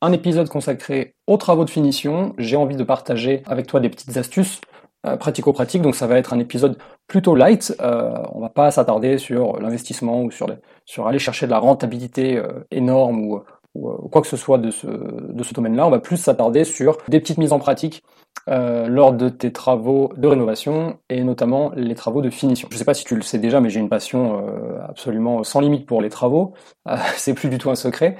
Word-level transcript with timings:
un 0.00 0.12
épisode 0.12 0.48
consacré 0.48 1.14
aux 1.26 1.36
travaux 1.36 1.64
de 1.64 1.70
finition. 1.70 2.34
J'ai 2.38 2.56
envie 2.56 2.76
de 2.76 2.84
partager 2.84 3.42
avec 3.46 3.66
toi 3.66 3.80
des 3.80 3.88
petites 3.88 4.16
astuces 4.16 4.60
euh, 5.06 5.16
pratico-pratiques, 5.16 5.82
donc 5.82 5.94
ça 5.94 6.06
va 6.06 6.18
être 6.18 6.32
un 6.32 6.38
épisode 6.38 6.78
plutôt 7.06 7.34
light. 7.34 7.74
Euh, 7.80 8.22
on 8.32 8.40
va 8.40 8.50
pas 8.50 8.70
s'attarder 8.70 9.18
sur 9.18 9.58
l'investissement 9.60 10.22
ou 10.22 10.30
sur, 10.30 10.46
aller 11.06 11.18
chercher 11.18 11.46
de 11.46 11.50
la 11.50 11.58
rentabilité 11.58 12.36
euh, 12.36 12.66
énorme 12.70 13.24
ou, 13.24 13.42
ou, 13.74 14.08
quoi 14.08 14.22
que 14.22 14.28
ce 14.28 14.36
soit 14.36 14.58
de 14.58 14.70
ce, 14.70 14.86
de 14.86 15.42
ce 15.42 15.54
domaine-là. 15.54 15.86
On 15.86 15.90
va 15.90 16.00
plus 16.00 16.16
s'attarder 16.16 16.64
sur 16.64 16.98
des 17.08 17.20
petites 17.20 17.38
mises 17.38 17.52
en 17.52 17.58
pratique 17.58 18.02
euh, 18.48 18.88
lors 18.88 19.12
de 19.12 19.28
tes 19.28 19.52
travaux 19.52 20.12
de 20.16 20.26
rénovation 20.26 20.98
et 21.08 21.22
notamment 21.22 21.72
les 21.76 21.94
travaux 21.94 22.22
de 22.22 22.30
finition. 22.30 22.68
Je 22.70 22.74
ne 22.74 22.78
sais 22.78 22.84
pas 22.84 22.94
si 22.94 23.04
tu 23.04 23.14
le 23.14 23.22
sais 23.22 23.38
déjà, 23.38 23.60
mais 23.60 23.70
j'ai 23.70 23.80
une 23.80 23.88
passion 23.88 24.48
euh, 24.48 24.78
absolument 24.88 25.44
sans 25.44 25.60
limite 25.60 25.86
pour 25.86 26.00
les 26.00 26.08
travaux. 26.08 26.54
Euh, 26.88 26.96
c'est 27.16 27.34
plus 27.34 27.48
du 27.48 27.58
tout 27.58 27.70
un 27.70 27.74
secret. 27.74 28.16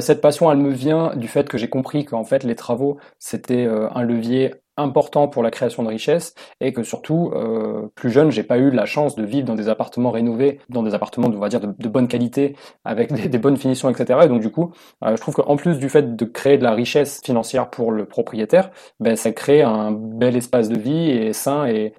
cette 0.00 0.20
passion, 0.20 0.50
elle 0.50 0.58
me 0.58 0.70
vient 0.70 1.14
du 1.16 1.28
fait 1.28 1.48
que 1.48 1.58
j'ai 1.58 1.68
compris 1.68 2.04
qu'en 2.04 2.24
fait 2.24 2.44
les 2.44 2.54
travaux 2.54 2.98
c'était 3.18 3.66
un 3.66 4.02
levier 4.02 4.54
important 4.76 5.28
pour 5.28 5.42
la 5.42 5.50
création 5.50 5.82
de 5.82 5.88
richesse 5.88 6.34
et 6.60 6.72
que 6.72 6.82
surtout 6.82 7.32
euh, 7.34 7.88
plus 7.94 8.10
jeune 8.10 8.30
j'ai 8.30 8.42
pas 8.42 8.58
eu 8.58 8.70
la 8.70 8.84
chance 8.86 9.16
de 9.16 9.24
vivre 9.24 9.46
dans 9.46 9.54
des 9.54 9.68
appartements 9.68 10.10
rénovés 10.10 10.60
dans 10.68 10.82
des 10.82 10.94
appartements 10.94 11.28
on 11.28 11.38
va 11.38 11.48
dire 11.48 11.60
de, 11.60 11.88
bonne 11.88 12.08
qualité 12.08 12.56
avec 12.84 13.12
des, 13.12 13.38
bonnes 13.38 13.56
finitions 13.56 13.88
etc 13.90 14.20
et 14.24 14.28
donc 14.28 14.40
du 14.40 14.50
coup 14.50 14.72
euh, 15.04 15.16
je 15.16 15.20
trouve 15.20 15.34
qu'en 15.34 15.56
plus 15.56 15.78
du 15.78 15.88
fait 15.88 16.16
de 16.16 16.24
créer 16.24 16.58
de 16.58 16.64
la 16.64 16.72
richesse 16.72 17.20
financière 17.24 17.70
pour 17.70 17.92
le 17.92 18.06
propriétaire 18.06 18.70
ben 19.00 19.16
ça 19.16 19.32
crée 19.32 19.62
un 19.62 19.92
bel 19.92 20.36
espace 20.36 20.68
de 20.68 20.78
vie 20.78 21.10
et 21.10 21.32
sain 21.32 21.66
et, 21.66 21.92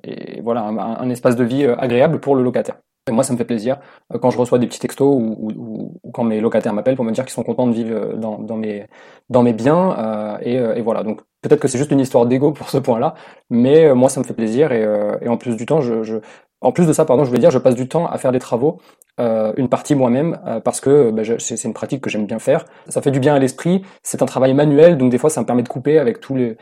voilà 0.44 0.62
un, 0.64 1.10
espace 1.10 1.36
de 1.36 1.44
vie 1.44 1.66
euh, 1.66 1.76
agréable 1.78 2.20
pour 2.20 2.36
le 2.36 2.44
locataire 2.44 2.76
et 3.08 3.12
moi, 3.12 3.24
ça 3.24 3.34
me 3.34 3.38
fait 3.38 3.46
plaisir 3.46 3.78
euh, 4.14 4.20
quand 4.20 4.30
je 4.30 4.38
reçois 4.38 4.60
des 4.60 4.68
petits 4.68 4.80
textos 4.80 5.08
ou, 5.08 6.00
quand 6.14 6.24
mes 6.24 6.40
locataires 6.42 6.74
m'appellent 6.74 6.96
pour 6.96 7.06
me 7.06 7.12
dire 7.12 7.26
qu'ils 7.26 7.34
sont 7.34 7.44
contents 7.44 7.68
de 7.68 7.74
vivre 7.74 8.16
dans, 8.16 8.40
dans 8.40 8.58
mes, 8.58 8.86
dans 9.30 9.44
mes 9.44 9.54
biens. 9.54 9.96
Euh, 9.98 10.38
et, 10.42 10.56
et, 10.56 10.82
voilà, 10.82 11.04
donc 11.04 11.22
Peut-être 11.42 11.62
que 11.62 11.68
c'est 11.68 11.78
juste 11.78 11.92
une 11.92 12.00
histoire 12.00 12.26
d'ego 12.26 12.52
pour 12.52 12.70
ce 12.70 12.78
point-là, 12.78 13.14
mais 13.50 13.86
euh, 13.86 13.96
moi 13.96 14.10
ça 14.10 14.20
me 14.20 14.26
fait 14.26 14.34
plaisir 14.34 14.72
et, 14.72 14.84
euh, 14.84 15.18
et 15.22 15.30
en 15.30 15.38
plus 15.38 15.56
du 15.56 15.68
temps, 15.68 15.82
je, 15.82 16.02
je, 16.02 16.18
en 16.62 16.72
plus 16.72 16.88
de 16.88 16.94
ça, 16.94 17.06
pardon, 17.06 17.24
je 17.24 17.30
voulais 17.30 17.40
dire, 17.40 17.52
je 17.52 17.60
passe 17.60 17.76
du 17.76 17.88
temps 17.88 18.08
à 18.08 18.18
faire 18.18 18.32
des 18.32 18.40
travaux, 18.40 18.82
euh, 19.20 19.54
une 19.56 19.70
partie 19.70 19.94
moi-même, 19.94 20.40
euh, 20.48 20.60
parce 20.60 20.82
que 20.82 21.12
bah, 21.12 21.22
c'est 21.38 21.64
une 21.64 21.74
pratique 21.74 22.02
que 22.02 22.10
j'aime 22.10 22.26
bien 22.26 22.40
faire. 22.40 22.66
Ça 22.90 23.02
fait 23.02 23.12
du 23.12 23.20
bien 23.20 23.36
à 23.36 23.40
l'esprit. 23.40 23.84
C'est 24.02 24.24
un 24.24 24.26
travail 24.26 24.56
manuel, 24.56 24.98
donc 24.98 25.12
des 25.12 25.20
fois 25.20 25.30
ça 25.30 25.42
me 25.42 25.46
permet 25.46 25.62
de 25.62 25.70
couper 25.70 26.00
avec 26.00 26.20
tous 26.20 26.36
les 26.36 26.58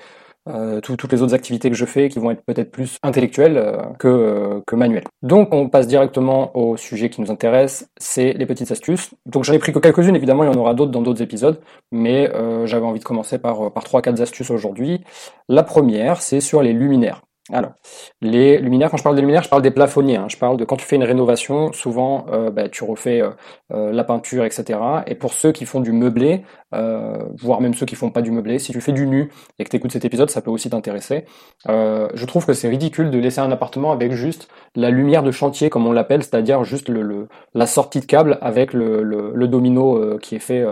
euh, 0.48 0.80
toutes 0.80 1.12
les 1.12 1.24
autres 1.24 1.34
activités 1.34 1.70
que 1.70 1.76
je 1.76 1.86
fais 1.86 2.08
qui 2.08 2.20
vont 2.20 2.30
être 2.30 2.44
peut-être 2.46 2.72
plus 2.72 3.00
intellectuelles 3.02 3.58
euh, 3.58 3.78
que, 3.98 4.08
euh, 4.08 4.62
que 4.68 4.76
manuelles. 4.76 5.06
Donc 5.24 5.54
on 5.54 5.70
passe 5.70 5.88
directement 5.88 6.56
au 6.56 6.78
sujet 6.78 7.10
qui 7.10 7.22
nous 7.22 7.32
intéresse, 7.32 7.90
c'est 7.98 8.34
les 8.34 8.46
petites 8.46 8.72
astuces. 8.72 9.12
Donc 9.26 9.44
j'en 9.44 9.54
ai 9.54 9.60
pris 9.60 9.74
que 9.74 9.80
quelques-unes, 9.80 10.16
évidemment 10.16 10.44
il 10.44 10.52
y 10.52 10.56
en 10.56 10.60
aura 10.60 10.76
d'autres 10.76 10.92
dans 10.92 11.02
d'autres 11.02 11.24
épisodes, 11.24 11.60
mais 11.92 12.32
j'avais 12.66 12.86
envie 12.86 13.00
de 13.00 13.04
commencer 13.04 13.38
par, 13.40 13.72
par 13.72 13.84
3-4 13.84 14.22
astuces 14.22 14.52
aujourd'hui. 14.52 15.02
La 15.50 15.64
première, 15.64 16.22
c'est 16.22 16.42
sur 16.42 16.62
les 16.62 16.74
luminaires. 16.74 17.22
Alors, 17.52 17.74
les 18.22 18.58
luminaires, 18.58 18.90
quand 18.90 18.98
je 18.98 19.04
parle 19.04 19.16
des 19.16 19.22
luminaires, 19.22 19.44
je 19.44 19.50
parle 19.50 19.62
des 19.62 19.70
plafonniers. 19.70 20.16
Hein. 20.16 20.26
Je 20.30 20.38
parle 20.38 20.58
de 20.58 20.66
quand 20.66 20.78
tu 20.78 20.86
fais 20.86 20.96
une 20.96 21.04
rénovation, 21.04 21.72
souvent 21.74 22.26
euh, 22.32 22.50
bah, 22.50 22.70
tu 22.70 22.84
refais 22.84 23.22
euh, 23.22 23.30
euh, 23.72 23.92
la 23.92 24.04
peinture, 24.04 24.46
etc. 24.46 24.80
Et 25.06 25.14
pour 25.14 25.34
ceux 25.34 25.52
qui 25.52 25.66
font 25.66 25.80
du 25.80 25.92
meublé, 25.92 26.44
voire 26.72 27.62
même 27.62 27.74
ceux 27.74 27.86
qui 27.86 27.96
font 27.96 28.10
pas 28.10 28.22
du 28.22 28.32
meublé, 28.32 28.60
si 28.60 28.74
tu 28.74 28.82
fais 28.82 28.92
du 28.92 29.08
nu 29.08 29.32
et 29.60 29.64
que 29.64 29.70
tu 29.70 29.78
écoutes 29.78 29.94
cet 29.94 30.04
épisode, 30.04 30.30
ça 30.30 30.42
peut 30.42 30.52
aussi 30.52 30.70
t'intéresser. 30.70 31.24
je 31.68 32.26
trouve 32.26 32.46
que 32.46 32.52
c'est 32.52 32.68
ridicule 32.68 33.12
de 33.12 33.18
laisser 33.18 33.40
un 33.40 33.50
appartement 33.50 33.94
avec 33.94 34.12
juste 34.12 34.50
la 34.76 34.90
lumière 34.90 35.24
de 35.24 35.32
chantier, 35.32 35.70
comme 35.70 35.88
on 35.88 35.94
l'appelle, 35.94 36.22
c'est-à-dire 36.22 36.66
juste 36.66 36.90
le, 36.90 37.30
la 37.54 37.66
sortie 37.66 38.02
de 38.02 38.06
câble 38.06 38.40
avec 38.42 38.74
le, 38.74 39.04
le 39.04 39.48
domino 39.48 40.18
qui 40.20 40.36
est 40.36 40.40
fait 40.40 40.66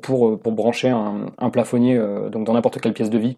pour, 0.00 0.40
pour 0.40 0.52
brancher 0.52 0.88
un, 0.88 1.26
un 1.36 1.50
plafonnier 1.50 2.00
donc 2.30 2.44
dans 2.46 2.54
n'importe 2.54 2.80
quelle 2.80 2.94
pièce 2.94 3.10
de 3.10 3.18
vie 3.18 3.36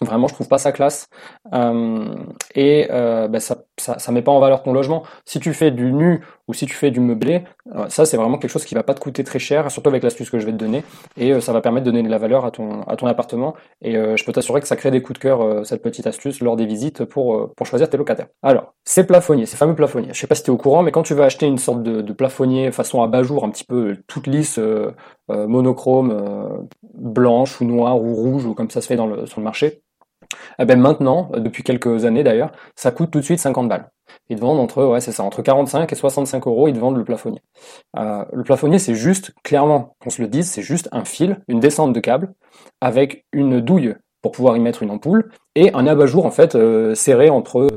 Vraiment, 0.00 0.28
je 0.28 0.34
trouve 0.34 0.48
pas 0.48 0.58
ça 0.58 0.70
classe. 0.70 1.08
Euh, 1.52 2.14
et 2.54 2.86
euh, 2.90 3.26
bah, 3.26 3.40
ça, 3.40 3.64
ça, 3.78 3.98
ça 3.98 4.12
met 4.12 4.22
pas 4.22 4.30
en 4.30 4.38
valeur 4.38 4.62
ton 4.62 4.72
logement. 4.72 5.02
Si 5.24 5.40
tu 5.40 5.52
fais 5.52 5.72
du 5.72 5.92
nu 5.92 6.24
ou 6.46 6.54
si 6.54 6.66
tu 6.66 6.74
fais 6.74 6.92
du 6.92 7.00
meublé, 7.00 7.42
euh, 7.74 7.88
ça 7.88 8.06
c'est 8.06 8.16
vraiment 8.16 8.38
quelque 8.38 8.50
chose 8.50 8.64
qui 8.64 8.76
va 8.76 8.84
pas 8.84 8.94
te 8.94 9.00
coûter 9.00 9.24
très 9.24 9.40
cher, 9.40 9.70
surtout 9.72 9.90
avec 9.90 10.04
l'astuce 10.04 10.30
que 10.30 10.38
je 10.38 10.46
vais 10.46 10.52
te 10.52 10.56
donner. 10.56 10.84
Et 11.16 11.32
euh, 11.32 11.40
ça 11.40 11.52
va 11.52 11.60
permettre 11.60 11.84
de 11.84 11.90
donner 11.90 12.04
de 12.04 12.10
la 12.10 12.18
valeur 12.18 12.44
à 12.44 12.52
ton, 12.52 12.82
à 12.82 12.94
ton 12.94 13.08
appartement. 13.08 13.56
Et 13.82 13.96
euh, 13.96 14.16
je 14.16 14.24
peux 14.24 14.32
t'assurer 14.32 14.60
que 14.60 14.68
ça 14.68 14.76
crée 14.76 14.92
des 14.92 15.02
coups 15.02 15.18
de 15.18 15.22
cœur, 15.22 15.66
cette 15.66 15.82
petite 15.82 16.06
astuce, 16.06 16.40
lors 16.40 16.54
des 16.54 16.66
visites 16.66 17.04
pour, 17.04 17.52
pour 17.54 17.66
choisir 17.66 17.90
tes 17.90 17.96
locataires. 17.96 18.28
Alors, 18.42 18.74
ces 18.84 19.04
plafonniers, 19.04 19.46
ces 19.46 19.56
fameux 19.56 19.74
plafonniers. 19.74 20.10
Je 20.12 20.20
sais 20.20 20.26
pas 20.28 20.36
si 20.36 20.44
tu 20.44 20.50
es 20.50 20.54
au 20.54 20.56
courant, 20.56 20.82
mais 20.84 20.92
quand 20.92 21.02
tu 21.02 21.14
veux 21.14 21.24
acheter 21.24 21.46
une 21.46 21.58
sorte 21.58 21.82
de, 21.82 22.02
de 22.02 22.12
plafonnier 22.12 22.70
façon 22.70 23.02
abat-jour, 23.02 23.44
un 23.44 23.50
petit 23.50 23.64
peu 23.64 23.96
toute 24.06 24.26
lisse, 24.26 24.60
monochrome, 25.28 26.68
blanche 26.94 27.60
ou 27.60 27.64
noire 27.64 28.00
ou 28.00 28.14
rouge, 28.14 28.46
ou 28.46 28.54
comme 28.54 28.70
ça 28.70 28.80
se 28.80 28.86
fait 28.86 28.96
dans 28.96 29.06
le, 29.06 29.26
sur 29.26 29.40
le 29.40 29.44
marché, 29.44 29.82
eh 30.58 30.64
ben 30.64 30.80
maintenant, 30.80 31.30
euh, 31.34 31.40
depuis 31.40 31.62
quelques 31.62 32.04
années 32.04 32.24
d'ailleurs, 32.24 32.52
ça 32.76 32.90
coûte 32.90 33.10
tout 33.10 33.20
de 33.20 33.24
suite 33.24 33.38
50 33.38 33.68
balles. 33.68 33.90
Ils 34.28 34.38
vendent 34.38 34.60
entre, 34.60 34.84
ouais, 34.84 35.00
c'est 35.00 35.12
ça, 35.12 35.22
entre 35.22 35.42
45 35.42 35.92
et 35.92 35.94
65 35.94 36.46
euros, 36.46 36.68
ils 36.68 36.78
vendent 36.78 36.96
le 36.96 37.04
plafonnier. 37.04 37.42
Euh, 37.96 38.24
le 38.32 38.42
plafonnier, 38.42 38.78
c'est 38.78 38.94
juste, 38.94 39.32
clairement, 39.42 39.96
qu'on 40.00 40.10
se 40.10 40.22
le 40.22 40.28
dise, 40.28 40.50
c'est 40.50 40.62
juste 40.62 40.88
un 40.92 41.04
fil, 41.04 41.40
une 41.48 41.60
descente 41.60 41.92
de 41.92 42.00
câble, 42.00 42.32
avec 42.80 43.26
une 43.32 43.60
douille 43.60 43.94
pour 44.22 44.32
pouvoir 44.32 44.56
y 44.56 44.60
mettre 44.60 44.82
une 44.82 44.90
ampoule, 44.90 45.30
et 45.54 45.72
un 45.74 45.86
abat-jour, 45.86 46.26
en 46.26 46.30
fait, 46.30 46.54
euh, 46.54 46.94
serré 46.94 47.30
entre, 47.30 47.68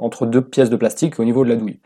entre 0.00 0.26
deux 0.26 0.42
pièces 0.42 0.70
de 0.70 0.76
plastique 0.76 1.18
au 1.18 1.24
niveau 1.24 1.44
de 1.44 1.48
la 1.50 1.56
douille. 1.56 1.80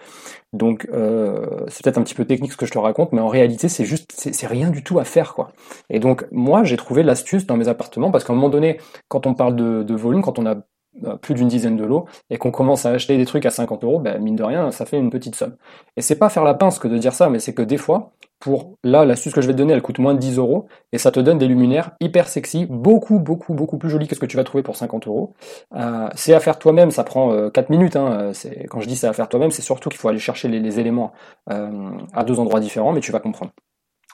Donc 0.53 0.89
euh, 0.93 1.47
c'est 1.69 1.85
peut-être 1.85 1.99
un 1.99 2.03
petit 2.03 2.15
peu 2.15 2.25
technique 2.25 2.53
ce 2.53 2.57
que 2.57 2.67
je 2.67 2.73
te 2.73 2.79
raconte, 2.79 3.13
mais 3.13 3.21
en 3.21 3.29
réalité 3.29 3.69
c'est 3.69 3.85
juste 3.85 4.13
c'est 4.17 4.47
rien 4.47 4.71
du 4.71 4.83
tout 4.83 4.99
à 4.99 5.05
faire 5.05 5.35
quoi. 5.35 5.53
Et 5.91 5.99
donc 5.99 6.27
moi 6.31 6.65
j'ai 6.65 6.77
trouvé 6.77 7.03
l'astuce 7.03 7.47
dans 7.47 7.57
mes 7.57 7.69
appartements 7.69 8.11
parce 8.11 8.25
qu'à 8.25 8.33
un 8.33 8.37
moment 8.37 8.49
donné, 8.49 8.79
quand 9.09 9.27
on 9.27 9.35
parle 9.35 9.57
de, 9.57 9.95
volume, 9.95 10.23
quand 10.23 10.39
on 10.39 10.47
a 10.47 10.57
euh, 11.05 11.17
plus 11.17 11.35
d'une 11.35 11.49
dizaine 11.49 11.77
de 11.77 11.85
lots 11.85 12.07
et 12.31 12.39
qu'on 12.39 12.51
commence 12.51 12.87
à 12.87 12.91
acheter 12.91 13.17
des 13.17 13.27
trucs 13.27 13.45
à 13.45 13.51
50 13.51 13.85
euros, 13.85 13.99
ben, 13.99 14.19
mine 14.23 14.37
de 14.37 14.45
rien, 14.45 14.71
ça 14.71 14.87
fait 14.87 14.99
une 14.99 15.11
petite 15.11 15.35
somme. 15.35 15.57
Et 15.97 16.01
c'est 16.01 16.17
pas 16.17 16.31
faire 16.31 16.45
la 16.45 16.55
pince 16.55 16.79
que 16.79 16.89
de 16.89 16.97
dire 16.97 17.13
ça, 17.13 17.29
mais 17.29 17.39
c'est 17.39 17.55
que 17.55 17.63
des 17.63 17.77
fois, 17.77 18.13
pour 18.39 18.77
là, 18.85 19.05
l'astuce 19.05 19.33
que 19.33 19.41
je 19.41 19.47
vais 19.47 19.53
te 19.53 19.59
donner, 19.59 19.73
elle 19.73 19.83
coûte 19.83 19.99
moins 19.99 20.15
de 20.15 20.19
10 20.19 20.39
euros 20.39 20.67
et 20.93 20.99
ça 20.99 21.11
te 21.11 21.21
donne 21.21 21.39
des 21.39 21.49
luminaires 21.49 21.93
hyper 22.01 22.29
sexy, 22.29 22.67
beaucoup, 22.69 23.19
beaucoup, 23.19 23.55
beaucoup 23.55 23.79
plus 23.79 23.91
jolis 23.91 24.09
que 24.09 24.15
ce 24.15 24.21
que 24.21 24.27
tu 24.27 24.37
vas 24.37 24.45
trouver 24.45 24.63
pour 24.63 24.77
50 24.77 25.07
euros. 25.07 25.35
Euh, 25.75 26.09
c'est 26.15 26.35
à 26.35 26.41
faire 26.41 26.59
toi-même, 26.59 26.91
ça 26.91 27.05
prend 27.05 27.51
4 27.51 27.59
euh, 27.59 27.67
minutes. 27.71 27.97
Hein, 27.97 28.33
quand 28.69 28.81
je 28.81 28.89
dis 28.89 28.97
c'est 28.97 29.07
à 29.07 29.13
faire 29.13 29.29
toi-même, 29.29 29.51
c'est 29.51 29.63
surtout 29.63 29.89
qu'il 29.89 29.99
faut 29.99 30.09
aller 30.09 30.19
chercher 30.19 30.49
les, 30.49 30.81
éléments 30.81 31.13
euh, 31.51 31.91
à 32.13 32.25
deux 32.25 32.39
endroits 32.39 32.61
différents, 32.61 32.93
mais 32.93 33.01
tu 33.01 33.13
vas 33.13 33.21
comprendre. 33.21 33.53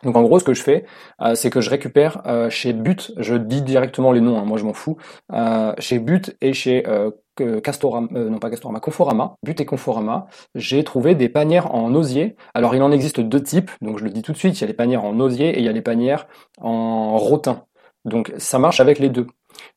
Donc 0.05 0.17
en 0.17 0.23
gros, 0.23 0.39
ce 0.39 0.45
que 0.45 0.55
je 0.55 0.63
fais, 0.63 0.85
c'est 1.35 1.51
que 1.51 1.61
je 1.61 1.71
récupère 1.71 2.23
chez 2.51 2.73
But, 2.73 3.13
je 3.19 3.37
dis 3.37 3.63
directement 3.63 4.11
les 4.11 4.21
noms, 4.21 4.37
hein, 4.37 4.45
moi 4.45 4.59
je 4.59 4.65
m'en 4.65 4.73
fous, 4.73 4.97
chez 5.79 6.01
But 6.01 6.37
et 6.41 6.53
chez 6.53 6.85
Castorama, 7.63 8.09
euh, 8.15 8.29
non 8.29 8.39
pas 8.39 8.51
Castorama, 8.51 8.81
Conforama, 8.81 9.37
But 9.43 9.61
et 9.61 9.65
Conforama, 9.65 10.27
j'ai 10.55 10.85
trouvé 10.85 11.15
des 11.15 11.29
panières 11.29 11.75
en 11.75 11.95
osier. 11.95 12.37
Alors 12.55 12.75
il 12.75 12.83
en 12.83 12.93
existe 12.93 13.21
deux 13.21 13.43
types, 13.43 13.71
donc 13.81 13.99
je 13.99 14.05
le 14.05 14.11
dis 14.11 14.23
tout 14.23 14.33
de 14.33 14.37
suite, 14.37 14.59
il 14.59 14.61
y 14.61 14.65
a 14.65 14.67
les 14.67 14.75
panières 14.75 15.05
en 15.05 15.19
osier 15.21 15.51
et 15.51 15.59
il 15.59 15.65
y 15.65 15.69
a 15.69 15.73
les 15.73 15.83
panières 15.83 16.27
en 16.61 17.17
rotin. 17.17 17.65
Donc 18.05 18.33
ça 18.37 18.59
marche 18.59 18.81
avec 18.81 18.99
les 18.99 19.09
deux. 19.09 19.27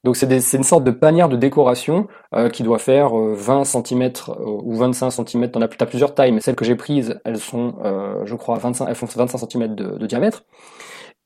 Donc 0.04 0.16
c'est 0.16 0.28
une 0.54 0.64
sorte 0.64 0.84
de 0.84 0.92
panière 0.92 1.30
de 1.30 1.36
décoration 1.36 2.08
euh, 2.34 2.50
qui 2.50 2.64
doit 2.64 2.80
faire 2.80 3.14
20 3.14 3.62
euh, 3.62 3.64
cm 3.64 4.12
ou 4.46 4.76
25 4.76 5.12
cm. 5.12 5.52
T'en 5.52 5.62
as, 5.62 5.66
as, 5.66 5.86
plusieurs 5.86 6.16
tailles, 6.16 6.32
mais 6.32 6.42
celles 6.42 6.56
que 6.56 6.66
j'ai 6.66 6.76
prises, 6.76 7.20
elles 7.26 7.40
sont, 7.40 7.76
je 8.24 8.36
crois, 8.36 8.58
25, 8.58 8.88
elles 8.88 8.96
font 8.96 9.06
25 9.06 9.38
cm 9.50 9.76
de 9.76 10.08
diamètre. 10.08 10.44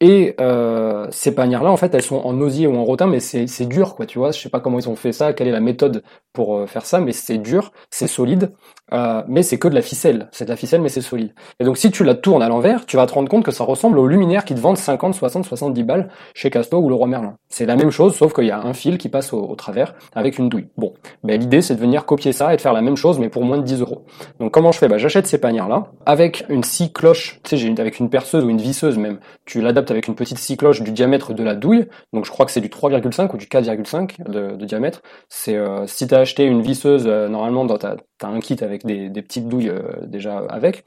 Et 0.02 0.36
euh, 0.40 1.08
ces 1.12 1.36
panières-là, 1.36 1.70
en 1.72 1.78
fait, 1.78 1.94
elles 1.94 2.02
sont 2.04 2.16
en 2.18 2.40
osier 2.40 2.68
ou 2.68 2.76
en 2.78 2.86
rotin, 2.86 3.06
mais 3.08 3.20
c'est 3.20 3.66
dur, 3.66 3.96
quoi, 3.96 4.06
tu 4.06 4.18
vois. 4.18 4.32
Je 4.32 4.40
sais 4.40 4.50
pas 4.50 4.62
comment 4.62 4.80
ils 4.80 4.88
ont 4.88 4.96
fait 4.96 5.12
ça, 5.12 5.34
quelle 5.34 5.48
est 5.50 5.52
la 5.52 5.60
méthode 5.60 6.04
pour 6.32 6.58
euh, 6.58 6.68
faire 6.68 6.86
ça, 6.86 7.02
mais 7.02 7.12
c'est 7.12 7.38
dur, 7.38 7.74
c'est 7.92 8.08
solide, 8.08 8.54
euh, 8.94 9.24
mais 9.28 9.44
c'est 9.44 9.58
que 9.58 9.68
de 9.68 9.76
la 9.76 9.82
ficelle. 9.82 10.28
C'est 10.32 10.46
de 10.46 10.50
la 10.50 10.56
ficelle, 10.56 10.82
mais 10.82 10.90
c'est 10.90 11.02
solide. 11.02 11.34
Et 11.60 11.64
donc, 11.64 11.78
si 11.78 11.92
tu 11.92 12.04
la 12.04 12.16
tournes 12.16 12.42
à 12.42 12.50
l'envers, 12.50 12.86
tu 12.86 12.98
vas 12.98 13.06
te 13.06 13.14
rendre 13.14 13.30
compte 13.30 13.44
que 13.44 13.52
ça 13.52 13.64
ressemble 13.64 14.00
aux 14.00 14.08
luminaires 14.08 14.46
qui 14.46 14.56
te 14.56 14.60
vendent 14.60 14.78
50, 14.78 15.14
60, 15.14 15.46
70 15.46 15.84
balles 15.84 16.10
chez 16.34 16.50
Casto 16.50 16.78
ou 16.78 16.90
le 16.90 16.96
Roi 16.96 17.08
Merlin. 17.08 17.36
C'est 17.50 17.66
la 17.66 17.76
même 17.76 17.92
chose, 17.92 18.16
sauf 18.16 18.34
qu'il 18.34 18.46
y 18.46 18.52
a 18.52 18.60
un 18.60 18.74
fil 18.74 18.98
qui 18.98 19.10
passe 19.10 19.34
au, 19.34 19.56
travers 19.56 19.96
avec 20.14 20.38
une 20.38 20.50
douille. 20.50 20.68
Bon, 20.78 20.94
ben, 21.24 21.40
l'idée, 21.40 21.62
c'est 21.62 21.76
de 21.76 21.80
venir 21.80 22.06
copier 22.06 22.34
ça 22.34 22.54
et 22.54 22.58
de 22.58 22.62
faire 22.62 22.74
la 22.74 22.82
même 22.82 22.96
chose, 22.96 23.20
mais 23.20 23.30
pour 23.30 23.44
moins 23.44 23.58
de 23.58 23.64
10 23.64 23.82
euros. 23.82 24.06
Donc, 24.40 24.52
comment 24.52 24.72
je 24.72 24.78
fais? 24.78 24.88
Ben, 24.88 24.98
J'achète 24.98 25.28
ces 25.28 25.40
panières-là 25.40 25.88
avec 26.06 26.46
une 26.50 26.64
scie 26.64 26.92
cloche, 26.92 27.40
tu 27.44 27.58
sais, 27.58 27.80
avec 27.80 28.00
une 28.00 28.10
perceuse 28.10 28.44
ou 28.44 28.50
une 28.50 28.62
visseuse 28.62 28.98
même. 28.98 29.20
Tu 29.46 29.62
l'adaptes 29.62 29.92
avec 29.92 30.08
une 30.08 30.16
petite 30.16 30.38
scie 30.38 30.58
cloche 30.58 30.82
du 30.82 30.92
diamètre 30.92 31.34
de 31.34 31.44
la 31.44 31.56
douille. 31.56 31.88
Donc 32.14 32.26
je 32.26 32.32
crois 32.32 32.46
que 32.46 32.52
c'est 32.52 32.62
du 32.62 32.70
3,5 32.70 33.34
ou 33.34 33.38
du 33.38 33.46
4,5 33.46 34.30
de, 34.30 34.56
de, 34.56 34.66
diamètre. 34.66 35.02
C'est 35.30 35.56
euh, 35.56 35.86
si 35.88 36.08
t'as 36.08 36.20
acheté 36.20 36.46
une 36.46 36.62
visseuse, 36.62 37.06
euh, 37.08 37.28
normalement 37.28 37.66
dans 37.66 37.78
ta 37.78 37.96
t'as 38.20 38.28
un 38.28 38.40
kit 38.40 38.58
avec 38.62 38.86
des, 38.86 39.10
des 39.10 39.22
petites 39.22 39.48
douilles 39.48 39.74
déjà 40.04 40.40
avec. 40.50 40.86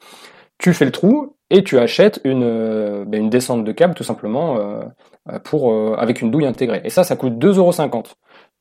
Tu 0.58 0.72
fais 0.72 0.84
le 0.84 0.92
trou 0.92 1.36
et 1.50 1.64
tu 1.64 1.78
achètes 1.78 2.20
une, 2.24 3.04
ben, 3.04 3.22
une 3.22 3.30
descente 3.30 3.64
de 3.64 3.72
câble 3.72 3.94
tout 3.94 4.04
simplement 4.04 4.58
pour 5.44 5.98
avec 5.98 6.22
une 6.22 6.30
douille 6.30 6.46
intégrée. 6.46 6.82
Et 6.84 6.90
ça, 6.90 7.02
ça 7.02 7.16
coûte 7.16 7.34
2,50€. 7.34 8.12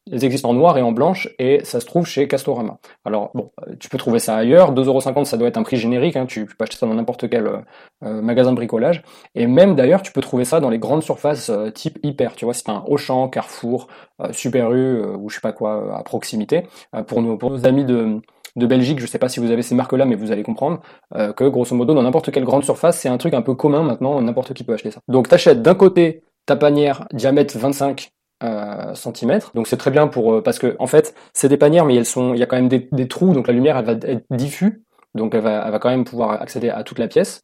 Ils 0.08 0.26
existent 0.26 0.50
en 0.50 0.54
noir 0.56 0.80
et 0.80 0.82
en 0.82 0.92
blanche 0.92 1.30
et 1.38 1.64
ça 1.64 1.80
se 1.80 1.86
trouve 1.86 2.08
chez 2.08 2.28
Castorama. 2.28 2.80
Alors 3.06 3.30
bon, 3.36 3.52
tu 3.80 3.88
peux 3.88 4.00
trouver 4.00 4.18
ça 4.18 4.36
ailleurs. 4.36 4.74
2,50€ 4.74 5.26
ça 5.26 5.38
doit 5.38 5.48
être 5.48 5.58
un 5.58 5.64
prix 5.64 5.78
générique. 5.78 6.16
Hein. 6.16 6.26
Tu, 6.26 6.48
peux 6.48 6.56
acheter 6.64 6.78
ça 6.78 6.88
dans 6.88 6.96
n'importe 6.96 7.30
quel 7.30 7.46
euh, 7.46 7.58
euh, 8.04 8.20
magasin 8.20 8.50
de 8.50 8.56
bricolage. 8.56 9.04
Et 9.36 9.46
même 9.46 9.76
d'ailleurs, 9.76 10.02
tu 10.02 10.12
peux 10.12 10.22
trouver 10.22 10.44
ça 10.44 10.60
dans 10.60 10.72
les 10.72 10.80
grandes 10.80 11.04
surfaces 11.04 11.52
euh, 11.52 11.70
type 11.70 12.00
hyper. 12.02 12.34
Tu 12.34 12.46
vois, 12.46 12.56
c'est 12.56 12.70
un 12.70 12.84
Auchan, 12.88 13.30
Carrefour, 13.30 13.88
Super 14.32 14.72
U 14.74 15.04
ou 15.04 15.30
je 15.30 15.36
sais 15.36 15.42
pas 15.42 15.54
quoi 15.54 15.96
à 15.96 16.02
proximité. 16.04 16.64
pour 17.08 17.22
nos 17.22 17.38
pour 17.38 17.52
nos 17.52 17.68
amis 17.68 17.86
de 17.86 18.22
de 18.56 18.66
Belgique, 18.66 19.00
je 19.00 19.06
sais 19.06 19.20
pas 19.20 19.30
si 19.30 19.40
vous 19.40 19.52
avez 19.52 19.62
ces 19.62 19.76
marques-là, 19.76 20.06
mais 20.06 20.16
vous 20.16 20.32
allez 20.32 20.44
comprendre 20.44 20.82
que 21.14 21.48
grosso 21.48 21.76
modo 21.76 21.94
dans 21.94 22.04
n'importe 22.04 22.32
quelle 22.32 22.44
grande 22.44 22.64
surface, 22.64 23.00
c'est 23.00 23.10
un 23.10 23.18
truc 23.18 23.34
un 23.34 23.42
peu 23.42 23.54
commun 23.54 23.84
maintenant. 23.84 24.22
N'importe 24.22 24.54
qui 24.54 24.64
peut 24.64 24.74
acheter 24.74 24.92
ça. 24.92 25.00
Donc 25.08 25.30
t'achètes 25.30 25.62
d'un 25.62 25.76
côté 25.76 26.24
ta 26.46 26.56
panière 26.56 27.08
diamètre 27.14 27.58
25 27.58 28.12
euh, 28.44 28.96
centimètres. 28.96 29.52
Donc 29.54 29.68
c'est 29.68 29.78
très 29.78 29.92
bien 29.92 30.08
pour 30.08 30.34
euh, 30.34 30.42
parce 30.42 30.58
que 30.58 30.76
en 30.80 30.88
fait 30.88 31.14
c'est 31.34 31.48
des 31.48 31.58
panières 31.58 31.86
mais 31.86 31.96
elles 31.96 32.06
sont 32.08 32.34
il 32.34 32.40
y 32.40 32.44
a 32.44 32.48
quand 32.48 32.56
même 32.56 32.70
des, 32.70 32.90
des, 32.92 33.08
trous 33.08 33.34
donc 33.34 33.48
la 33.48 33.54
lumière 33.54 33.78
elle 33.78 33.86
va 33.86 33.92
être 33.92 34.26
diffuse 34.32 34.82
donc 35.14 35.36
elle 35.36 35.42
va, 35.42 35.64
elle 35.66 35.72
va 35.72 35.78
quand 35.78 35.90
même 35.90 36.06
pouvoir 36.06 36.42
accéder 36.42 36.70
à 36.70 36.84
toute 36.84 36.98
la 36.98 37.08
pièce. 37.08 37.44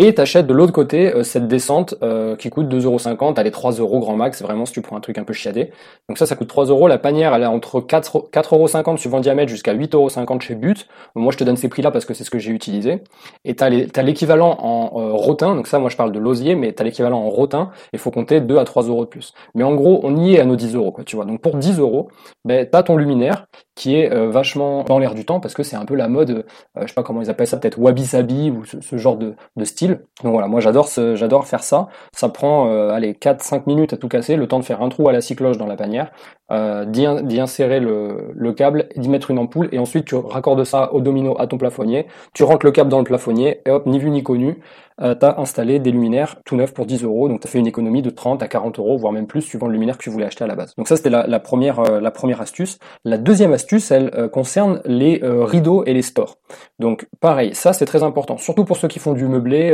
Et 0.00 0.14
t'achètes 0.14 0.46
de 0.46 0.54
l'autre 0.54 0.72
côté 0.72 1.12
euh, 1.12 1.24
cette 1.24 1.48
descente 1.48 1.96
euh, 2.04 2.36
qui 2.36 2.50
coûte 2.50 2.72
2,50€, 2.72 3.34
elle 3.36 3.48
est 3.48 3.50
3€ 3.50 3.98
grand 3.98 4.14
max, 4.14 4.40
vraiment 4.42 4.64
si 4.64 4.72
tu 4.72 4.80
prends 4.80 4.96
un 4.96 5.00
truc 5.00 5.18
un 5.18 5.24
peu 5.24 5.32
chiadé. 5.32 5.72
Donc 6.08 6.18
ça, 6.18 6.24
ça 6.24 6.36
coûte 6.36 6.48
3€, 6.48 6.88
la 6.88 6.98
panière 6.98 7.34
elle 7.34 7.42
est 7.42 7.46
entre 7.46 7.80
4, 7.80 8.28
4,50€ 8.32 8.96
suivant 8.96 9.16
le 9.16 9.24
diamètre 9.24 9.50
jusqu'à 9.50 9.74
8,50€ 9.74 10.40
chez 10.40 10.54
But. 10.54 10.86
Moi 11.16 11.32
je 11.32 11.38
te 11.38 11.42
donne 11.42 11.56
ces 11.56 11.68
prix 11.68 11.82
là 11.82 11.90
parce 11.90 12.04
que 12.04 12.14
c'est 12.14 12.22
ce 12.22 12.30
que 12.30 12.38
j'ai 12.38 12.52
utilisé. 12.52 13.02
Et 13.44 13.56
t'as 13.56 13.70
l'équivalent 13.70 14.56
en 14.60 15.00
euh, 15.00 15.12
rotin, 15.14 15.56
donc 15.56 15.66
ça 15.66 15.80
moi 15.80 15.90
je 15.90 15.96
parle 15.96 16.12
de 16.12 16.20
l'osier, 16.20 16.54
mais 16.54 16.72
t'as 16.72 16.84
l'équivalent 16.84 17.18
en 17.18 17.28
rotin, 17.28 17.70
il 17.92 17.98
faut 17.98 18.12
compter 18.12 18.40
2 18.40 18.56
à 18.56 18.64
3 18.64 18.84
euros 18.84 19.04
de 19.04 19.10
plus. 19.10 19.34
Mais 19.56 19.64
en 19.64 19.74
gros 19.74 19.98
on 20.04 20.16
y 20.16 20.36
est 20.36 20.38
à 20.38 20.44
nos 20.44 20.54
10 20.54 20.76
euros, 20.76 20.92
quoi, 20.92 21.02
tu 21.02 21.16
vois. 21.16 21.24
Donc 21.24 21.40
pour 21.40 21.56
10 21.56 21.80
euros, 21.80 22.08
ben, 22.44 22.64
t'as 22.70 22.84
ton 22.84 22.96
luminaire 22.96 23.46
qui 23.74 23.96
est 23.96 24.08
vachement 24.28 24.82
dans 24.84 24.98
l'air 24.98 25.14
du 25.14 25.24
temps 25.24 25.38
parce 25.38 25.54
que 25.54 25.62
c'est 25.62 25.76
un 25.76 25.84
peu 25.84 25.94
la 25.94 26.08
mode, 26.08 26.44
je 26.80 26.86
sais 26.86 26.94
pas 26.94 27.04
comment 27.04 27.22
ils 27.22 27.30
appellent 27.30 27.46
ça, 27.46 27.56
peut-être 27.56 27.78
wabi 27.78 28.04
sabi 28.06 28.50
ou 28.50 28.64
ce, 28.64 28.96
genre 28.96 29.16
de 29.16 29.34
style 29.64 29.87
donc 30.22 30.32
voilà, 30.32 30.48
moi 30.48 30.60
j'adore 30.60 30.88
j'adore 31.14 31.46
faire 31.46 31.62
ça. 31.62 31.88
Ça 32.12 32.28
prend 32.28 32.68
euh, 32.68 32.90
allez 32.90 33.12
4-5 33.12 33.62
minutes 33.66 33.92
à 33.92 33.96
tout 33.96 34.08
casser, 34.08 34.36
le 34.36 34.48
temps 34.48 34.58
de 34.58 34.64
faire 34.64 34.82
un 34.82 34.88
trou 34.88 35.08
à 35.08 35.12
la 35.12 35.20
cycloche 35.20 35.58
dans 35.58 35.66
la 35.66 35.76
panière, 35.76 36.10
euh, 36.50 36.86
d'y 36.86 37.40
insérer 37.40 37.78
le, 37.78 38.32
le 38.34 38.52
câble, 38.54 38.88
d'y 38.96 39.10
mettre 39.10 39.30
une 39.30 39.38
ampoule, 39.38 39.68
et 39.70 39.78
ensuite 39.78 40.06
tu 40.06 40.14
raccordes 40.14 40.64
ça 40.64 40.94
au 40.94 41.02
domino 41.02 41.36
à 41.38 41.46
ton 41.46 41.58
plafonnier, 41.58 42.06
tu 42.32 42.42
rentres 42.42 42.64
le 42.64 42.72
câble 42.72 42.88
dans 42.88 42.98
le 42.98 43.04
plafonnier, 43.04 43.60
et 43.66 43.70
hop, 43.70 43.84
ni 43.84 43.98
vu 43.98 44.08
ni 44.08 44.22
connu, 44.22 44.58
euh, 45.02 45.14
tu 45.14 45.26
as 45.26 45.38
installé 45.38 45.78
des 45.78 45.90
luminaires 45.90 46.36
tout 46.46 46.56
neufs 46.56 46.72
pour 46.72 46.86
10 46.86 47.04
euros, 47.04 47.28
donc 47.28 47.40
tu 47.40 47.46
as 47.46 47.50
fait 47.50 47.58
une 47.58 47.66
économie 47.66 48.00
de 48.00 48.08
30 48.08 48.42
à 48.42 48.48
40 48.48 48.78
euros, 48.78 48.96
voire 48.96 49.12
même 49.12 49.26
plus, 49.26 49.42
suivant 49.42 49.66
le 49.66 49.74
luminaire 49.74 49.98
que 49.98 50.02
tu 50.02 50.08
voulais 50.08 50.24
acheter 50.24 50.42
à 50.42 50.46
la 50.46 50.54
base. 50.54 50.74
Donc 50.76 50.88
ça 50.88 50.96
c'était 50.96 51.10
la, 51.10 51.26
euh, 51.28 51.38
première 51.38 52.40
astuce. 52.40 52.78
La 53.04 53.18
deuxième 53.18 53.52
astuce, 53.52 53.90
elle 53.90 54.30
concerne 54.32 54.80
les 54.86 55.20
rideaux 55.22 55.84
et 55.84 55.92
les 55.92 56.02
stores. 56.02 56.38
Donc 56.78 57.06
pareil, 57.20 57.54
ça 57.54 57.74
c'est 57.74 57.84
très 57.84 58.02
important, 58.02 58.38
surtout 58.38 58.64
pour 58.64 58.78
ceux 58.78 58.88
qui 58.88 58.98
font 58.98 59.12
du 59.12 59.26
meublé 59.26 59.70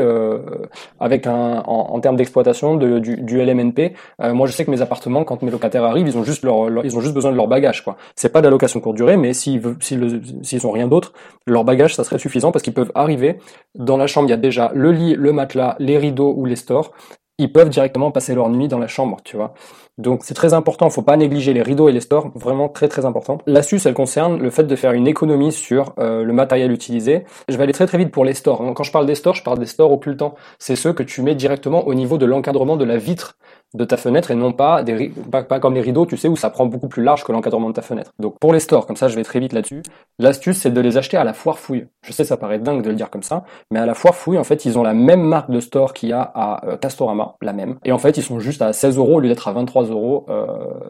un, 1.27 1.63
en, 1.67 2.01
termes 2.01 2.17
d'exploitation 2.17 2.77
de, 2.77 2.99
du, 2.99 3.41
LMNP. 3.41 3.95
moi 4.19 4.47
je 4.47 4.53
sais 4.53 4.65
que 4.65 4.71
mes 4.71 4.83
appartements, 4.83 5.25
quand 5.25 5.43
mes 5.43 5.51
locataires 5.51 5.85
arrivent, 5.85 6.09
ils 6.09 6.19
ont 6.19 6.25
juste 6.25 6.45
besoin 6.45 7.33
de 7.33 7.37
leur 7.37 7.49
bagage, 7.49 7.85
quoi. 7.85 7.97
C'est 8.17 8.33
pas 8.33 8.41
de 8.41 8.47
la 8.47 8.51
location 8.51 8.81
courte 8.81 8.97
durée, 8.97 9.17
mais 9.17 9.33
s'ils 9.33 9.63
s'ils 9.81 10.67
ont 10.67 10.71
rien 10.71 10.89
d'autre, 10.89 11.13
leur 11.47 11.65
bagage, 11.65 11.95
ça 11.95 12.05
serait 12.05 12.19
suffisant 12.19 12.53
parce 12.53 12.63
qu'ils 12.63 12.75
peuvent 12.75 12.93
arriver 12.95 13.39
dans 13.75 13.97
la 13.97 14.07
chambre. 14.07 14.29
Il 14.29 14.31
y 14.31 14.35
a 14.35 14.39
déjà 14.39 14.71
le 14.75 14.93
lit, 14.93 15.15
le 15.15 15.33
matelas, 15.33 15.77
les 15.79 15.99
rideaux 15.99 16.35
ou 16.37 16.47
les 16.47 16.57
stores. 16.57 16.93
Ils 17.39 17.53
peuvent 17.53 17.69
directement 17.69 18.13
passer 18.13 18.35
leur 18.35 18.49
nuit 18.49 18.69
dans 18.69 18.79
la 18.79 18.87
chambre, 18.87 19.19
tu 19.25 19.37
vois. 19.37 19.55
Donc 19.97 20.23
c'est 20.25 20.35
très 20.35 20.55
important, 20.55 20.91
faut 20.91 21.03
pas 21.03 21.17
négliger 21.17 21.53
les 21.53 21.63
rideaux 21.63 21.89
et 21.89 21.93
les 21.93 22.01
stores, 22.01 22.31
vraiment 22.35 22.69
très 22.69 22.89
très 22.89 23.05
important. 23.05 23.39
L'astuce, 23.47 23.87
elle 23.87 23.95
concerne 23.95 24.41
le 24.41 24.51
fait 24.51 24.65
de 24.65 24.77
faire 24.77 24.93
une 24.93 25.07
économie 25.07 25.53
sur 25.53 25.95
euh, 25.99 26.25
le 26.25 26.33
matériel 26.33 26.73
utilisé. 26.73 27.25
Je 27.49 27.57
vais 27.57 27.63
aller 27.63 27.73
très 27.73 27.87
très 27.87 27.99
vite 27.99 28.11
pour 28.11 28.25
les 28.25 28.35
stores. 28.35 28.63
Quand 28.75 28.83
je 28.83 28.91
parle 28.91 29.07
des 29.07 29.15
stores, 29.15 29.35
je 29.35 29.45
parle 29.45 29.59
des 29.59 29.67
stores 29.67 29.93
occultants. 29.93 30.35
C'est 30.59 30.77
ceux 30.77 30.93
que 30.93 31.03
tu 31.03 31.23
mets 31.23 31.37
directement 31.37 31.87
au 31.87 31.95
niveau 31.95 32.19
de 32.19 32.27
l'encadrement 32.27 32.77
de 32.77 32.85
la 32.85 32.97
vitre 32.97 33.37
de 33.75 33.85
ta 33.85 33.97
fenêtre 33.97 34.31
et 34.31 34.35
non 34.37 34.53
pas 34.53 34.83
des 34.83 35.13
pas, 35.31 35.43
pas, 35.43 35.59
comme 35.59 35.75
les 35.75 35.81
rideaux, 35.81 36.07
tu 36.07 36.17
sais, 36.17 36.29
où 36.29 36.37
ça 36.37 36.49
prend 36.49 36.67
beaucoup 36.67 36.89
plus 36.89 37.03
large 37.03 37.25
que 37.25 37.33
l'encadrement 37.33 37.69
de 37.69 37.75
ta 37.75 37.83
fenêtre. 37.83 38.13
Donc 38.21 38.39
pour 38.39 38.53
les 38.53 38.61
stores, 38.61 38.87
comme 38.87 38.97
ça 38.97 39.09
je 39.09 39.17
vais 39.17 39.25
très 39.25 39.41
vite 39.41 39.53
là-dessus, 39.53 39.83
l'astuce 40.19 40.59
c'est 40.59 40.71
de 40.71 40.81
les 40.81 40.97
acheter 40.97 41.17
à 41.17 41.25
la 41.25 41.33
foire 41.33 41.59
fouille. 41.59 41.87
Je 42.03 42.13
sais 42.13 42.25
ça 42.25 42.37
paraît 42.37 42.61
dingue 42.61 42.83
de 42.83 42.91
le 42.91 42.95
dire 42.95 43.11
comme 43.11 43.25
ça, 43.25 43.45
mais 43.71 43.81
à 43.81 43.87
la 43.87 43.95
foire 43.95 44.15
fouille, 44.15 44.39
en 44.39 44.45
fait, 44.45 44.65
ils 44.65 44.79
ont 44.79 44.85
la 44.85 44.95
même 44.95 45.23
marque 45.23 45.51
de 45.51 45.61
store 45.61 45.93
qu'il 45.93 46.11
y 46.11 46.13
a 46.13 46.23
à 46.23 46.65
euh, 46.67 46.77
Castorama, 46.77 47.35
la 47.43 47.53
même. 47.53 47.77
Et 47.85 47.93
en 47.93 47.99
fait, 47.99 48.17
ils 48.17 48.23
sont 48.23 48.39
juste 48.39 48.63
à 48.63 48.73
16 48.73 48.97
euros 48.97 49.17
au 49.17 49.21
lieu 49.21 49.29
d'être 49.29 49.49
à 49.49 49.53
23 49.53 49.84
euros 49.91 50.27
euh, 50.29 50.47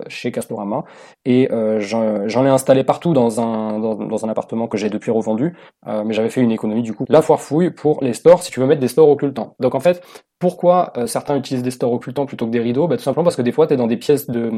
chez 0.08 0.32
Castorama. 0.32 0.84
Et 1.24 1.50
euh, 1.52 1.80
j'en 1.80 2.46
ai 2.46 2.48
installé 2.48 2.84
partout 2.84 3.12
dans 3.12 3.40
un, 3.40 4.28
appartement 4.28 4.68
que 4.68 4.78
j'ai 4.78 4.90
depuis 4.90 5.10
revendu, 5.10 5.54
mais 5.86 6.14
j'avais 6.14 6.30
fait 6.30 6.40
une 6.40 6.52
économie 6.52 6.82
du 6.82 6.94
coup. 6.94 7.04
La 7.08 7.22
foire 7.22 7.40
fouille 7.40 7.70
pour 7.70 7.98
les 8.02 8.14
stores, 8.14 8.42
si 8.42 8.50
tu 8.50 8.60
veux 8.60 8.66
mettre 8.66 8.80
des 8.80 8.88
stores 8.88 9.08
occultants. 9.08 9.54
Donc 9.60 9.74
en 9.74 9.80
fait, 9.80 10.02
pourquoi 10.44 10.92
euh, 10.98 11.06
certains 11.06 11.36
utilisent 11.36 11.62
des 11.62 11.70
stores 11.70 11.92
occultants 11.92 12.26
plutôt 12.26 12.44
que 12.44 12.50
des 12.50 12.60
rideaux? 12.60 12.86
Bah, 12.86 12.98
Tout 12.98 13.02
simplement 13.02 13.24
parce 13.24 13.36
que 13.36 13.40
des 13.40 13.50
fois, 13.50 13.66
tu 13.66 13.76
dans 13.76 13.86
des 13.86 13.96
pièces 13.96 14.28
de 14.28 14.50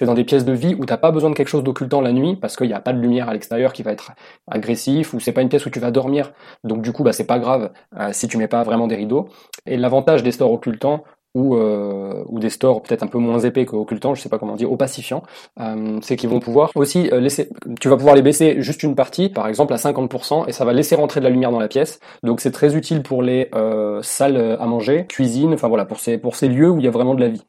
es 0.00 0.04
dans 0.04 0.14
des 0.14 0.24
pièces 0.24 0.44
de 0.44 0.52
vie 0.52 0.74
où 0.74 0.84
t'as 0.86 0.96
pas 0.96 1.12
besoin 1.12 1.30
de 1.30 1.36
quelque 1.36 1.46
chose 1.46 1.62
d'occultant 1.62 2.00
la 2.00 2.12
nuit 2.12 2.34
parce 2.34 2.56
qu'il 2.56 2.66
n'y 2.66 2.72
a 2.72 2.80
pas 2.80 2.92
de 2.92 2.98
lumière 2.98 3.28
à 3.28 3.32
l'extérieur 3.32 3.72
qui 3.72 3.84
va 3.84 3.92
être 3.92 4.10
agressif 4.50 5.14
ou 5.14 5.20
c'est 5.20 5.30
pas 5.30 5.42
une 5.42 5.48
pièce 5.48 5.64
où 5.66 5.70
tu 5.70 5.78
vas 5.78 5.92
dormir. 5.92 6.32
Donc 6.64 6.82
du 6.82 6.92
coup, 6.92 7.04
bah, 7.04 7.12
c'est 7.12 7.26
pas 7.26 7.38
grave 7.38 7.70
euh, 7.96 8.08
si 8.12 8.26
tu 8.26 8.38
mets 8.38 8.48
pas 8.48 8.64
vraiment 8.64 8.88
des 8.88 8.96
rideaux. 8.96 9.28
Et 9.66 9.76
l'avantage 9.76 10.24
des 10.24 10.32
stores 10.32 10.52
occultants, 10.52 11.04
ou, 11.34 11.56
euh, 11.56 12.24
ou 12.26 12.38
des 12.40 12.50
stores 12.50 12.82
peut-être 12.82 13.02
un 13.02 13.06
peu 13.06 13.18
moins 13.18 13.38
épais 13.40 13.64
qu'occultants, 13.66 14.14
je 14.14 14.22
sais 14.22 14.28
pas 14.28 14.38
comment 14.38 14.56
dire, 14.56 14.70
opacifiants, 14.70 15.22
euh, 15.60 15.98
c'est 16.02 16.16
qu'ils 16.16 16.28
vont 16.28 16.40
pouvoir 16.40 16.70
aussi 16.74 17.08
euh, 17.12 17.20
laisser, 17.20 17.48
tu 17.80 17.88
vas 17.88 17.96
pouvoir 17.96 18.14
les 18.14 18.22
baisser 18.22 18.60
juste 18.62 18.82
une 18.82 18.94
partie, 18.94 19.28
par 19.28 19.46
exemple 19.46 19.72
à 19.72 19.76
50%, 19.76 20.48
et 20.48 20.52
ça 20.52 20.64
va 20.64 20.72
laisser 20.72 20.94
rentrer 20.94 21.20
de 21.20 21.24
la 21.24 21.30
lumière 21.30 21.50
dans 21.50 21.60
la 21.60 21.68
pièce. 21.68 22.00
Donc 22.22 22.40
c'est 22.40 22.50
très 22.50 22.76
utile 22.76 23.02
pour 23.02 23.22
les 23.22 23.48
euh, 23.54 24.02
salles 24.02 24.56
à 24.58 24.66
manger, 24.66 25.06
cuisine, 25.06 25.54
enfin 25.54 25.68
voilà, 25.68 25.84
pour 25.84 26.00
ces, 26.00 26.18
pour 26.18 26.36
ces 26.36 26.48
lieux 26.48 26.70
où 26.70 26.78
il 26.78 26.84
y 26.84 26.88
a 26.88 26.90
vraiment 26.90 27.14
de 27.14 27.20
la 27.20 27.28
vie. 27.28 27.42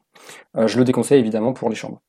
Je 0.54 0.78
le 0.78 0.84
déconseille 0.84 1.20
évidemment 1.20 1.52
pour 1.52 1.68
les 1.68 1.74
chambres. 1.74 2.00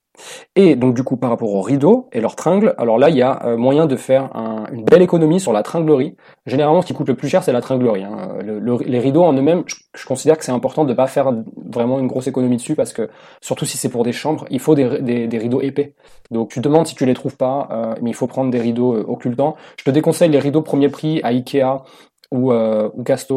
Et 0.56 0.76
donc 0.76 0.94
du 0.94 1.04
coup 1.04 1.18
par 1.18 1.32
rapport 1.32 1.54
aux 1.54 1.62
rideaux 1.62 2.08
et 2.12 2.22
leurs 2.22 2.36
tringles, 2.36 2.76
alors 2.78 3.00
là 3.00 3.10
il 3.10 3.16
y 3.16 3.24
a 3.24 3.44
euh, 3.46 3.58
moyen 3.58 3.88
de 3.88 3.96
faire 3.96 4.30
une 4.72 4.84
belle 4.84 5.02
économie 5.02 5.40
sur 5.40 5.54
la 5.54 5.64
tringlerie. 5.64 6.16
Généralement 6.46 6.82
ce 6.82 6.88
qui 6.88 6.94
coûte 6.94 7.08
le 7.08 7.16
plus 7.16 7.30
cher 7.30 7.44
c'est 7.44 7.52
la 7.52 7.62
tringlerie. 7.62 8.04
Hein. 8.04 8.38
les 8.42 9.00
rideaux 9.00 9.24
en 9.24 9.34
eux-mêmes, 9.34 9.64
je, 9.68 10.06
considère 10.06 10.38
que 10.38 10.46
c'est 10.46 10.52
important 10.52 10.84
de 10.84 10.92
ne 10.92 10.94
pas 10.94 11.08
faire 11.08 11.34
vraiment 11.66 12.00
une 12.00 12.08
grosse 12.08 12.28
économie 12.28 12.58
dessus 12.58 12.76
parce 12.76 12.94
que 12.94 13.10
surtout 13.42 13.66
si 13.66 13.78
c'est 13.78 13.90
pour 13.90 14.04
des 14.04 14.12
chambres, 14.12 14.46
il 14.52 14.60
faut 14.60 14.76
des, 14.76 14.86
rideaux 14.86 15.62
épais. 15.62 15.96
Donc 16.30 16.50
tu 16.50 16.60
demandes 16.60 16.86
si 16.86 16.96
tu 16.96 17.06
les 17.06 17.16
trouves 17.16 17.38
pas, 17.38 17.68
euh, 17.72 17.96
mais 18.02 18.12
il 18.12 18.16
faut 18.16 18.28
prendre 18.28 18.52
des 18.52 18.62
rideaux 18.62 18.94
euh, 18.94 19.06
occultants. 19.08 19.56
Je 19.80 19.84
te 19.84 19.90
déconseille 19.90 20.30
les 20.30 20.40
rideaux 20.40 20.62
premier 20.62 20.90
prix 20.90 21.22
à 21.24 21.30
Ikea 21.30 21.84
ou, 22.34 22.52
euh, 22.52 22.90
ou 22.96 23.04
Casto 23.04 23.36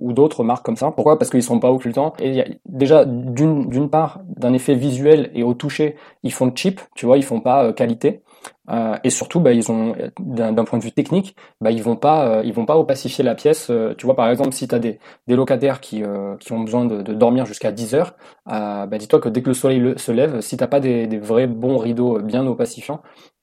ou, 0.00 0.12
d'autres 0.12 0.42
marques 0.42 0.64
comme 0.64 0.76
ça. 0.76 0.90
Pourquoi? 0.90 1.18
Parce 1.18 1.30
qu'ils 1.30 1.42
sont 1.42 1.60
pas 1.60 1.70
occultants. 1.70 2.14
Et 2.18 2.30
y 2.30 2.40
a, 2.40 2.46
déjà, 2.64 3.04
d'une 3.04 3.90
part, 3.90 4.20
d'un 4.24 4.54
effet 4.54 4.74
visuel 4.74 5.30
et 5.34 5.42
au 5.42 5.52
toucher, 5.54 5.96
ils 6.22 6.32
font 6.32 6.50
cheap, 6.54 6.80
tu 6.96 7.06
vois, 7.06 7.18
ils 7.18 7.24
font 7.24 7.40
pas 7.40 7.64
euh, 7.64 7.72
qualité. 7.72 8.22
Euh, 8.70 8.96
et 9.04 9.10
surtout, 9.10 9.40
bah, 9.40 9.52
ils 9.52 9.70
ont, 9.70 9.94
d'un 10.18 10.64
point 10.64 10.78
de 10.78 10.84
vue 10.84 10.92
technique, 10.92 11.36
bah, 11.60 11.70
ils 11.70 11.82
vont 11.82 11.96
pas, 11.96 12.28
euh, 12.28 12.42
ils 12.44 12.52
vont 12.52 12.66
pas 12.66 12.76
opacifier 12.76 13.24
la 13.24 13.34
pièce. 13.34 13.68
Euh, 13.70 13.94
tu 13.96 14.06
vois, 14.06 14.14
par 14.14 14.28
exemple, 14.28 14.52
si 14.52 14.68
tu 14.68 14.74
as 14.74 14.78
des, 14.78 14.98
des 15.26 15.36
locataires 15.36 15.80
qui, 15.80 16.02
qui 16.40 16.52
ont 16.52 16.60
besoin 16.60 16.84
de, 16.84 17.02
de 17.02 17.14
dormir 17.14 17.46
jusqu'à 17.46 17.72
10 17.72 17.94
heures, 17.94 18.14
bah, 18.46 18.86
dis-toi 18.98 19.20
que 19.20 19.28
dès 19.28 19.42
que 19.42 19.48
le 19.48 19.54
soleil 19.54 19.94
se 19.96 20.12
lève, 20.12 20.40
si 20.40 20.56
t'as 20.56 20.66
pas 20.66 20.80
des, 20.80 21.06
des, 21.06 21.18
vrais 21.18 21.46
bons 21.46 21.78
rideaux 21.78 22.20
bien 22.20 22.46
opacifiants, 22.46 23.00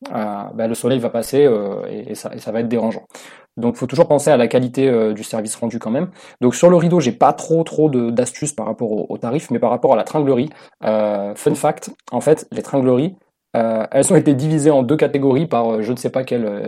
bah, 0.10 0.68
le 0.68 0.76
soleil 0.76 1.00
va 1.00 1.10
passer 1.10 1.50
et, 1.90 2.12
et, 2.12 2.16
ça, 2.16 2.32
et 2.34 2.40
ça 2.40 2.52
va 2.52 2.60
être 2.60 2.68
dérangeant. 2.68 3.04
Donc, 3.58 3.78
faut 3.78 3.88
toujours 3.88 4.08
penser 4.08 4.30
à 4.30 4.38
la 4.38 4.48
qualité 4.48 5.14
du 5.14 5.24
service 5.24 5.56
rendu 5.56 5.80
quand 5.80 5.92
même. 5.92 6.10
Donc, 6.42 6.56
sur 6.56 6.70
le 6.70 6.76
rideau, 6.76 7.00
j'ai 7.00 7.14
pas 7.14 7.34
trop 7.34 7.64
trop 7.64 7.90
d'astuces 7.90 8.52
par 8.52 8.66
rapport 8.66 8.92
au, 8.92 9.06
au, 9.08 9.18
tarif, 9.18 9.50
mais 9.50 9.60
par 9.60 9.70
rapport 9.70 9.94
à 9.94 9.96
la 9.96 10.04
tringlerie, 10.04 10.50
fun 10.82 11.56
fact, 11.56 11.92
en 12.12 12.22
fait, 12.22 12.48
les 12.52 12.62
tringleries 12.62 13.16
Euh, 13.56 13.86
elles 13.92 14.12
ont 14.12 14.16
été 14.16 14.34
divisées 14.34 14.72
en 14.72 14.84
deux 14.84 14.98
catégories 14.98 15.48
par 15.48 15.76
euh, 15.76 15.82
je 15.82 15.92
ne 15.92 15.98
sais 15.98 16.10
pas 16.10 16.24
quel, 16.24 16.46
euh, 16.46 16.68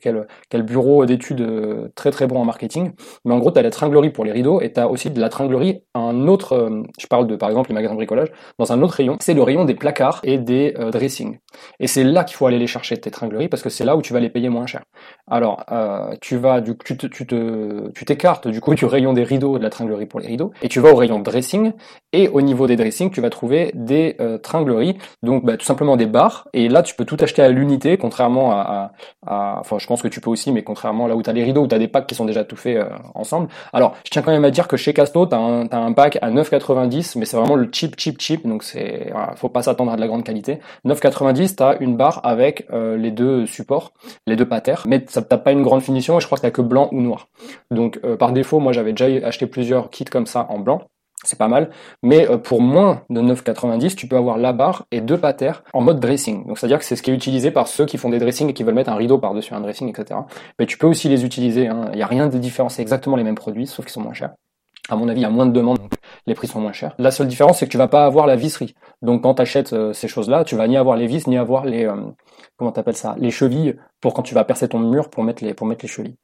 quel, 0.00 0.26
quel 0.50 0.62
bureau 0.62 1.06
d'études 1.06 1.46
très 1.94 2.10
très 2.10 2.26
bon 2.26 2.38
en 2.38 2.44
marketing. 2.44 2.92
Mais 3.24 3.32
en 3.32 3.38
gros, 3.38 3.50
tu 3.50 3.58
as 3.58 3.62
la 3.62 3.70
tringlerie 3.70 4.10
pour 4.10 4.24
les 4.24 4.32
rideaux 4.32 4.60
et 4.60 4.72
tu 4.72 4.80
aussi 4.80 5.10
de 5.10 5.20
la 5.20 5.28
tringlerie, 5.28 5.82
un 5.94 6.28
autre, 6.28 6.82
je 6.98 7.06
parle 7.06 7.26
de 7.26 7.36
par 7.36 7.48
exemple 7.48 7.70
les 7.70 7.74
magasins 7.74 7.94
de 7.94 7.98
bricolage, 7.98 8.28
dans 8.58 8.72
un 8.72 8.82
autre 8.82 8.94
rayon, 8.94 9.16
c'est 9.20 9.34
le 9.34 9.42
rayon 9.42 9.64
des 9.64 9.74
placards 9.74 10.20
et 10.24 10.38
des 10.38 10.74
dressings. 10.92 11.38
Et 11.80 11.86
c'est 11.86 12.04
là 12.04 12.24
qu'il 12.24 12.36
faut 12.36 12.46
aller 12.46 12.58
les 12.58 12.66
chercher, 12.66 12.96
tes 12.96 13.10
tringleries, 13.10 13.48
parce 13.48 13.62
que 13.62 13.68
c'est 13.70 13.84
là 13.84 13.96
où 13.96 14.02
tu 14.02 14.12
vas 14.12 14.20
les 14.20 14.30
payer 14.30 14.48
moins 14.48 14.66
cher. 14.66 14.82
Alors, 15.28 15.64
euh, 15.72 16.14
tu 16.20 16.36
vas, 16.36 16.60
du, 16.60 16.76
tu 16.78 16.96
te, 16.96 17.06
tu 17.06 17.26
te, 17.26 17.90
tu 17.92 18.04
t'écartes 18.04 18.48
du 18.48 18.60
coup 18.60 18.74
du 18.74 18.84
rayon 18.84 19.12
des 19.12 19.24
rideaux, 19.24 19.58
de 19.58 19.62
la 19.62 19.70
tringlerie 19.70 20.06
pour 20.06 20.20
les 20.20 20.28
rideaux, 20.28 20.52
et 20.62 20.68
tu 20.68 20.80
vas 20.80 20.90
au 20.90 20.96
rayon 20.96 21.18
dressing, 21.20 21.72
et 22.12 22.28
au 22.28 22.40
niveau 22.40 22.66
des 22.66 22.76
dressings, 22.76 23.10
tu 23.10 23.20
vas 23.20 23.30
trouver 23.30 23.70
des 23.74 24.16
euh, 24.20 24.38
tringleries, 24.38 24.98
donc 25.22 25.44
bah, 25.44 25.56
tout 25.56 25.66
simplement 25.66 25.96
des 25.96 26.06
barres, 26.06 26.48
et 26.52 26.68
là 26.68 26.82
tu 26.82 26.94
peux 26.94 27.04
tout 27.04 27.16
acheter 27.20 27.42
à 27.42 27.48
l'unité, 27.48 27.96
contrairement 27.96 28.52
à, 28.52 28.92
à, 29.26 29.58
enfin 29.60 29.78
je 29.78 29.86
pense 29.86 30.02
que 30.02 30.08
tu 30.08 30.20
peux 30.20 30.30
aussi, 30.30 30.52
mais 30.52 30.62
contrairement 30.62 31.06
là 31.06 31.16
où 31.16 31.22
tu 31.22 31.30
as 31.30 31.32
les 31.32 31.44
rideaux, 31.44 31.62
où 31.62 31.68
tu 31.68 31.74
as 31.74 31.78
des 31.78 31.88
packs 31.88 32.06
qui 32.06 32.14
sont 32.14 32.24
déjà 32.24 32.44
tout 32.44 32.56
faits 32.56 32.76
euh, 32.76 32.88
ensemble. 33.14 33.48
Alors, 33.72 33.96
je 34.04 34.10
tiens 34.10 34.22
quand 34.22 34.32
même 34.32 34.44
à 34.44 34.50
dire 34.50 34.68
que 34.68 34.76
chez 34.76 34.92
Casto, 34.92 35.26
tu 35.26 35.34
as, 35.34 35.38
un, 35.38 35.66
t'as 35.66 35.78
un 35.78 35.92
pack 35.92 36.18
à 36.22 36.30
9,90, 36.30 37.18
mais 37.18 37.24
c'est 37.24 37.36
vraiment 37.36 37.56
le 37.56 37.68
cheap, 37.72 37.98
cheap, 37.98 38.20
cheap, 38.20 38.46
donc 38.46 38.62
c'est, 38.62 39.08
voilà, 39.10 39.34
faut 39.36 39.48
pas 39.48 39.62
s'attendre 39.62 39.92
à 39.92 39.96
de 39.96 40.00
la 40.00 40.06
grande 40.06 40.24
qualité. 40.24 40.60
9,90, 40.86 41.45
tu 41.54 41.62
as 41.62 41.76
une 41.80 41.96
barre 41.96 42.20
avec 42.24 42.66
euh, 42.72 42.96
les 42.96 43.10
deux 43.10 43.46
supports, 43.46 43.92
les 44.26 44.34
deux 44.34 44.48
patères, 44.48 44.84
mais 44.88 45.04
ça 45.08 45.22
t'as 45.22 45.38
pas 45.38 45.52
une 45.52 45.62
grande 45.62 45.82
finition, 45.82 46.16
et 46.16 46.20
je 46.20 46.26
crois 46.26 46.36
que 46.38 46.42
t'as 46.42 46.50
que 46.50 46.62
blanc 46.62 46.88
ou 46.92 47.00
noir. 47.00 47.28
Donc 47.70 48.00
euh, 48.04 48.16
par 48.16 48.32
défaut, 48.32 48.58
moi 48.58 48.72
j'avais 48.72 48.92
déjà 48.92 49.26
acheté 49.26 49.46
plusieurs 49.46 49.90
kits 49.90 50.04
comme 50.04 50.26
ça 50.26 50.46
en 50.50 50.58
blanc, 50.58 50.82
c'est 51.24 51.38
pas 51.38 51.48
mal. 51.48 51.70
Mais 52.02 52.28
euh, 52.28 52.38
pour 52.38 52.60
moins 52.60 53.02
de 53.10 53.20
9,90, 53.20 53.94
tu 53.94 54.08
peux 54.08 54.16
avoir 54.16 54.38
la 54.38 54.52
barre 54.52 54.86
et 54.90 55.00
deux 55.00 55.18
patères 55.18 55.62
en 55.72 55.80
mode 55.80 56.00
dressing. 56.00 56.46
Donc 56.46 56.58
c'est-à-dire 56.58 56.78
que 56.78 56.84
c'est 56.84 56.96
ce 56.96 57.02
qui 57.02 57.10
est 57.10 57.14
utilisé 57.14 57.50
par 57.50 57.68
ceux 57.68 57.86
qui 57.86 57.98
font 57.98 58.08
des 58.08 58.18
dressings 58.18 58.48
et 58.48 58.54
qui 58.54 58.62
veulent 58.62 58.74
mettre 58.74 58.90
un 58.90 58.96
rideau 58.96 59.18
par-dessus 59.18 59.54
un 59.54 59.60
dressing, 59.60 59.88
etc. 59.88 60.20
Mais 60.58 60.66
tu 60.66 60.78
peux 60.78 60.86
aussi 60.86 61.08
les 61.08 61.24
utiliser. 61.24 61.68
hein. 61.68 61.88
Il 61.92 61.96
n'y 61.96 62.02
a 62.02 62.06
rien 62.06 62.28
de 62.28 62.38
différent, 62.38 62.68
c'est 62.68 62.82
exactement 62.82 63.16
les 63.16 63.24
mêmes 63.24 63.34
produits, 63.34 63.66
sauf 63.66 63.84
qu'ils 63.84 63.92
sont 63.92 64.02
moins 64.02 64.14
chers. 64.14 64.30
À 64.88 64.94
mon 64.94 65.08
avis, 65.08 65.20
il 65.20 65.22
y 65.22 65.26
a 65.26 65.30
moins 65.30 65.46
de 65.46 65.52
demandes, 65.52 65.80
les 66.26 66.34
prix 66.34 66.48
sont 66.48 66.60
moins 66.60 66.72
chers. 66.72 66.94
La 66.98 67.10
seule 67.10 67.28
différence, 67.28 67.58
c'est 67.58 67.66
que 67.66 67.70
tu 67.70 67.78
vas 67.78 67.88
pas 67.88 68.04
avoir 68.04 68.26
la 68.26 68.36
visserie. 68.36 68.74
Donc 69.02 69.22
quand 69.22 69.34
tu 69.34 69.42
achètes 69.42 69.74
ces 69.92 70.08
choses-là, 70.08 70.44
tu 70.44 70.56
vas 70.56 70.68
ni 70.68 70.76
avoir 70.76 70.96
les 70.96 71.06
vis, 71.06 71.26
ni 71.26 71.38
avoir 71.38 71.64
les 71.64 71.84
euh, 71.84 71.96
comment 72.56 72.72
t'appelles 72.72 72.96
ça, 72.96 73.14
les 73.18 73.30
chevilles 73.30 73.76
pour 74.00 74.14
quand 74.14 74.22
tu 74.22 74.34
vas 74.34 74.44
percer 74.44 74.68
ton 74.68 74.78
mur 74.78 75.10
pour 75.10 75.24
mettre 75.24 75.44
les 75.44 75.52
pour 75.52 75.66
mettre 75.66 75.84
les 75.84 75.88
chevilles. 75.88 76.16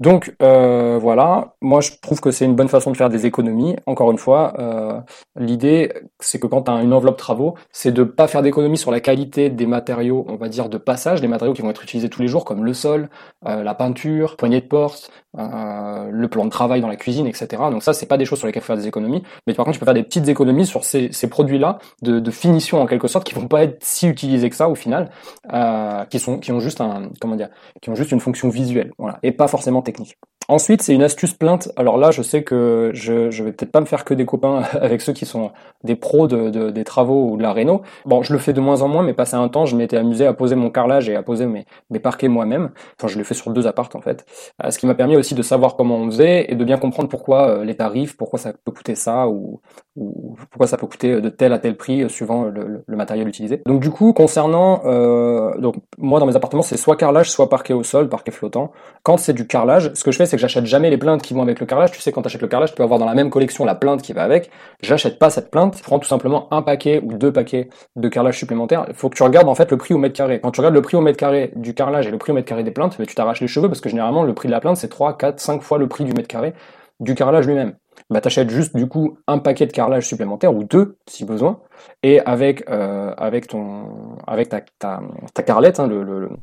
Donc 0.00 0.34
euh, 0.42 0.98
voilà, 1.00 1.56
moi 1.60 1.80
je 1.80 1.90
trouve 2.00 2.20
que 2.20 2.30
c'est 2.30 2.44
une 2.44 2.54
bonne 2.54 2.68
façon 2.68 2.90
de 2.90 2.96
faire 2.96 3.10
des 3.10 3.26
économies. 3.26 3.76
Encore 3.86 4.10
une 4.10 4.18
fois, 4.18 4.54
euh, 4.58 5.00
l'idée 5.36 5.92
c'est 6.20 6.38
que 6.38 6.46
quand 6.46 6.62
tu 6.62 6.70
as 6.70 6.82
une 6.82 6.92
enveloppe 6.92 7.16
travaux, 7.16 7.54
c'est 7.72 7.92
de 7.92 8.04
pas 8.04 8.28
faire 8.28 8.42
d'économies 8.42 8.78
sur 8.78 8.90
la 8.90 9.00
qualité 9.00 9.50
des 9.50 9.66
matériaux, 9.66 10.24
on 10.28 10.36
va 10.36 10.48
dire 10.48 10.68
de 10.68 10.78
passage, 10.78 11.20
des 11.20 11.28
matériaux 11.28 11.54
qui 11.54 11.62
vont 11.62 11.70
être 11.70 11.82
utilisés 11.82 12.08
tous 12.08 12.22
les 12.22 12.28
jours 12.28 12.44
comme 12.44 12.64
le 12.64 12.72
sol, 12.72 13.08
euh, 13.46 13.62
la 13.62 13.74
peinture, 13.74 14.36
poignée 14.36 14.60
de 14.60 14.66
porte, 14.66 15.10
euh, 15.38 16.08
le 16.10 16.28
plan 16.28 16.44
de 16.44 16.50
travail 16.50 16.80
dans 16.80 16.88
la 16.88 16.96
cuisine, 16.96 17.26
etc. 17.26 17.46
Donc 17.70 17.82
ça 17.82 17.92
c'est 17.92 18.06
pas 18.06 18.16
des 18.16 18.26
choses 18.26 18.38
sur 18.38 18.46
lesquelles 18.46 18.62
faire 18.62 18.76
des 18.76 18.86
économies, 18.86 19.23
mais 19.46 19.54
par 19.54 19.64
contre 19.64 19.74
tu 19.74 19.80
peux 19.80 19.84
faire 19.84 19.94
des 19.94 20.02
petites 20.02 20.28
économies 20.28 20.66
sur 20.66 20.84
ces, 20.84 21.12
ces 21.12 21.28
produits-là 21.28 21.78
de, 22.02 22.20
de, 22.20 22.30
finition 22.30 22.80
en 22.80 22.86
quelque 22.86 23.08
sorte 23.08 23.24
qui 23.24 23.34
vont 23.34 23.48
pas 23.48 23.64
être 23.64 23.82
si 23.82 24.08
utilisés 24.08 24.50
que 24.50 24.56
ça 24.56 24.68
au 24.68 24.74
final, 24.74 25.10
euh, 25.52 26.04
qui 26.06 26.18
sont 26.18 26.38
qui 26.38 26.52
ont 26.52 26.60
juste 26.60 26.80
un 26.80 27.10
comment 27.20 27.36
dire, 27.36 27.48
qui 27.80 27.90
ont 27.90 27.94
juste 27.94 28.12
une 28.12 28.20
fonction 28.20 28.48
visuelle, 28.48 28.92
voilà, 28.98 29.18
et 29.22 29.32
pas 29.32 29.48
forcément 29.48 29.82
technique. 29.82 30.16
Ensuite, 30.48 30.82
c'est 30.82 30.92
une 30.92 31.02
astuce 31.02 31.32
plainte. 31.32 31.70
Alors 31.76 31.96
là, 31.96 32.10
je 32.10 32.20
sais 32.20 32.42
que 32.42 32.90
je, 32.92 33.30
je 33.30 33.42
vais 33.42 33.52
peut-être 33.52 33.72
pas 33.72 33.80
me 33.80 33.86
faire 33.86 34.04
que 34.04 34.12
des 34.12 34.26
copains 34.26 34.62
avec 34.80 35.00
ceux 35.00 35.14
qui 35.14 35.24
sont 35.24 35.52
des 35.84 35.96
pros 35.96 36.26
de, 36.26 36.50
de, 36.50 36.70
des 36.70 36.84
travaux 36.84 37.30
ou 37.30 37.36
de 37.38 37.42
la 37.42 37.52
réno. 37.52 37.82
Bon, 38.04 38.22
je 38.22 38.32
le 38.32 38.38
fais 38.38 38.52
de 38.52 38.60
moins 38.60 38.82
en 38.82 38.88
moins, 38.88 39.02
mais 39.02 39.14
passé 39.14 39.36
un 39.36 39.48
temps, 39.48 39.64
je 39.64 39.74
m'étais 39.74 39.96
amusé 39.96 40.26
à 40.26 40.34
poser 40.34 40.54
mon 40.54 40.70
carrelage 40.70 41.08
et 41.08 41.16
à 41.16 41.22
poser 41.22 41.46
mes, 41.46 41.64
mes 41.90 41.98
parquets 41.98 42.28
moi-même. 42.28 42.70
Enfin, 42.98 43.08
je 43.08 43.16
l'ai 43.16 43.24
fait 43.24 43.34
sur 43.34 43.50
deux 43.52 43.66
appartes 43.66 43.96
en 43.96 44.02
fait. 44.02 44.26
Euh, 44.62 44.70
ce 44.70 44.78
qui 44.78 44.86
m'a 44.86 44.94
permis 44.94 45.16
aussi 45.16 45.34
de 45.34 45.42
savoir 45.42 45.76
comment 45.76 45.96
on 45.96 46.06
faisait 46.06 46.50
et 46.50 46.54
de 46.54 46.64
bien 46.64 46.76
comprendre 46.76 47.08
pourquoi 47.08 47.48
euh, 47.48 47.64
les 47.64 47.76
tarifs, 47.76 48.16
pourquoi 48.16 48.38
ça 48.38 48.52
peut 48.52 48.72
coûter 48.72 48.94
ça 48.94 49.28
ou, 49.28 49.60
ou 49.96 50.36
pourquoi 50.50 50.66
ça 50.66 50.76
peut 50.76 50.86
coûter 50.86 51.20
de 51.20 51.28
tel 51.28 51.52
à 51.52 51.58
tel 51.58 51.76
prix 51.76 52.02
euh, 52.02 52.08
suivant 52.08 52.44
le, 52.44 52.84
le, 52.84 52.96
matériel 52.96 53.28
utilisé. 53.28 53.62
Donc 53.66 53.80
du 53.80 53.90
coup, 53.90 54.12
concernant, 54.12 54.82
euh, 54.86 55.56
donc 55.58 55.76
moi 55.98 56.18
dans 56.18 56.26
mes 56.26 56.34
appartements, 56.34 56.62
c'est 56.62 56.76
soit 56.76 56.96
carrelage, 56.96 57.30
soit 57.30 57.48
parquet 57.48 57.74
au 57.74 57.82
sol, 57.82 58.08
parquet 58.08 58.32
flottant. 58.32 58.72
Quand 59.02 59.16
c'est 59.16 59.32
du 59.32 59.46
carrelage, 59.46 59.92
ce 59.94 60.02
que 60.02 60.10
je 60.10 60.16
fais, 60.16 60.26
c'est 60.26 60.36
que 60.36 60.40
j'achète 60.40 60.66
jamais 60.66 60.90
les 60.90 60.98
plaintes 60.98 61.22
qui 61.22 61.34
vont 61.34 61.42
avec 61.42 61.60
le 61.60 61.66
carrelage. 61.66 61.92
Tu 61.92 62.00
sais, 62.00 62.10
quand 62.10 62.22
tu 62.22 62.26
achètes 62.26 62.42
le 62.42 62.48
carrelage, 62.48 62.70
tu 62.70 62.76
peux 62.76 62.82
avoir 62.82 62.98
dans 62.98 63.06
la 63.06 63.14
même 63.14 63.30
collection 63.30 63.64
la 63.64 63.74
plainte 63.74 64.02
qui 64.02 64.12
va 64.12 64.24
avec. 64.24 64.50
J'achète 64.82 65.18
pas 65.18 65.30
cette 65.30 65.50
plainte. 65.50 65.78
Je 65.78 65.82
prends 65.82 65.98
tout 65.98 66.08
simplement 66.08 66.52
un 66.52 66.62
paquet 66.62 67.00
ou 67.04 67.14
deux 67.14 67.32
paquets 67.32 67.68
de 67.94 68.08
carrelage 68.08 68.38
supplémentaire. 68.38 68.86
Il 68.88 68.94
faut 68.94 69.08
que 69.08 69.16
tu 69.16 69.22
regardes 69.22 69.48
en 69.48 69.54
fait 69.54 69.70
le 69.70 69.76
prix 69.76 69.94
au 69.94 69.98
mètre 69.98 70.16
carré. 70.16 70.40
Quand 70.40 70.50
tu 70.50 70.60
regardes 70.60 70.74
le 70.74 70.82
prix 70.82 70.96
au 70.96 71.00
mètre 71.00 71.18
carré 71.18 71.52
du 71.54 71.74
carrelage 71.74 72.06
et 72.08 72.10
le 72.10 72.18
prix 72.18 72.32
au 72.32 72.34
mètre 72.34 72.48
carré 72.48 72.64
des 72.64 72.72
plaintes, 72.72 72.96
mais 72.98 73.06
tu 73.06 73.14
t'arraches 73.14 73.40
les 73.40 73.48
cheveux 73.48 73.68
parce 73.68 73.80
que 73.80 73.88
généralement 73.88 74.24
le 74.24 74.34
prix 74.34 74.48
de 74.48 74.52
la 74.52 74.60
plainte 74.60 74.76
c'est 74.76 74.88
3, 74.88 75.16
4, 75.16 75.38
5 75.38 75.62
fois 75.62 75.78
le 75.78 75.86
prix 75.86 76.04
du 76.04 76.12
mètre 76.12 76.28
carré 76.28 76.54
du 77.00 77.14
carrelage 77.14 77.46
lui-même. 77.46 77.74
Bah 78.10 78.20
t'achètes 78.20 78.50
juste 78.50 78.76
du 78.76 78.86
coup 78.86 79.16
un 79.26 79.38
paquet 79.38 79.66
de 79.66 79.72
carrelage 79.72 80.06
supplémentaire 80.06 80.54
ou 80.54 80.62
deux 80.62 80.98
si 81.08 81.24
besoin 81.24 81.60
et 82.02 82.20
avec 82.20 82.68
euh, 82.68 83.14
avec 83.16 83.46
ton 83.46 84.18
avec 84.26 84.50
ta 84.50 84.60
ta, 84.78 85.00
ta 85.32 85.58
hein, 85.58 85.88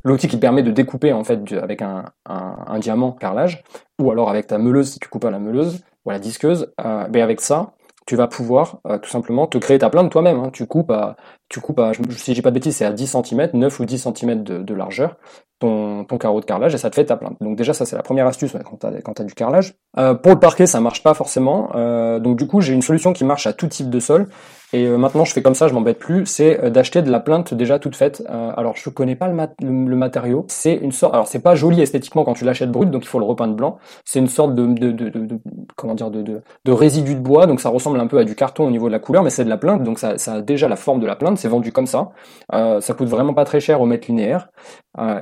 l'outil 0.02 0.26
qui 0.26 0.38
permet 0.38 0.64
de 0.64 0.72
découper 0.72 1.12
en 1.12 1.22
fait 1.22 1.52
avec 1.52 1.80
un, 1.80 2.06
un, 2.26 2.78
diamant 2.80 3.12
carrelage 3.12 3.62
ou 4.00 4.10
alors 4.10 4.28
avec 4.28 4.48
ta 4.48 4.58
meuleuse 4.58 4.90
si 4.90 4.98
tu 4.98 5.08
coupes 5.08 5.24
à 5.24 5.30
la 5.30 5.38
meuleuse 5.38 5.84
ou 6.04 6.10
à 6.10 6.14
la 6.14 6.18
disqueuse 6.18 6.72
euh, 6.84 7.06
ben 7.06 7.22
avec 7.22 7.40
ça 7.40 7.74
tu 8.06 8.16
vas 8.16 8.26
pouvoir 8.26 8.80
euh, 8.88 8.98
tout 8.98 9.10
simplement 9.10 9.46
te 9.46 9.58
créer 9.58 9.78
ta 9.78 9.88
plainte 9.88 10.10
toi-même. 10.10 10.40
Hein. 10.40 10.50
Tu 10.52 10.66
coupes 10.66 10.90
à, 10.90 11.16
tu 11.48 11.60
coupes 11.60 11.78
à, 11.78 11.92
si 12.16 12.34
j'ai 12.34 12.42
pas 12.42 12.50
de 12.50 12.54
bêtises, 12.54 12.74
c'est 12.74 12.84
à 12.84 12.92
10 12.92 13.16
cm, 13.24 13.50
9 13.54 13.78
ou 13.78 13.84
10 13.84 14.08
cm 14.12 14.42
de 14.42 14.74
largeur, 14.74 15.16
ton, 15.62 16.18
carreau 16.18 16.40
de 16.40 16.44
carrelage 16.44 16.74
et 16.74 16.78
ça 16.78 16.90
te 16.90 16.94
fait 16.94 17.04
ta 17.04 17.16
plainte. 17.16 17.36
Donc 17.40 17.56
déjà 17.56 17.72
ça 17.72 17.86
c'est 17.86 17.96
la 17.96 18.02
première 18.02 18.26
astuce 18.26 18.52
quand 18.64 18.78
tu 18.78 18.86
as, 18.86 19.22
as, 19.22 19.24
du 19.24 19.34
carrelage. 19.34 19.74
Euh, 19.98 20.14
pour 20.14 20.32
le 20.32 20.40
parquet 20.40 20.66
ça 20.66 20.80
marche 20.80 21.02
pas 21.02 21.14
forcément, 21.14 21.70
euh, 21.74 22.18
donc 22.18 22.36
du 22.36 22.46
coup 22.46 22.60
j'ai 22.60 22.72
une 22.72 22.82
solution 22.82 23.12
qui 23.12 23.24
marche 23.24 23.46
à 23.46 23.52
tout 23.52 23.68
type 23.68 23.90
de 23.90 24.00
sol 24.00 24.28
et 24.72 24.86
euh, 24.86 24.96
maintenant 24.96 25.24
je 25.24 25.32
fais 25.32 25.42
comme 25.42 25.54
ça, 25.54 25.68
je 25.68 25.74
m'embête 25.74 25.98
plus, 25.98 26.24
c'est 26.26 26.62
euh, 26.62 26.70
d'acheter 26.70 27.02
de 27.02 27.10
la 27.10 27.20
plainte 27.20 27.52
déjà 27.54 27.78
toute 27.78 27.96
faite. 27.96 28.22
Euh, 28.30 28.52
alors 28.56 28.74
je 28.76 28.88
connais 28.90 29.16
pas 29.16 29.28
le, 29.28 29.34
mat 29.34 29.54
le, 29.60 29.96
matériau, 29.96 30.44
c'est 30.48 30.74
une 30.74 30.92
sorte, 30.92 31.14
alors 31.14 31.26
c'est 31.26 31.40
pas 31.40 31.54
joli 31.54 31.80
esthétiquement 31.80 32.24
quand 32.24 32.34
tu 32.34 32.44
l'achètes 32.44 32.70
brut, 32.70 32.90
donc 32.90 33.04
il 33.04 33.08
faut 33.08 33.18
le 33.18 33.24
repeindre 33.24 33.54
blanc. 33.54 33.78
C'est 34.04 34.18
une 34.18 34.28
sorte 34.28 34.54
de, 34.54 34.66
de, 34.66 34.90
de, 34.90 35.08
de, 35.10 35.38
comment 35.76 35.94
dire 35.94 36.10
de, 36.10 36.42
résidu 36.72 37.14
de 37.14 37.20
bois, 37.20 37.46
donc 37.46 37.60
ça 37.60 37.68
ressemble 37.68 38.00
un 38.00 38.06
peu 38.06 38.18
à 38.18 38.24
du 38.24 38.34
carton 38.34 38.66
au 38.66 38.70
niveau 38.70 38.86
de 38.86 38.92
la 38.92 38.98
couleur, 38.98 39.22
mais 39.22 39.30
c'est 39.30 39.44
de 39.44 39.50
la 39.50 39.58
plainte, 39.58 39.82
donc 39.82 39.98
ça, 39.98 40.16
ça, 40.18 40.34
a 40.34 40.40
déjà 40.40 40.68
la 40.68 40.76
forme 40.76 41.00
de 41.00 41.06
la 41.06 41.16
plainte, 41.16 41.38
c'est 41.38 41.48
vendu 41.48 41.72
comme 41.72 41.86
ça. 41.86 42.10
ça 42.50 42.94
coûte 42.94 43.08
vraiment 43.08 43.34
pas 43.34 43.44
très 43.44 43.60
cher 43.60 43.80
au 43.80 43.86
mètre 43.86 44.08
linéaire, 44.08 44.48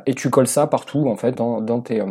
et 0.06 0.14
tu 0.14 0.30
colles 0.30 0.46
ça 0.46 0.66
partout 0.66 1.08
en 1.08 1.16
fait 1.16 1.32
dans, 1.32 1.60
dans 1.60 1.80
tes 1.80 2.02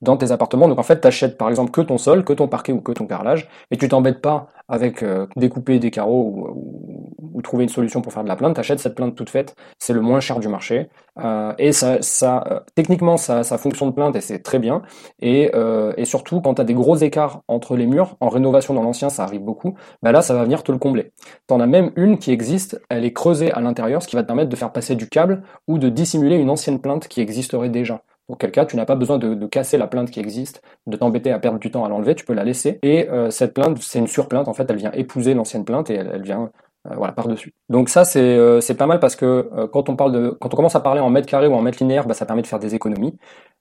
dans 0.00 0.16
tes 0.16 0.32
appartements. 0.32 0.68
Donc 0.68 0.78
en 0.78 0.82
fait, 0.82 1.00
tu 1.00 1.06
achètes 1.06 1.38
par 1.38 1.48
exemple 1.48 1.70
que 1.70 1.80
ton 1.80 1.98
sol, 1.98 2.24
que 2.24 2.32
ton 2.32 2.48
parquet 2.48 2.72
ou 2.72 2.80
que 2.80 2.92
ton 2.92 3.06
carrelage, 3.06 3.48
et 3.70 3.76
tu 3.76 3.88
t'embêtes 3.88 4.20
pas 4.20 4.48
avec 4.68 5.02
euh, 5.02 5.26
découper 5.36 5.78
des 5.78 5.90
carreaux 5.90 6.22
ou, 6.22 6.48
ou, 6.48 7.30
ou, 7.34 7.42
trouver 7.42 7.64
une 7.64 7.68
solution 7.70 8.00
pour 8.00 8.12
faire 8.12 8.22
de 8.22 8.28
la 8.28 8.36
plainte. 8.36 8.60
Tu 8.60 8.78
cette 8.78 8.94
plainte 8.94 9.14
toute 9.14 9.30
faite, 9.30 9.54
c'est 9.78 9.92
le 9.92 10.00
moins 10.00 10.20
cher 10.20 10.40
du 10.40 10.48
marché. 10.48 10.88
Euh, 11.18 11.52
et 11.58 11.72
ça, 11.72 12.02
ça 12.02 12.44
euh, 12.50 12.60
techniquement, 12.74 13.16
ça, 13.16 13.44
ça 13.44 13.58
fonctionne 13.58 13.90
de 13.90 13.94
plainte 13.94 14.16
et 14.16 14.20
c'est 14.20 14.40
très 14.40 14.58
bien. 14.58 14.82
Et, 15.20 15.50
euh, 15.54 15.92
surtout, 16.04 16.40
quand 16.40 16.54
tu 16.54 16.60
as 16.60 16.64
des 16.64 16.74
gros 16.74 16.96
écarts 16.96 17.42
entre 17.48 17.76
les 17.76 17.86
murs, 17.86 18.16
en 18.20 18.28
rénovation 18.28 18.74
dans 18.74 18.82
l'ancien, 18.82 19.10
ça 19.10 19.24
arrive 19.24 19.42
beaucoup, 19.42 19.74
bah 20.02 20.12
là, 20.12 20.22
ça 20.22 20.34
va 20.34 20.44
venir 20.44 20.62
te 20.62 20.72
le 20.72 20.78
combler. 20.78 21.12
Tu 21.48 21.54
en 21.54 21.60
as 21.60 21.66
même 21.66 21.92
une 21.96 22.18
qui 22.18 22.30
existe, 22.30 22.80
elle 22.88 23.04
est 23.04 23.12
creusée 23.12 23.52
à 23.52 23.60
l'intérieur, 23.60 24.02
ce 24.02 24.08
qui 24.08 24.16
va 24.16 24.22
te 24.22 24.26
permettre 24.26 24.50
de 24.50 24.56
faire 24.56 24.72
passer 24.72 24.96
du 24.96 25.08
câble 25.08 25.42
ou 25.68 25.78
de 25.78 25.88
dissimuler 25.88 26.36
une 26.36 26.50
ancienne 26.50 26.80
plainte 26.80 27.08
qui 27.08 27.20
existerait 27.20 27.70
déjà. 27.70 28.02
Auquel 28.28 28.50
cas, 28.50 28.64
tu 28.64 28.76
n'as 28.76 28.86
pas 28.86 28.94
besoin 28.94 29.18
de, 29.18 29.46
casser 29.46 29.76
la 29.76 29.86
plainte 29.86 30.10
qui 30.10 30.18
existe, 30.18 30.62
de 30.86 30.96
t'embêter 30.96 31.30
à 31.30 31.38
perdre 31.38 31.58
du 31.58 31.70
temps 31.70 31.84
à 31.84 31.88
l'enlever, 31.88 32.14
tu 32.14 32.24
peux 32.24 32.32
la 32.32 32.44
laisser. 32.44 32.78
Et 32.82 33.08
euh, 33.10 33.30
cette 33.30 33.52
plainte, 33.52 33.78
c'est 33.82 33.98
une 33.98 34.06
surplainte, 34.06 34.48
en 34.48 34.54
fait, 34.54 34.70
elle 34.70 34.76
vient 34.76 34.92
épouser 34.92 35.34
l'ancienne 35.34 35.64
plainte 35.64 35.90
et 35.90 35.94
elle, 35.94 36.22
vient 36.22 36.50
euh, 36.90 36.94
voilà 36.96 37.12
par-dessus. 37.12 37.54
Donc 37.70 37.88
ça, 37.88 38.04
c'est 38.04 38.36
euh, 38.36 38.60
pas 38.78 38.86
mal 38.86 39.00
parce 39.00 39.16
que 39.16 39.50
euh, 39.56 39.66
quand 39.66 39.88
on 39.88 39.96
parle 39.96 40.12
de, 40.12 40.30
quand 40.30 40.52
on 40.52 40.56
commence 40.56 40.76
à 40.76 40.80
parler 40.80 41.00
en 41.00 41.08
mètre 41.08 41.26
carré 41.26 41.46
ou 41.46 41.54
en 41.54 41.62
mètre 41.62 41.78
linéaire, 41.80 42.06
bah, 42.06 42.12
ça 42.14 42.26
permet 42.26 42.42
de 42.42 42.46
faire 42.46 42.58
des 42.58 42.74
économies. 42.74 43.16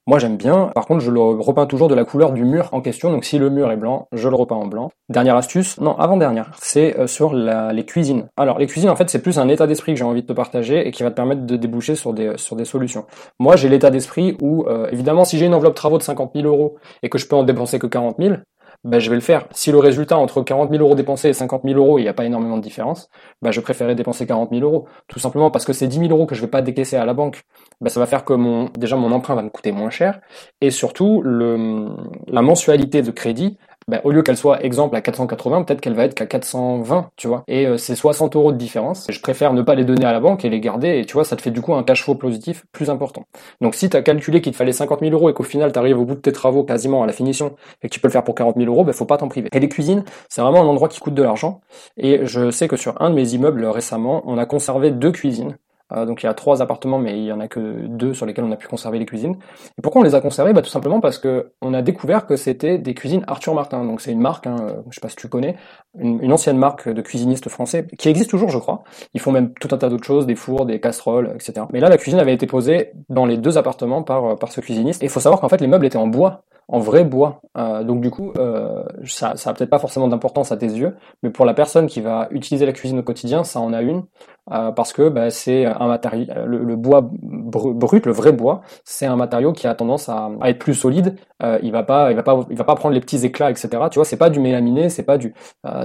Moi, 0.06 0.20
j'aime 0.20 0.36
bien. 0.36 0.70
Par 0.76 0.86
contre, 0.86 1.00
je 1.00 1.12
le 1.12 1.22
repeins 1.22 1.66
toujours 1.66 1.88
de 1.88 1.96
la 1.96 2.04
couleur 2.04 2.34
du 2.34 2.44
mur 2.44 2.68
en 2.74 2.82
question. 2.82 3.10
Donc, 3.10 3.24
si 3.24 3.38
le 3.38 3.50
mur 3.50 3.72
est 3.72 3.78
blanc, 3.78 4.10
je 4.12 4.28
le 4.28 4.36
repeins 4.36 4.58
en 4.58 4.68
blanc. 4.68 4.92
Dernière 5.08 5.38
astuce, 5.38 5.80
non, 5.80 5.98
avant-dernière, 5.98 6.52
c'est 6.60 7.00
euh, 7.00 7.08
sur 7.08 7.34
les 7.34 7.86
cuisines. 7.86 8.28
Alors, 8.36 8.60
les 8.60 8.68
cuisines, 8.68 8.90
en 8.90 8.98
fait, 8.98 9.10
c'est 9.10 9.22
plus 9.22 9.40
un 9.40 9.48
état 9.48 9.66
d'esprit 9.66 9.94
que 9.94 10.00
j'ai 10.00 10.04
envie 10.04 10.22
de 10.22 10.28
te 10.28 10.34
partager 10.34 10.86
et 10.86 10.92
qui 10.92 11.04
va 11.04 11.10
te 11.10 11.16
permettre 11.16 11.46
de 11.46 11.56
déboucher 11.56 11.96
sur 11.96 12.14
des, 12.14 12.34
sur 12.36 12.58
des 12.58 12.66
solutions. 12.66 13.06
Moi, 13.40 13.56
j'ai 13.56 13.70
l'état 13.70 13.92
d'esprit 13.92 14.36
où, 14.42 14.66
euh, 14.68 14.90
évidemment, 14.92 15.24
si 15.24 15.38
j'ai 15.38 15.46
une 15.46 15.54
enveloppe 15.54 15.76
travaux 15.76 16.00
de 16.00 16.04
50 16.04 16.32
000 16.36 16.48
euros 16.48 16.76
et 17.02 17.08
que 17.08 17.18
je 17.18 17.26
peux 17.26 17.38
en 17.38 17.44
dépenser 17.44 17.80
que 17.80 17.88
40 17.88 18.18
000, 18.20 18.36
ben, 18.84 19.00
je 19.00 19.10
vais 19.10 19.16
le 19.16 19.22
faire. 19.22 19.48
Si 19.52 19.72
le 19.72 19.78
résultat 19.78 20.18
entre 20.18 20.42
40 20.42 20.70
000 20.70 20.84
euros 20.84 20.96
dépensés 20.96 21.30
et 21.30 21.34
50 21.34 21.62
000 21.64 21.80
euros, 21.80 22.00
il 22.00 22.04
n'y 22.04 22.10
a 22.10 22.14
pas 22.14 22.26
énormément 22.26 22.58
de 22.58 22.62
différence, 22.62 23.10
ben, 23.42 23.52
je 23.52 23.62
préférerais 23.62 23.96
dépenser 23.96 24.28
40 24.28 24.50
000 24.52 24.62
euros. 24.62 24.88
Tout 25.08 25.20
simplement 25.20 25.52
parce 25.52 25.66
que 25.66 25.74
c'est 25.74 25.88
10 25.88 26.00
000 26.00 26.12
euros 26.12 26.26
que 26.26 26.36
je 26.36 26.42
vais 26.42 26.48
pas 26.48 26.62
décaisser 26.62 26.98
à 26.98 27.06
la 27.06 27.14
banque. 27.14 27.44
Ben, 27.80 27.90
ça 27.90 28.00
va 28.00 28.06
faire 28.06 28.26
que 28.26 28.34
mon, 28.34 28.70
déjà 28.78 28.96
mon 28.98 29.12
emprunt 29.12 29.36
va 29.36 29.42
me 29.42 29.50
coûter 29.50 29.72
moins 29.72 29.90
cher 29.90 30.20
et 30.62 30.70
surtout 30.70 31.22
le, 31.24 31.88
la 32.28 32.42
mensualité 32.42 33.02
de 33.02 33.12
crédit 33.12 33.58
ben, 33.88 34.02
au 34.04 34.12
lieu 34.12 34.22
qu'elle 34.22 34.38
soit 34.38 34.64
exemple 34.64 34.96
à 34.96 35.02
480, 35.02 35.64
peut-être 35.64 35.82
qu'elle 35.82 35.94
va 35.94 36.06
être 36.06 36.14
qu'à 36.14 36.26
420, 36.26 37.10
tu 37.16 37.28
vois. 37.28 37.44
Et 37.48 37.68
euh, 37.68 37.78
c'est 37.78 37.96
60 37.96 38.36
euros 38.36 38.52
de 38.52 38.58
différence. 38.58 39.08
Je 39.10 39.20
préfère 39.20 39.54
ne 39.54 39.62
pas 39.62 39.76
les 39.76 39.86
donner 39.86 40.06
à 40.06 40.12
la 40.12 40.20
banque 40.20 40.46
et 40.46 40.50
les 40.50 40.60
garder, 40.60 41.00
et 41.00 41.06
tu 41.06 41.14
vois, 41.14 41.24
ça 41.24 41.36
te 41.36 41.42
fait 41.42 41.52
du 41.52 41.62
coup 41.62 41.74
un 41.74 41.84
cash 41.84 42.04
flow 42.04 42.16
positif 42.16 42.66
plus 42.72 42.90
important. 42.90 43.26
Donc 43.62 43.76
si 43.76 43.90
tu 43.90 43.98
as 43.98 44.02
calculé 44.02 44.42
qu'il 44.42 44.52
te 44.52 44.58
fallait 44.58 44.72
50 44.72 45.00
000 45.02 45.12
euros 45.12 45.30
et 45.30 45.34
qu'au 45.34 45.44
final 45.44 45.72
tu 45.72 45.80
arrives 45.80 46.00
au 46.00 46.06
bout 46.06 46.16
de 46.16 46.20
tes 46.20 46.32
travaux 46.32 46.64
quasiment 46.64 47.04
à 47.04 47.08
la 47.08 47.14
finition 47.14 47.56
et 47.82 47.90
que 47.90 47.94
tu 47.94 48.00
peux 48.00 48.08
le 48.08 48.12
faire 48.12 48.24
pour 48.24 48.36
40 48.36 48.58
000 48.58 48.68
euros, 48.70 48.84
ben 48.84 48.94
faut 48.94 49.06
pas 49.06 49.18
t'en 49.18 49.28
priver. 49.28 49.50
Et 49.54 49.60
les 49.60 49.70
cuisines, 49.70 50.04
c'est 50.30 50.42
vraiment 50.42 50.62
un 50.62 50.66
endroit 50.66 50.90
qui 50.90 51.00
coûte 51.00 51.14
de 51.14 51.24
l'argent. 51.24 51.62
Et 51.98 52.26
je 52.26 52.52
sais 52.52 52.68
que 52.68 52.78
sur 52.78 53.02
un 53.02 53.10
de 53.10 53.16
mes 53.16 53.34
immeubles 53.34 53.66
récemment, 53.66 54.24
on 54.26 54.38
a 54.38 54.46
conservé 54.46 54.92
deux 54.92 55.12
cuisines 55.12 55.58
donc 55.92 56.24
il 56.24 56.26
y 56.26 56.30
a 56.30 56.34
trois 56.34 56.62
appartements, 56.62 56.98
mais 56.98 57.18
il 57.18 57.26
y 57.26 57.32
en 57.32 57.40
a 57.40 57.48
que 57.48 57.86
deux 57.88 58.14
sur 58.14 58.26
lesquels 58.26 58.46
on 58.46 58.52
a 58.52 58.56
pu 58.56 58.68
conserver 58.68 59.00
les 59.00 59.06
cuisines. 59.06 59.36
Et 59.78 59.82
pourquoi 59.82 60.02
on 60.02 60.04
les 60.04 60.16
a 60.16 60.22
conservés? 60.22 60.54
Bah, 60.54 60.62
Tout 60.62 60.70
simplement 60.70 61.00
parce 61.00 61.18
que 61.18 61.52
on 61.62 61.74
a 61.74 61.82
découvert 61.82 62.26
que 62.26 62.36
c'était 62.36 62.78
des 62.78 62.94
cuisines 62.94 63.24
Arthur 63.28 63.54
Martin. 63.54 63.86
Donc 63.86 64.02
c'est 64.02 64.12
une 64.12 64.22
marque, 64.22 64.48
hein, 64.48 64.56
euh, 64.62 64.74
je 64.90 64.96
sais 64.96 65.02
pas 65.02 65.10
si 65.10 65.16
tu 65.16 65.28
connais, 65.28 65.56
une, 65.98 66.32
ancienne 66.32 66.58
marque 66.58 66.90
de 66.90 67.02
cuisinistes 67.02 67.50
français 67.50 67.88
qui 67.98 68.10
existe 68.10 68.30
toujours, 68.30 68.50
je 68.50 68.58
crois. 68.58 68.84
Ils 69.14 69.22
font 69.22 69.32
même 69.32 69.54
tout 69.54 69.70
un 69.72 69.78
tas 69.78 69.90
d'autres 69.90 70.06
choses, 70.06 70.26
des 70.26 70.36
fours, 70.36 70.66
des 70.66 70.80
casseroles, 70.80 71.32
etc. 71.36 71.68
Mais 71.72 71.80
là, 71.80 71.90
la 71.90 71.98
cuisine 71.98 72.20
avait 72.20 72.34
été 72.34 72.48
posée 72.48 72.92
dans 73.10 73.26
les 73.26 73.38
deux 73.38 73.58
appartements 73.58 74.04
par, 74.04 74.26
euh, 74.26 74.36
par 74.36 74.52
ce 74.52 74.62
cuisiniste. 74.62 75.04
Et 75.04 75.06
il 75.06 75.10
faut 75.10 75.20
savoir 75.20 75.42
qu'en 75.42 75.50
fait, 75.50 75.62
les 75.62 75.68
meubles 75.68 75.86
étaient 75.86 75.98
en 75.98 76.08
bois 76.08 76.44
en 76.68 76.80
vrai 76.80 77.04
bois. 77.04 77.42
Euh, 77.58 77.84
donc 77.84 78.02
du 78.02 78.10
coup, 78.10 78.32
euh, 78.38 78.84
ça, 79.06 79.34
ça 79.36 79.52
a 79.52 79.54
peut-être 79.54 79.70
pas 79.70 79.80
forcément 79.80 80.08
d'importance 80.08 80.52
à 80.52 80.58
tes 80.58 80.68
yeux, 80.68 80.96
mais 81.22 81.30
pour 81.30 81.46
la 81.46 81.54
personne 81.54 81.88
qui 81.88 82.02
va 82.02 82.28
utiliser 82.32 82.66
la 82.66 82.72
cuisine 82.72 83.00
au 83.00 83.04
quotidien, 83.04 83.44
ça 83.44 83.60
en 83.60 83.74
a 83.74 83.82
une, 83.82 84.04
euh, 84.52 84.72
parce 84.72 84.92
que 84.92 85.08
bah, 85.10 85.30
c'est 85.30 85.66
un 85.66 85.88
matériau, 85.88 86.26
le, 86.46 86.76
bois 86.76 87.02
brut, 87.12 88.06
le 88.06 88.12
vrai 88.12 88.32
bois, 88.32 88.62
c'est 88.84 89.06
un 89.06 89.16
matériau 89.16 89.54
qui 89.54 89.68
a 89.68 89.76
tendance 89.76 90.10
à, 90.10 90.32
être 90.46 90.60
plus 90.60 90.74
solide. 90.74 91.16
il 91.62 91.72
va 91.72 91.84
pas, 91.84 92.10
il 92.12 92.16
va 92.16 92.24
pas, 92.24 92.46
il 92.50 92.58
va 92.58 92.64
pas 92.64 92.76
prendre 92.76 92.96
les 92.96 93.02
petits 93.02 93.26
éclats, 93.26 93.52
etc. 93.52 93.70
Tu 93.92 94.00
vois, 94.00 94.06
c'est 94.06 94.18
pas 94.18 94.30
du 94.30 94.40
mélaminé, 94.40 94.90
c'est 94.90 95.04
pas 95.04 95.18
du, 95.18 95.34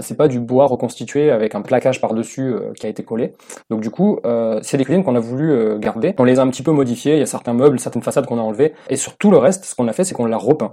c'est 0.01 0.17
pas 0.17 0.29
du 0.29 0.41
bois 0.41 0.67
reconstitué 0.67 1.31
avec 1.31 1.55
un 1.55 1.63
plaquage 1.63 2.01
par 2.01 2.15
dessus 2.15 2.55
qui 2.77 2.87
a 2.87 2.89
été 2.89 3.03
collé. 3.03 3.35
Donc 3.71 3.81
du 3.81 3.91
coup, 3.91 4.21
c'est 4.63 4.77
des 4.77 4.85
cuisines 4.85 5.05
qu'on 5.05 5.17
a 5.17 5.21
voulu 5.21 5.79
garder. 5.79 6.15
On 6.19 6.25
les 6.25 6.39
a 6.39 6.43
un 6.43 6.49
petit 6.49 6.63
peu 6.63 6.73
modifiées. 6.73 7.15
Il 7.15 7.19
y 7.19 7.23
a 7.23 7.27
certains 7.27 7.55
meubles, 7.55 7.79
certaines 7.79 8.03
façades 8.03 8.27
qu'on 8.27 8.39
a 8.39 8.43
enlevées, 8.43 8.73
et 8.89 8.97
sur 8.97 9.17
tout 9.17 9.31
le 9.31 9.39
reste, 9.39 9.65
ce 9.65 9.75
qu'on 9.75 9.89
a 9.89 9.93
fait, 9.93 10.05
c'est 10.05 10.15
qu'on 10.15 10.27
l'a 10.27 10.37
repeint. 10.37 10.68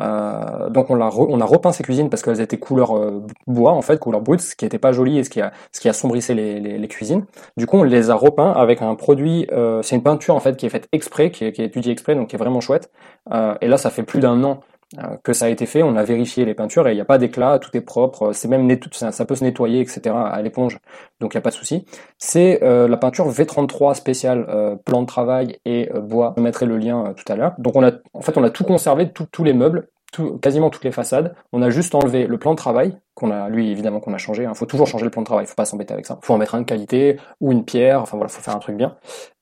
Euh, 0.00 0.70
donc 0.70 0.90
on, 0.90 1.00
a 1.00 1.10
on 1.14 1.40
a 1.40 1.44
repeint 1.44 1.72
ces 1.72 1.82
cuisines 1.82 2.10
parce 2.10 2.22
qu'elles 2.22 2.40
étaient 2.40 2.58
couleur 2.58 2.96
euh, 2.96 3.22
bois 3.46 3.72
en 3.72 3.82
fait, 3.82 3.98
couleur 3.98 4.20
brute, 4.20 4.40
ce 4.40 4.56
qui 4.56 4.64
était 4.64 4.78
pas 4.78 4.92
joli 4.92 5.18
et 5.18 5.24
ce 5.24 5.30
qui 5.30 5.40
a 5.40 5.52
ce 5.72 5.80
qui 5.80 5.88
assombrissait 5.88 6.34
les, 6.34 6.60
les, 6.60 6.78
les, 6.78 6.88
cuisines. 6.88 7.24
Du 7.56 7.66
coup 7.66 7.78
on 7.78 7.82
les 7.82 8.10
a 8.10 8.14
repeints 8.14 8.52
avec 8.52 8.82
un 8.82 8.94
produit, 8.94 9.46
euh, 9.52 9.82
c'est 9.82 9.96
une 9.96 10.02
peinture 10.02 10.34
en 10.34 10.40
fait 10.40 10.56
qui 10.56 10.66
est 10.66 10.70
faite 10.70 10.88
exprès, 10.92 11.30
qui 11.30 11.44
est, 11.44 11.52
qui 11.52 11.62
est 11.62 11.66
étudiée 11.66 11.92
exprès, 11.92 12.14
donc 12.14 12.28
qui 12.28 12.36
est 12.36 12.38
vraiment 12.38 12.60
chouette. 12.60 12.90
et 13.60 13.68
là 13.68 13.76
ça 13.76 13.90
fait 13.90 14.02
plus 14.02 14.20
d'un 14.20 14.42
an 14.44 14.60
euh, 14.60 14.79
que 15.22 15.32
ça 15.32 15.44
a 15.44 15.48
été 15.48 15.66
fait, 15.66 15.82
on 15.82 15.94
a 15.96 16.02
vérifié 16.02 16.44
les 16.44 16.54
peintures 16.54 16.88
et 16.88 16.92
il 16.92 16.96
n'y 16.96 17.00
a 17.00 17.04
pas 17.04 17.18
d'éclat, 17.18 17.58
tout 17.60 17.70
est 17.76 17.80
propre, 17.80 18.32
c'est 18.32 18.48
même 18.48 18.68
ça, 18.92 19.12
ça, 19.12 19.24
peut 19.24 19.36
se 19.36 19.44
nettoyer, 19.44 19.80
etc. 19.80 20.16
à 20.16 20.42
l'éponge, 20.42 20.78
donc 21.20 21.32
il 21.32 21.36
n'y 21.36 21.38
a 21.38 21.42
pas 21.42 21.50
de 21.50 21.54
souci. 21.54 21.84
C'est 22.18 22.62
euh, 22.64 22.88
la 22.88 22.96
peinture 22.96 23.30
V33 23.30 23.94
spéciale 23.94 24.46
euh, 24.48 24.74
plan 24.76 25.02
de 25.02 25.06
travail 25.06 25.58
et 25.64 25.88
bois. 25.94 26.34
Je 26.36 26.42
mettrai 26.42 26.66
le 26.66 26.76
lien 26.76 27.14
tout 27.16 27.30
à 27.32 27.36
l'heure. 27.36 27.54
Donc 27.58 27.76
on 27.76 27.84
a, 27.84 27.92
en 28.14 28.20
fait, 28.20 28.36
on 28.36 28.42
a 28.42 28.50
tout 28.50 28.64
conservé, 28.64 29.12
tous 29.12 29.44
les 29.44 29.52
meubles, 29.52 29.88
quasiment 30.40 30.70
toutes 30.70 30.84
les 30.84 30.92
façades. 30.92 31.34
On 31.52 31.62
a 31.62 31.70
juste 31.70 31.94
enlevé 31.94 32.26
le 32.26 32.38
plan 32.38 32.52
de 32.52 32.56
travail 32.56 32.96
qu'on 33.14 33.30
a, 33.30 33.48
lui 33.48 33.70
évidemment 33.70 34.00
qu'on 34.00 34.14
a 34.14 34.18
changé. 34.18 34.44
Il 34.44 34.46
hein. 34.46 34.54
faut 34.54 34.66
toujours 34.66 34.86
changer 34.86 35.04
le 35.04 35.10
plan 35.10 35.22
de 35.22 35.26
travail, 35.26 35.46
faut 35.46 35.54
pas 35.54 35.64
s'embêter 35.64 35.92
avec 35.92 36.06
ça. 36.06 36.18
Faut 36.22 36.34
en 36.34 36.38
mettre 36.38 36.54
un 36.54 36.60
de 36.60 36.66
qualité 36.66 37.18
ou 37.40 37.52
une 37.52 37.64
pierre. 37.64 38.00
Enfin 38.00 38.16
voilà, 38.16 38.28
faut 38.28 38.40
faire 38.40 38.56
un 38.56 38.60
truc 38.60 38.76
bien. 38.76 38.96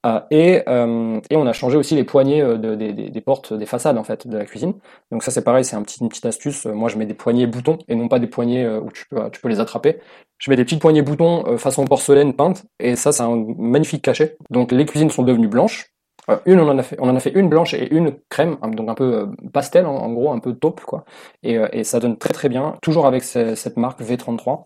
Euh, 0.07 0.21
et, 0.31 0.63
euh, 0.69 1.21
et 1.31 1.37
on 1.37 1.47
a 1.47 1.53
changé 1.53 1.77
aussi 1.77 1.95
les 1.95 2.05
poignées 2.05 2.41
euh, 2.41 2.57
de, 2.57 2.75
des, 2.75 2.93
des, 2.93 3.21
portes 3.21 3.53
des 3.53 3.67
façades 3.67 3.99
en 3.99 4.05
fait 4.05 4.27
de 4.27 4.37
la 4.37 4.45
cuisine. 4.45 4.75
Donc 5.11 5.23
ça 5.23 5.31
c'est 5.31 5.43
pareil, 5.43 5.65
c'est 5.65 5.77
un 5.77 5.83
petit, 5.83 6.01
une 6.01 6.09
petite 6.09 6.27
astuce. 6.27 6.67
Moi 6.67 6.89
je 6.89 6.99
mets 6.99 7.07
des 7.07 7.15
poignées 7.15 7.47
boutons 7.47 7.79
et 7.89 7.95
non 7.95 8.09
pas 8.09 8.19
des 8.19 8.27
poignées 8.27 8.67
où 8.69 8.91
tu 8.93 9.07
peux, 9.09 9.31
tu 9.31 9.41
peux 9.41 9.49
les 9.49 9.61
attraper. 9.61 9.99
Je 10.39 10.51
mets 10.51 10.57
des 10.57 10.65
petites 10.65 10.81
poignées 10.81 11.03
boutons 11.03 11.59
façon 11.59 11.85
porcelaine 11.85 12.35
peinte 12.35 12.65
et 12.79 12.97
ça 12.97 13.13
c'est 13.13 13.23
un 13.23 13.45
magnifique 13.59 14.03
cachet. 14.03 14.37
Donc 14.51 14.73
les 14.73 14.87
cuisines 14.87 15.11
sont 15.11 15.23
devenues 15.23 15.49
blanches 15.49 15.93
euh, 15.98 15.98
une, 16.47 16.61
on 16.61 16.69
en 16.69 16.79
a 16.79 16.83
fait, 16.83 16.97
on 17.01 17.09
en 17.09 17.17
a 17.17 17.21
fait 17.21 17.33
une 17.35 17.49
blanche 17.49 17.75
et 17.75 17.95
une 17.95 18.13
crème, 18.29 18.57
donc 18.75 18.89
un 18.89 18.95
peu 18.95 19.15
euh, 19.15 19.27
pastel 19.53 19.87
en, 19.87 20.13
gros, 20.13 20.31
un 20.31 20.39
peu 20.39 20.53
taupe 20.53 20.83
quoi. 20.83 21.05
Et, 21.43 21.59
euh, 21.59 21.69
et, 21.73 21.85
ça 21.85 22.01
donne 22.01 22.19
très 22.19 22.35
très 22.35 22.49
bien, 22.49 22.77
toujours 22.83 23.07
avec 23.07 23.23
cette 23.23 23.77
marque 23.77 24.01
V33 24.01 24.65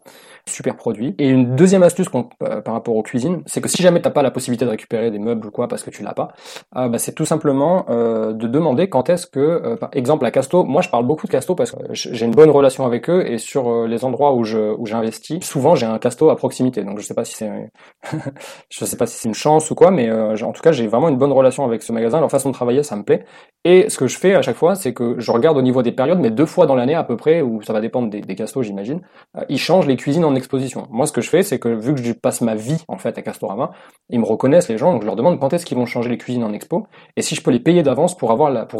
super 0.48 0.74
produit. 0.74 1.14
Et 1.18 1.28
une 1.28 1.54
deuxième 1.54 1.84
astuce 1.84 2.08
euh, 2.42 2.60
par 2.62 2.74
rapport 2.74 2.96
aux 2.96 3.02
cuisines, 3.04 3.42
c'est 3.46 3.60
que 3.60 3.68
si 3.68 3.80
jamais 3.80 4.02
t'as 4.02 4.10
pas 4.10 4.22
la 4.22 4.32
possibilité 4.32 4.64
de 4.64 4.70
récupérer 4.70 5.12
des 5.12 5.20
meubles 5.20 5.46
ou 5.46 5.50
quoi 5.52 5.68
parce 5.68 5.84
que 5.84 5.90
tu 5.90 6.02
l'as 6.02 6.14
pas, 6.14 6.32
bah, 6.74 6.98
c'est 6.98 7.12
tout 7.12 7.24
simplement 7.24 7.86
de 7.88 8.46
demander 8.48 8.88
quand 8.88 9.08
est-ce 9.08 9.28
que, 9.28 9.76
par 9.76 9.90
exemple, 9.92 10.24
la 10.24 10.32
Casto, 10.32 10.64
moi 10.64 10.82
je 10.82 10.88
parle 10.88 11.06
beaucoup 11.06 11.28
de 11.28 11.32
Casto 11.32 11.54
parce 11.54 11.70
que 11.70 11.78
j'ai 11.92 12.26
une 12.26 12.32
bonne 12.32 12.50
relation 12.50 12.84
avec 12.84 13.08
eux 13.08 13.24
et 13.24 13.38
sur 13.38 13.86
les 13.86 14.04
endroits 14.04 14.34
où 14.34 14.42
je 14.42 14.74
où 14.76 14.86
j'investis, 14.86 15.44
souvent 15.44 15.76
j'ai 15.76 15.86
un 15.86 15.98
Casto 15.98 16.28
à 16.28 16.36
proximité. 16.36 16.82
Donc 16.82 16.98
je 16.98 17.04
sais 17.04 17.14
pas 17.14 17.24
si 17.24 17.36
c'est 17.36 17.70
sais 18.70 18.96
pas 18.96 19.06
si 19.06 19.18
c'est 19.18 19.28
une 19.28 19.34
chance 19.34 19.70
ou 19.70 19.76
quoi, 19.76 19.92
mais 19.92 20.10
en 20.10 20.52
tout 20.52 20.62
cas 20.62 20.72
j'ai 20.72 20.88
vraiment 20.88 21.08
une 21.08 21.18
bonne 21.18 21.32
relation 21.32 21.51
avec 21.60 21.82
ce 21.82 21.92
magasin. 21.92 22.20
Leur 22.20 22.30
façon 22.30 22.48
de 22.48 22.54
travailler, 22.54 22.82
ça 22.82 22.96
me 22.96 23.02
plaît. 23.02 23.24
Et 23.64 23.88
ce 23.88 23.98
que 23.98 24.06
je 24.06 24.18
fais 24.18 24.34
à 24.34 24.42
chaque 24.42 24.56
fois, 24.56 24.74
c'est 24.74 24.92
que 24.92 25.16
je 25.18 25.30
regarde 25.30 25.56
au 25.56 25.62
niveau 25.62 25.82
des 25.82 25.92
périodes, 25.92 26.18
mais 26.18 26.30
deux 26.30 26.46
fois 26.46 26.66
dans 26.66 26.74
l'année 26.74 26.94
à 26.94 27.04
peu 27.04 27.16
près, 27.16 27.42
ou 27.42 27.62
ça 27.62 27.72
va 27.72 27.80
dépendre 27.80 28.10
des, 28.10 28.34
Castos, 28.34 28.64
j'imagine. 28.64 29.02
ils 29.48 29.58
changent 29.58 29.86
les 29.86 29.96
cuisines 29.96 30.24
en 30.24 30.34
exposition. 30.34 30.88
Moi, 30.90 31.06
ce 31.06 31.12
que 31.12 31.20
je 31.20 31.28
fais, 31.28 31.42
c'est 31.42 31.58
que 31.58 31.68
vu 31.68 31.94
que 31.94 32.02
je 32.02 32.12
passe 32.12 32.40
ma 32.40 32.54
vie 32.54 32.82
en 32.88 32.96
fait 32.96 33.18
à 33.18 33.22
Castorama, 33.22 33.72
ils 34.08 34.18
me 34.18 34.24
reconnaissent 34.24 34.68
les 34.68 34.78
gens, 34.78 34.92
donc 34.92 35.02
je 35.02 35.06
leur 35.06 35.16
demande 35.16 35.38
quand 35.38 35.52
est-ce 35.52 35.66
qu'ils 35.66 35.76
vont 35.76 35.86
changer 35.86 36.08
les 36.08 36.18
cuisines 36.18 36.44
en 36.44 36.52
expo 36.52 36.86
et 37.16 37.22
si 37.22 37.34
je 37.34 37.42
peux 37.42 37.50
les 37.50 37.60
payer 37.60 37.82
d'avance 37.82 38.16
pour 38.16 38.30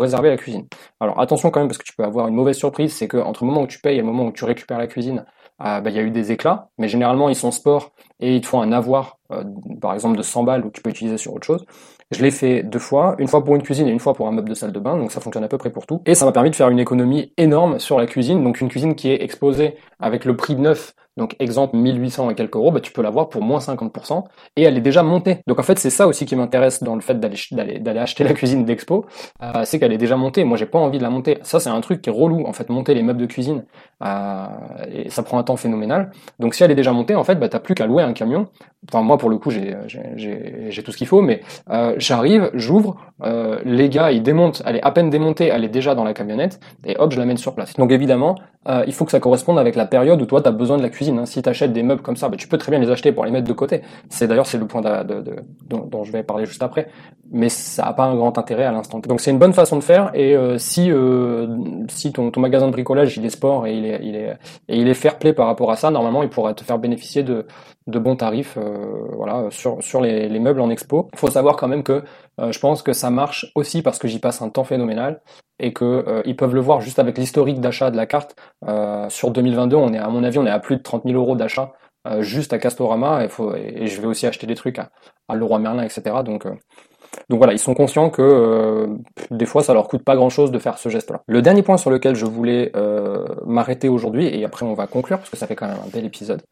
réserver 0.00 0.30
la 0.30 0.36
cuisine. 0.36 0.66
Alors 1.00 1.20
attention 1.20 1.50
quand 1.50 1.60
même 1.60 1.68
parce 1.68 1.78
que 1.78 1.84
tu 1.84 1.94
peux 1.94 2.04
avoir 2.04 2.28
une 2.28 2.34
mauvaise 2.34 2.56
surprise, 2.56 2.94
c'est 2.94 3.08
que 3.08 3.16
entre 3.16 3.44
le 3.44 3.50
moment 3.50 3.62
où 3.62 3.66
tu 3.66 3.78
payes 3.78 3.96
et 3.96 4.00
le 4.00 4.06
moment 4.06 4.26
où 4.26 4.32
tu 4.32 4.44
récupères 4.44 4.78
la 4.78 4.86
cuisine, 4.86 5.24
euh, 5.64 5.80
bah, 5.80 5.90
il 5.90 5.96
y 5.96 5.98
a 5.98 6.02
eu 6.02 6.10
des 6.10 6.32
éclats, 6.32 6.68
mais 6.78 6.88
généralement 6.88 7.28
ils 7.28 7.36
sont 7.36 7.50
sport 7.50 7.92
et 8.20 8.36
ils 8.36 8.40
te 8.40 8.46
font 8.46 8.60
un 8.60 8.72
avoir, 8.72 9.18
euh, 9.30 9.44
par 9.80 9.94
exemple 9.94 10.16
de 10.16 10.22
100 10.22 10.44
balles 10.44 10.64
où 10.64 10.70
tu 10.70 10.82
peux 10.82 10.90
utiliser 10.90 11.18
sur 11.18 11.34
autre 11.34 11.46
chose. 11.46 11.64
Je 12.12 12.22
l'ai 12.22 12.30
fait 12.30 12.62
deux 12.62 12.78
fois, 12.78 13.16
une 13.18 13.28
fois 13.28 13.42
pour 13.44 13.56
une 13.56 13.62
cuisine 13.62 13.88
et 13.88 13.90
une 13.90 14.00
fois 14.00 14.14
pour 14.14 14.28
un 14.28 14.32
meuble 14.32 14.48
de 14.48 14.54
salle 14.54 14.72
de 14.72 14.80
bain, 14.80 14.96
donc 14.96 15.12
ça 15.12 15.20
fonctionne 15.20 15.44
à 15.44 15.48
peu 15.48 15.58
près 15.58 15.70
pour 15.70 15.86
tout. 15.86 16.02
Et 16.06 16.14
ça 16.14 16.24
m'a 16.24 16.32
permis 16.32 16.50
de 16.50 16.56
faire 16.56 16.68
une 16.68 16.78
économie 16.78 17.32
énorme 17.36 17.78
sur 17.78 17.98
la 17.98 18.06
cuisine, 18.06 18.42
donc 18.44 18.60
une 18.60 18.68
cuisine 18.68 18.94
qui 18.94 19.10
est 19.10 19.22
exposée 19.22 19.76
avec 19.98 20.24
le 20.24 20.36
prix 20.36 20.56
neuf 20.56 20.94
donc 21.16 21.36
exemple 21.38 21.76
1800 21.76 22.30
et 22.30 22.34
quelques 22.34 22.56
euros, 22.56 22.72
bah, 22.72 22.80
tu 22.80 22.92
peux 22.92 23.02
l'avoir 23.02 23.28
pour 23.28 23.42
moins 23.42 23.58
50% 23.58 24.24
et 24.56 24.62
elle 24.62 24.76
est 24.76 24.82
déjà 24.82 25.02
montée. 25.02 25.40
Donc 25.46 25.58
en 25.58 25.62
fait 25.62 25.78
c'est 25.78 25.90
ça 25.90 26.06
aussi 26.06 26.24
qui 26.24 26.36
m'intéresse 26.36 26.82
dans 26.82 26.94
le 26.94 27.00
fait 27.00 27.20
d'aller 27.20 27.98
acheter 27.98 28.24
la 28.32 28.32
cuisine 28.32 28.64
d'expo, 28.64 29.04
euh, 29.42 29.62
c'est 29.64 29.78
qu'elle 29.78 29.92
est 29.92 29.98
déjà 29.98 30.16
montée. 30.16 30.44
Moi 30.44 30.56
j'ai 30.56 30.66
pas 30.66 30.78
envie 30.78 30.98
de 30.98 31.02
la 31.02 31.10
monter. 31.10 31.38
Ça 31.42 31.60
c'est 31.60 31.70
un 31.70 31.80
truc 31.80 32.02
qui 32.02 32.10
est 32.10 32.12
relou 32.12 32.46
en 32.46 32.52
fait 32.52 32.68
monter 32.70 32.94
les 32.94 33.02
meubles 33.02 33.20
de 33.20 33.26
cuisine 33.26 33.64
euh, 34.04 34.46
et 34.92 35.10
ça 35.10 35.22
prend 35.22 35.38
un 35.38 35.42
temps 35.42 35.56
phénoménal. 35.56 36.10
Donc 36.38 36.54
si 36.54 36.64
elle 36.64 36.70
est 36.70 36.76
déjà 36.76 36.92
montée 36.92 37.14
en 37.14 37.24
fait 37.24 37.36
bah 37.36 37.48
t'as 37.48 37.60
plus 37.60 37.74
qu'à 37.74 37.86
louer 37.86 38.02
un 38.02 38.12
camion. 38.12 38.48
Enfin 38.88 39.02
moi 39.02 39.16
pour 39.16 39.30
le 39.30 39.38
coup 39.38 39.50
j'ai 39.50 40.82
tout 40.82 40.92
ce 40.92 40.96
qu'il 40.96 41.06
faut, 41.06 41.22
mais 41.22 41.42
euh, 41.70 41.94
j'arrive, 41.98 42.50
j'ouvre, 42.54 42.96
euh, 43.22 43.60
les 43.64 43.88
gars 43.88 44.10
ils 44.10 44.22
démontent, 44.22 44.62
elle 44.66 44.76
est 44.76 44.82
à 44.82 44.90
peine 44.90 45.08
démontée, 45.08 45.46
elle 45.46 45.64
est 45.64 45.68
déjà 45.68 45.94
dans 45.94 46.02
la 46.02 46.14
camionnette 46.14 46.58
et 46.84 46.96
hop 46.98 47.12
je 47.12 47.18
la 47.18 47.24
mène 47.24 47.36
sur 47.36 47.54
place. 47.54 47.74
Donc 47.74 47.92
évidemment 47.92 48.34
euh, 48.68 48.84
il 48.86 48.92
faut 48.92 49.04
que 49.04 49.10
ça 49.10 49.20
corresponde 49.20 49.58
avec 49.58 49.76
la 49.76 49.86
période 49.86 50.20
où 50.20 50.26
toi 50.26 50.40
tu 50.40 50.48
as 50.48 50.52
besoin 50.52 50.76
de 50.76 50.82
la 50.82 50.88
cuisine 50.88 51.01
Hein. 51.10 51.26
Si 51.26 51.42
tu 51.42 51.48
achètes 51.48 51.72
des 51.72 51.82
meubles 51.82 52.02
comme 52.02 52.16
ça, 52.16 52.28
bah, 52.28 52.36
tu 52.36 52.48
peux 52.48 52.58
très 52.58 52.70
bien 52.70 52.80
les 52.80 52.90
acheter 52.90 53.12
pour 53.12 53.24
les 53.24 53.30
mettre 53.30 53.46
de 53.46 53.52
côté. 53.52 53.82
C'est 54.08 54.26
d'ailleurs 54.26 54.46
c'est 54.46 54.58
le 54.58 54.66
point 54.66 54.80
de, 54.80 55.24
dont, 55.68 56.04
je 56.04 56.12
vais 56.12 56.22
parler 56.22 56.46
juste 56.46 56.62
après. 56.62 56.88
Mais 57.30 57.48
ça 57.48 57.84
n'a 57.84 57.92
pas 57.92 58.04
un 58.04 58.14
grand 58.14 58.36
intérêt 58.38 58.64
à 58.64 58.72
l'instant. 58.72 58.98
Donc 59.00 59.20
c'est 59.20 59.30
une 59.30 59.38
bonne 59.38 59.52
façon 59.52 59.76
de 59.76 59.82
faire. 59.82 60.10
Et 60.14 60.36
euh, 60.36 60.58
si 60.58 60.90
euh, 60.90 61.46
si 61.88 62.12
ton, 62.12 62.30
ton, 62.30 62.40
magasin 62.40 62.66
de 62.66 62.72
bricolage 62.72 63.16
il 63.16 63.24
est 63.24 63.30
sport 63.30 63.66
et 63.66 63.74
il 63.74 63.86
est 63.86 64.00
il 64.02 64.16
est 64.16 64.36
et 64.68 64.78
il 64.78 64.88
est 64.88 64.94
fair 64.94 65.18
play 65.18 65.32
par 65.32 65.46
rapport 65.46 65.70
à 65.70 65.76
ça, 65.76 65.90
normalement 65.90 66.22
il 66.22 66.28
pourrait 66.28 66.54
te 66.54 66.64
faire 66.64 66.78
bénéficier 66.78 67.22
de 67.22 67.46
de 67.86 67.98
bons 67.98 68.16
tarifs 68.16 68.56
euh, 68.56 69.08
voilà 69.16 69.48
sur 69.50 69.82
sur 69.82 70.00
les, 70.00 70.28
les, 70.28 70.38
meubles 70.38 70.60
en 70.60 70.70
expo. 70.70 71.08
Il 71.12 71.18
faut 71.18 71.30
savoir 71.30 71.56
quand 71.56 71.68
même 71.68 71.82
que 71.82 72.02
je 72.38 72.58
pense 72.58 72.82
que 72.82 72.92
ça 72.92 73.10
marche 73.10 73.52
aussi 73.54 73.82
parce 73.82 73.98
que 73.98 74.08
j'y 74.08 74.18
passe 74.18 74.42
un 74.42 74.48
temps 74.48 74.64
phénoménal 74.64 75.20
et 75.62 75.72
que 75.72 75.84
euh, 75.84 76.22
ils 76.26 76.36
peuvent 76.36 76.54
le 76.54 76.60
voir 76.60 76.80
juste 76.80 76.98
avec 76.98 77.16
l'historique 77.16 77.60
d'achat 77.60 77.90
de 77.90 77.96
la 77.96 78.06
carte. 78.06 78.36
Euh, 78.66 79.08
sur 79.08 79.30
2022, 79.30 79.76
on 79.76 79.92
est 79.94 79.98
à 79.98 80.08
mon 80.08 80.24
avis, 80.24 80.38
on 80.38 80.46
est 80.46 80.50
à 80.50 80.58
plus 80.58 80.76
de 80.76 80.82
30 80.82 81.04
000 81.04 81.16
euros 81.16 81.36
d'achat 81.36 81.72
euh, 82.06 82.20
juste 82.20 82.52
à 82.52 82.58
Castorama. 82.58 83.24
Et, 83.24 83.28
faut, 83.28 83.54
et, 83.54 83.86
je 83.86 84.00
vais 84.00 84.08
aussi 84.08 84.26
acheter 84.26 84.46
des 84.46 84.56
trucs 84.56 84.78
à, 84.78 84.90
à 85.28 85.36
Leroy 85.36 85.60
Merlin, 85.60 85.84
etc. 85.84 86.16
Donc 86.24 86.46
donc 87.32 87.38
voilà, 87.38 87.54
ils 87.54 87.58
sont 87.58 87.72
conscients 87.72 88.10
que 88.10 88.20
euh, 88.20 88.88
des 89.30 89.46
fois 89.46 89.62
ça 89.62 89.72
leur 89.72 89.88
coûte 89.88 90.04
pas 90.04 90.16
grand 90.16 90.28
chose 90.28 90.52
de 90.52 90.58
faire 90.58 90.76
ce 90.76 90.90
geste-là. 90.90 91.22
Le 91.26 91.40
dernier 91.40 91.62
point 91.62 91.78
sur 91.78 91.90
lequel 91.90 92.14
je 92.14 92.26
voulais 92.26 92.70
euh, 92.76 93.24
m'arrêter 93.46 93.88
aujourd'hui, 93.88 94.26
et 94.26 94.44
après 94.44 94.66
on 94.66 94.74
va 94.74 94.86
conclure 94.86 95.16
parce 95.16 95.30
que 95.30 95.38
ça 95.38 95.46
fait 95.46 95.56
quand 95.56 95.66
même 95.66 95.78
un 95.82 95.88
bel 95.88 96.04
épisode, 96.04 96.42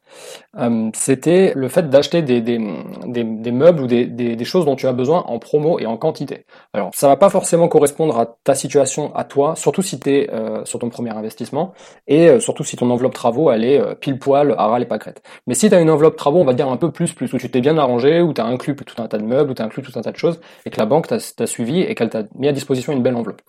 euh, 0.57 0.89
c'était 0.95 1.53
le 1.55 1.67
fait 1.67 1.87
d'acheter 1.87 2.23
des, 2.23 2.41
des, 2.41 2.57
des, 3.05 3.51
meubles 3.51 3.83
ou 3.83 3.85
des, 3.85 4.07
des, 4.07 4.43
choses 4.43 4.65
dont 4.65 4.75
tu 4.75 4.87
as 4.87 4.91
besoin 4.91 5.19
en 5.27 5.37
promo 5.37 5.77
et 5.77 5.85
en 5.85 5.97
quantité. 5.97 6.47
Alors 6.73 6.89
ça 6.95 7.07
va 7.07 7.15
pas 7.15 7.29
forcément 7.29 7.67
correspondre 7.67 8.17
à 8.17 8.25
ta 8.43 8.55
situation, 8.55 9.15
à 9.15 9.23
toi, 9.23 9.55
surtout 9.55 9.83
si 9.83 9.99
tu 9.99 10.09
es 10.09 10.29
sur 10.65 10.79
ton 10.79 10.89
premier 10.89 11.11
investissement 11.11 11.73
et 12.07 12.39
surtout 12.39 12.63
si 12.63 12.75
ton 12.75 12.89
enveloppe 12.89 13.13
travaux 13.13 13.51
elle 13.51 13.65
est 13.65 13.95
pile 13.99 14.17
poil 14.17 14.55
à 14.57 14.65
ras 14.65 14.79
et 14.79 14.85
pâquerettes. 14.85 15.21
Mais 15.45 15.53
si 15.53 15.69
tu 15.69 15.75
as 15.75 15.79
une 15.79 15.91
enveloppe 15.91 16.15
travaux, 16.15 16.39
on 16.39 16.45
va 16.45 16.53
dire 16.53 16.69
un 16.69 16.77
peu 16.77 16.89
plus, 16.91 17.13
plus 17.13 17.31
où 17.33 17.37
tu 17.37 17.51
t'es 17.51 17.61
bien 17.61 17.77
arrangé, 17.77 18.21
où 18.21 18.33
tu 18.33 18.41
as 18.41 18.45
inclus 18.45 18.75
tout 18.75 18.99
un 18.99 19.07
tas 19.07 19.19
de 19.19 19.25
meubles, 19.25 19.51
où 19.51 19.53
tu 19.53 19.61
as 19.61 19.65
inclus 19.65 19.83
tout 19.83 19.93
un 19.95 20.01
tas 20.01 20.11
de 20.11 20.17
choses, 20.17 20.39
que 20.71 20.79
la 20.79 20.85
banque 20.85 21.07
t'a 21.07 21.47
suivi 21.47 21.81
et 21.81 21.93
qu'elle 21.95 22.09
t'a 22.09 22.23
mis 22.35 22.47
à 22.47 22.51
disposition 22.51 22.93
une 22.93 23.03
belle 23.03 23.15
enveloppe. 23.15 23.41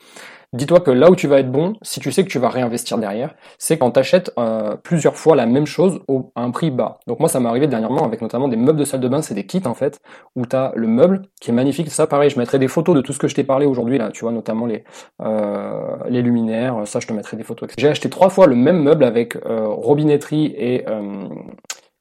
Dis-toi 0.54 0.80
que 0.80 0.90
là 0.90 1.10
où 1.10 1.16
tu 1.16 1.28
vas 1.28 1.38
être 1.38 1.50
bon, 1.50 1.76
si 1.80 1.98
tu 1.98 2.12
sais 2.12 2.24
que 2.24 2.28
tu 2.28 2.38
vas 2.38 2.50
réinvestir 2.50 2.98
derrière, 2.98 3.34
c'est 3.56 3.78
quand 3.78 3.92
tu 3.92 4.00
achètes 4.00 4.32
euh, 4.38 4.76
plusieurs 4.76 5.16
fois 5.16 5.34
la 5.34 5.46
même 5.46 5.64
chose 5.64 6.00
à 6.34 6.42
un 6.42 6.50
prix 6.50 6.70
bas. 6.70 6.98
Donc 7.06 7.20
moi, 7.20 7.30
ça 7.30 7.40
m'est 7.40 7.48
arrivé 7.48 7.68
dernièrement 7.68 8.04
avec 8.04 8.20
notamment 8.20 8.48
des 8.48 8.58
meubles 8.58 8.78
de 8.78 8.84
salle 8.84 9.00
de 9.00 9.08
bain, 9.08 9.22
c'est 9.22 9.32
des 9.32 9.46
kits 9.46 9.62
en 9.64 9.72
fait, 9.72 10.02
où 10.36 10.44
tu 10.44 10.54
as 10.54 10.72
le 10.76 10.86
meuble 10.88 11.22
qui 11.40 11.50
est 11.50 11.54
magnifique. 11.54 11.90
Ça, 11.90 12.06
pareil, 12.06 12.28
je 12.28 12.38
mettrai 12.38 12.58
des 12.58 12.68
photos 12.68 12.94
de 12.94 13.00
tout 13.00 13.14
ce 13.14 13.18
que 13.18 13.28
je 13.28 13.34
t'ai 13.34 13.44
parlé 13.44 13.64
aujourd'hui 13.64 13.96
là, 13.96 14.10
tu 14.10 14.26
vois, 14.26 14.32
notamment 14.32 14.66
les, 14.66 14.84
euh, 15.22 15.96
luminaires, 16.10 16.86
ça, 16.86 17.00
je 17.00 17.06
te 17.06 17.14
mettrai 17.14 17.38
des 17.38 17.44
photos. 17.44 17.70
J'ai 17.78 17.88
acheté 17.88 18.10
trois 18.10 18.28
fois 18.28 18.46
le 18.46 18.54
même 18.54 18.82
meuble 18.82 19.04
avec 19.04 19.36
euh, 19.46 19.68
robinetterie 19.68 20.54
et 20.58 20.84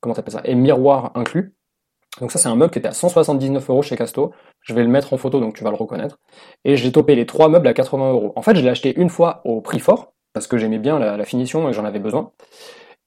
comment 0.01 0.13
t'appelles 0.13 0.33
ça, 0.33 0.41
et 0.43 0.55
miroir 0.55 1.11
inclus. 1.15 1.53
Donc 2.19 2.31
ça, 2.31 2.39
c'est 2.39 2.49
un 2.49 2.55
meuble 2.55 2.71
qui 2.71 2.79
était 2.79 2.89
à 2.89 2.93
179 2.93 3.69
euros 3.69 3.81
chez 3.81 3.95
Casto. 3.95 4.31
Je 4.61 4.73
vais 4.73 4.83
le 4.83 4.89
mettre 4.89 5.13
en 5.13 5.17
photo, 5.17 5.39
donc 5.39 5.55
tu 5.55 5.63
vas 5.63 5.69
le 5.69 5.77
reconnaître. 5.77 6.19
Et 6.65 6.75
j'ai 6.75 6.91
topé 6.91 7.15
les 7.15 7.25
trois 7.25 7.47
meubles 7.47 7.67
à 7.67 7.73
80 7.73 8.11
euros. 8.11 8.33
En 8.35 8.41
fait, 8.41 8.55
je 8.55 8.61
l'ai 8.61 8.69
acheté 8.69 8.99
une 8.99 9.09
fois 9.09 9.41
au 9.45 9.61
prix 9.61 9.79
fort, 9.79 10.13
parce 10.33 10.47
que 10.47 10.57
j'aimais 10.57 10.79
bien 10.79 10.99
la, 10.99 11.23
finition 11.25 11.69
et 11.69 11.73
j'en 11.73 11.85
avais 11.85 11.99
besoin. 11.99 12.31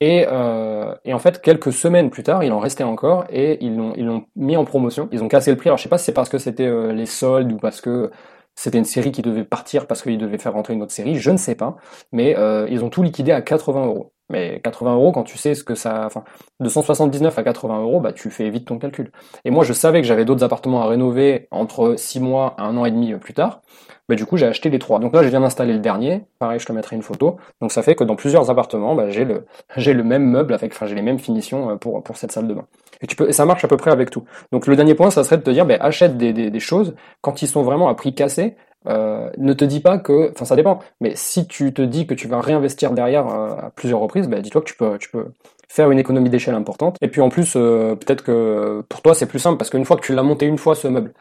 Et, 0.00 0.26
euh, 0.28 0.94
et, 1.04 1.14
en 1.14 1.18
fait, 1.18 1.40
quelques 1.40 1.72
semaines 1.72 2.10
plus 2.10 2.22
tard, 2.22 2.42
il 2.44 2.52
en 2.52 2.58
restait 2.58 2.84
encore 2.84 3.24
et 3.30 3.64
ils 3.64 3.76
l'ont 3.76 3.92
ils 3.96 4.04
l'ont 4.04 4.24
mis 4.36 4.56
en 4.56 4.64
promotion. 4.64 5.08
Ils 5.12 5.22
ont 5.22 5.28
cassé 5.28 5.50
le 5.50 5.56
prix. 5.56 5.68
Alors 5.68 5.78
je 5.78 5.84
sais 5.84 5.88
pas 5.88 5.98
si 5.98 6.06
c'est 6.06 6.12
parce 6.12 6.28
que 6.28 6.38
c'était 6.38 6.66
euh, 6.66 6.92
les 6.92 7.06
soldes 7.06 7.52
ou 7.52 7.56
parce 7.58 7.80
que 7.80 8.10
c'était 8.56 8.78
une 8.78 8.84
série 8.84 9.12
qui 9.12 9.22
devait 9.22 9.44
partir 9.44 9.86
parce 9.86 10.02
qu'ils 10.02 10.18
devaient 10.18 10.38
faire 10.38 10.52
rentrer 10.52 10.74
une 10.74 10.82
autre 10.82 10.92
série. 10.92 11.16
Je 11.16 11.30
ne 11.30 11.36
sais 11.36 11.54
pas, 11.54 11.76
mais 12.12 12.36
euh, 12.36 12.66
ils 12.70 12.84
ont 12.84 12.90
tout 12.90 13.02
liquidé 13.02 13.32
à 13.32 13.42
80 13.42 13.86
euros. 13.86 14.13
Mais 14.30 14.60
80 14.64 14.94
euros, 14.94 15.12
quand 15.12 15.24
tu 15.24 15.37
sais 15.37 15.54
ce 15.54 15.62
que 15.62 15.74
ça, 15.74 16.04
enfin, 16.06 16.24
de 16.60 16.68
179 16.68 17.38
à 17.38 17.42
80 17.42 17.82
euros, 17.82 18.00
bah, 18.00 18.12
tu 18.12 18.30
fais 18.30 18.48
vite 18.48 18.66
ton 18.66 18.78
calcul. 18.78 19.12
Et 19.44 19.50
moi, 19.50 19.64
je 19.64 19.72
savais 19.72 20.00
que 20.00 20.06
j'avais 20.06 20.24
d'autres 20.24 20.44
appartements 20.44 20.82
à 20.82 20.87
rénover 20.87 21.46
entre 21.50 21.94
6 21.96 22.20
mois 22.20 22.54
à 22.56 22.64
un 22.64 22.76
an 22.76 22.87
et 22.87 22.90
demi 22.90 23.14
plus 23.14 23.34
tard. 23.34 23.60
Bah, 24.08 24.16
du 24.16 24.26
coup, 24.26 24.37
j'ai 24.37 24.46
acheté 24.46 24.68
les 24.70 24.78
trois. 24.78 24.98
Donc 24.98 25.14
là, 25.14 25.22
je 25.22 25.28
viens 25.28 25.40
d'installer 25.40 25.72
le 25.72 25.78
dernier. 25.78 26.24
Pareil, 26.38 26.58
je 26.58 26.66
te 26.66 26.72
mettrai 26.72 26.96
une 26.96 27.02
photo. 27.02 27.37
Donc 27.60 27.72
ça 27.72 27.82
fait 27.82 27.94
que 27.94 28.04
dans 28.04 28.16
plusieurs 28.16 28.50
appartements, 28.50 28.94
bah, 28.94 29.08
j'ai 29.10 29.24
le, 29.24 29.46
j'ai 29.76 29.94
le 29.94 30.04
même 30.04 30.24
meuble 30.24 30.54
avec, 30.54 30.72
enfin, 30.72 30.87
j'ai 30.87 30.94
les 30.94 31.02
mêmes 31.02 31.18
finitions 31.18 31.70
euh, 31.70 31.76
pour, 31.76 32.02
pour 32.02 32.16
cette 32.16 32.32
salle 32.32 32.46
de 32.46 32.54
bain. 32.54 32.66
Et 33.00 33.06
tu 33.06 33.16
peux, 33.16 33.32
ça 33.32 33.46
marche 33.46 33.64
à 33.64 33.68
peu 33.68 33.76
près 33.76 33.90
avec 33.90 34.10
tout. 34.10 34.24
Donc 34.52 34.66
le 34.66 34.76
dernier 34.76 34.94
point, 34.94 35.10
ça 35.10 35.24
serait 35.24 35.38
de 35.38 35.42
te 35.42 35.50
dire, 35.50 35.66
bah, 35.66 35.76
achète 35.80 36.16
des, 36.16 36.32
des 36.32 36.60
choses 36.60 36.94
quand 37.20 37.42
ils 37.42 37.48
sont 37.48 37.62
vraiment 37.62 37.88
à 37.88 37.94
prix 37.94 38.14
cassé 38.14 38.56
euh, 38.87 39.31
ne 39.38 39.53
te 39.53 39.64
dis 39.64 39.81
pas 39.81 39.99
que, 39.99 40.31
enfin 40.33 40.44
ça 40.44 40.57
dépend, 40.57 40.79
mais 41.01 41.12
si 41.14 41.47
tu 41.47 41.73
te 41.73 41.83
dis 41.83 42.07
que 42.07 42.14
tu 42.14 42.29
vas 42.29 42.40
réinvestir 42.40 42.92
derrière 42.92 43.27
euh, 43.29 43.57
à 43.66 43.70
plusieurs 43.70 44.01
reprises, 44.01 44.29
bah, 44.29 44.40
dis-toi 44.40 44.61
que 44.61 44.66
tu 44.66 44.77
peux, 44.77 44.99
tu 44.99 45.11
peux 45.11 45.33
faire 45.68 45.90
une 45.90 45.99
économie 45.99 46.31
d'échelle 46.31 46.55
importante. 46.55 46.97
Et 47.01 47.09
puis 47.09 47.20
en 47.20 47.31
plus, 47.31 47.55
euh, 47.57 47.94
peut-être 47.97 48.23
que 48.23 48.83
pour 48.88 49.03
toi 49.03 49.14
c'est 49.14 49.27
plus 49.27 49.38
simple 49.38 49.59
parce 49.59 49.70
qu'une 49.70 49.85
fois 49.85 49.97
que 49.97 50.05
tu 50.05 50.14
l'as 50.14 50.23
monté 50.23 50.47
une 50.47 50.59
fois 50.59 50.75
ce 50.75 50.88
meuble, 50.88 51.12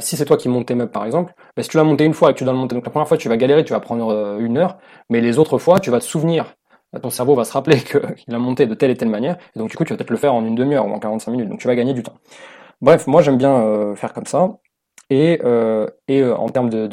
si 0.00 0.16
c'est 0.16 0.24
toi 0.24 0.36
qui 0.36 0.48
montes 0.48 0.66
tes 0.66 0.74
meubles 0.74 0.90
par 0.90 1.04
exemple, 1.06 1.34
bah, 1.56 1.62
si 1.62 1.68
tu 1.68 1.76
l'as 1.76 1.84
monté 1.84 2.04
une 2.04 2.14
fois 2.14 2.30
et 2.30 2.32
que 2.34 2.38
tu 2.38 2.44
dois 2.44 2.52
le 2.52 2.58
monter, 2.58 2.74
donc 2.74 2.84
la 2.84 2.90
première 2.90 3.08
fois 3.08 3.16
tu 3.16 3.28
vas 3.28 3.36
galérer, 3.36 3.64
tu 3.64 3.72
vas 3.72 3.80
prendre 3.80 4.38
une 4.40 4.58
heure, 4.58 4.78
mais 5.10 5.20
les 5.20 5.38
autres 5.38 5.58
fois 5.58 5.80
tu 5.80 5.90
vas 5.90 6.00
te 6.00 6.04
souvenir 6.04 6.54
ton 7.02 7.10
cerveau 7.10 7.34
va 7.34 7.42
se 7.44 7.52
rappeler 7.52 7.78
qu'il 8.16 8.34
a 8.34 8.38
monté 8.38 8.66
de 8.66 8.74
telle 8.74 8.90
et 8.92 8.96
telle 8.96 9.08
manière, 9.08 9.36
et 9.56 9.58
donc 9.58 9.70
du 9.70 9.76
coup 9.76 9.84
tu 9.84 9.92
vas 9.92 9.96
peut-être 9.96 10.10
le 10.10 10.16
faire 10.16 10.34
en 10.34 10.44
une 10.44 10.54
demi-heure 10.54 10.86
ou 10.86 10.92
en 10.92 10.98
45 10.98 11.32
minutes, 11.32 11.48
donc 11.48 11.58
tu 11.58 11.66
vas 11.66 11.74
gagner 11.74 11.92
du 11.92 12.02
temps. 12.02 12.14
Bref, 12.80 13.06
moi 13.06 13.22
j'aime 13.22 13.38
bien 13.38 13.94
faire 13.96 14.12
comme 14.12 14.26
ça. 14.26 14.58
Et, 15.10 15.40
euh, 15.44 15.86
et 16.08 16.20
euh, 16.20 16.34
en 16.36 16.48
termes 16.48 16.70
de, 16.70 16.88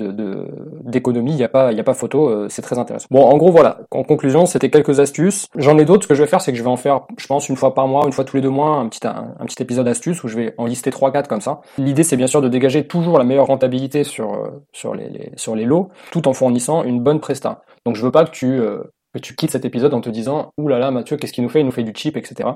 d'économie, 0.83 1.31
il 1.31 1.37
n'y 1.37 1.43
a, 1.43 1.49
pas, 1.49 1.71
y 1.71 1.79
a 1.79 1.83
pas 1.83 1.93
photo, 1.93 2.27
euh, 2.27 2.47
c'est 2.49 2.61
très 2.61 2.77
intéressant. 2.77 3.07
Bon, 3.09 3.23
en 3.23 3.37
gros, 3.37 3.51
voilà. 3.51 3.79
En 3.91 4.03
conclusion, 4.03 4.45
c'était 4.45 4.69
quelques 4.69 4.99
astuces. 4.99 5.47
J'en 5.55 5.77
ai 5.77 5.85
d'autres. 5.85 6.03
Ce 6.03 6.07
que 6.07 6.15
je 6.15 6.21
vais 6.23 6.27
faire, 6.27 6.41
c'est 6.41 6.51
que 6.51 6.57
je 6.57 6.63
vais 6.63 6.69
en 6.69 6.77
faire, 6.77 7.01
je 7.17 7.27
pense, 7.27 7.49
une 7.49 7.55
fois 7.55 7.73
par 7.73 7.87
mois, 7.87 8.05
une 8.05 8.11
fois 8.11 8.25
tous 8.25 8.35
les 8.35 8.41
deux 8.41 8.49
mois, 8.49 8.75
un 8.77 8.87
petit, 8.89 9.05
un, 9.07 9.45
petit 9.45 9.61
épisode 9.61 9.87
astuce 9.87 10.23
où 10.23 10.27
je 10.27 10.35
vais 10.35 10.53
en 10.57 10.65
lister 10.65 10.91
trois, 10.91 11.11
quatre 11.11 11.27
comme 11.27 11.41
ça. 11.41 11.61
L'idée, 11.77 12.03
c'est 12.03 12.17
bien 12.17 12.27
sûr 12.27 12.41
de 12.41 12.49
dégager 12.49 12.85
toujours 12.85 13.17
la 13.17 13.23
meilleure 13.23 13.47
rentabilité 13.47 14.03
sur, 14.03 14.51
sur, 14.73 14.93
les, 14.93 15.31
sur 15.35 15.55
les 15.55 15.65
lots, 15.65 15.89
tout 16.11 16.27
en 16.27 16.33
fournissant 16.33 16.83
une 16.83 17.01
bonne 17.01 17.19
presta. 17.19 17.63
Donc, 17.85 17.95
je 17.95 18.03
veux 18.03 18.11
pas 18.11 18.25
que 18.25 18.31
tu 18.31 18.61
que 19.13 19.19
tu 19.19 19.35
quittes 19.35 19.51
cet 19.51 19.65
épisode 19.65 19.93
en 19.93 19.99
te 19.99 20.09
disant 20.09 20.53
ouh 20.57 20.69
là 20.69 20.79
là 20.79 20.89
Mathieu 20.89 21.17
qu'est-ce 21.17 21.33
qu'il 21.33 21.43
nous 21.43 21.49
fait? 21.49 21.59
Il 21.59 21.65
nous 21.65 21.73
fait 21.73 21.83
du 21.83 21.91
cheap 21.93 22.15
etc 22.15 22.47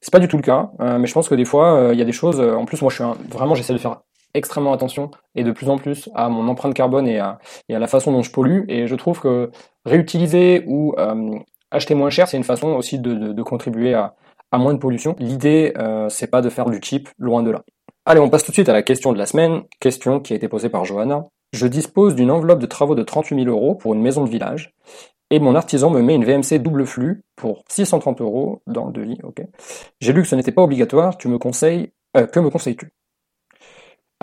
c'est 0.00 0.12
pas 0.12 0.20
du 0.20 0.28
tout 0.28 0.36
le 0.36 0.44
cas 0.44 0.70
mais 0.78 1.08
je 1.08 1.12
pense 1.12 1.28
que 1.28 1.34
des 1.34 1.44
fois 1.44 1.90
il 1.92 1.98
y 1.98 2.02
a 2.02 2.04
des 2.04 2.12
choses 2.12 2.40
en 2.40 2.64
plus 2.66 2.80
moi 2.82 2.90
je 2.92 3.02
suis 3.02 3.04
vraiment 3.32 3.56
j'essaie 3.56 3.72
de 3.72 3.78
faire 3.78 3.96
extrêmement 4.34 4.72
attention 4.72 5.10
et 5.34 5.44
de 5.44 5.52
plus 5.52 5.68
en 5.70 5.78
plus 5.78 6.08
à 6.14 6.28
mon 6.28 6.48
empreinte 6.48 6.74
carbone 6.74 7.06
et 7.06 7.18
à, 7.18 7.38
la 7.68 7.86
façon 7.86 8.12
dont 8.12 8.22
je 8.22 8.30
pollue. 8.30 8.64
Et 8.68 8.86
je 8.86 8.94
trouve 8.94 9.20
que 9.20 9.50
réutiliser 9.84 10.64
ou 10.66 10.94
euh, 10.98 11.38
acheter 11.70 11.94
moins 11.94 12.10
cher, 12.10 12.28
c'est 12.28 12.36
une 12.36 12.44
façon 12.44 12.68
aussi 12.68 12.98
de, 12.98 13.42
contribuer 13.42 13.94
à, 13.94 14.14
moins 14.52 14.74
de 14.74 14.78
pollution. 14.78 15.16
L'idée, 15.18 15.72
euh, 15.78 16.08
c'est 16.08 16.28
pas 16.28 16.42
de 16.42 16.48
faire 16.48 16.70
du 16.70 16.78
cheap, 16.82 17.08
loin 17.18 17.42
de 17.42 17.50
là. 17.50 17.62
Allez, 18.06 18.20
on 18.20 18.28
passe 18.28 18.44
tout 18.44 18.52
de 18.52 18.56
suite 18.56 18.68
à 18.68 18.72
la 18.72 18.82
question 18.82 19.12
de 19.12 19.18
la 19.18 19.26
semaine, 19.26 19.62
question 19.80 20.20
qui 20.20 20.32
a 20.34 20.36
été 20.36 20.48
posée 20.48 20.68
par 20.68 20.84
Johanna. 20.84 21.24
Je 21.52 21.66
dispose 21.66 22.14
d'une 22.14 22.30
enveloppe 22.30 22.58
de 22.58 22.66
travaux 22.66 22.94
de 22.94 23.02
38 23.02 23.44
000 23.44 23.48
euros 23.48 23.74
pour 23.74 23.94
une 23.94 24.02
maison 24.02 24.24
de 24.24 24.28
village, 24.28 24.74
et 25.30 25.40
mon 25.40 25.54
artisan 25.54 25.90
me 25.90 26.02
met 26.02 26.14
une 26.14 26.24
VMC 26.24 26.58
double 26.58 26.86
flux 26.86 27.22
pour 27.34 27.64
630 27.68 28.20
euros 28.20 28.62
dans 28.66 28.86
le 28.86 28.92
devis, 28.92 29.18
ok. 29.22 29.42
J'ai 30.00 30.12
lu 30.12 30.22
que 30.22 30.28
ce 30.28 30.36
n'était 30.36 30.52
pas 30.52 30.62
obligatoire, 30.62 31.16
tu 31.16 31.28
me 31.28 31.38
conseilles, 31.38 31.92
euh, 32.16 32.26
que 32.26 32.40
me 32.40 32.50
conseilles-tu? 32.50 32.92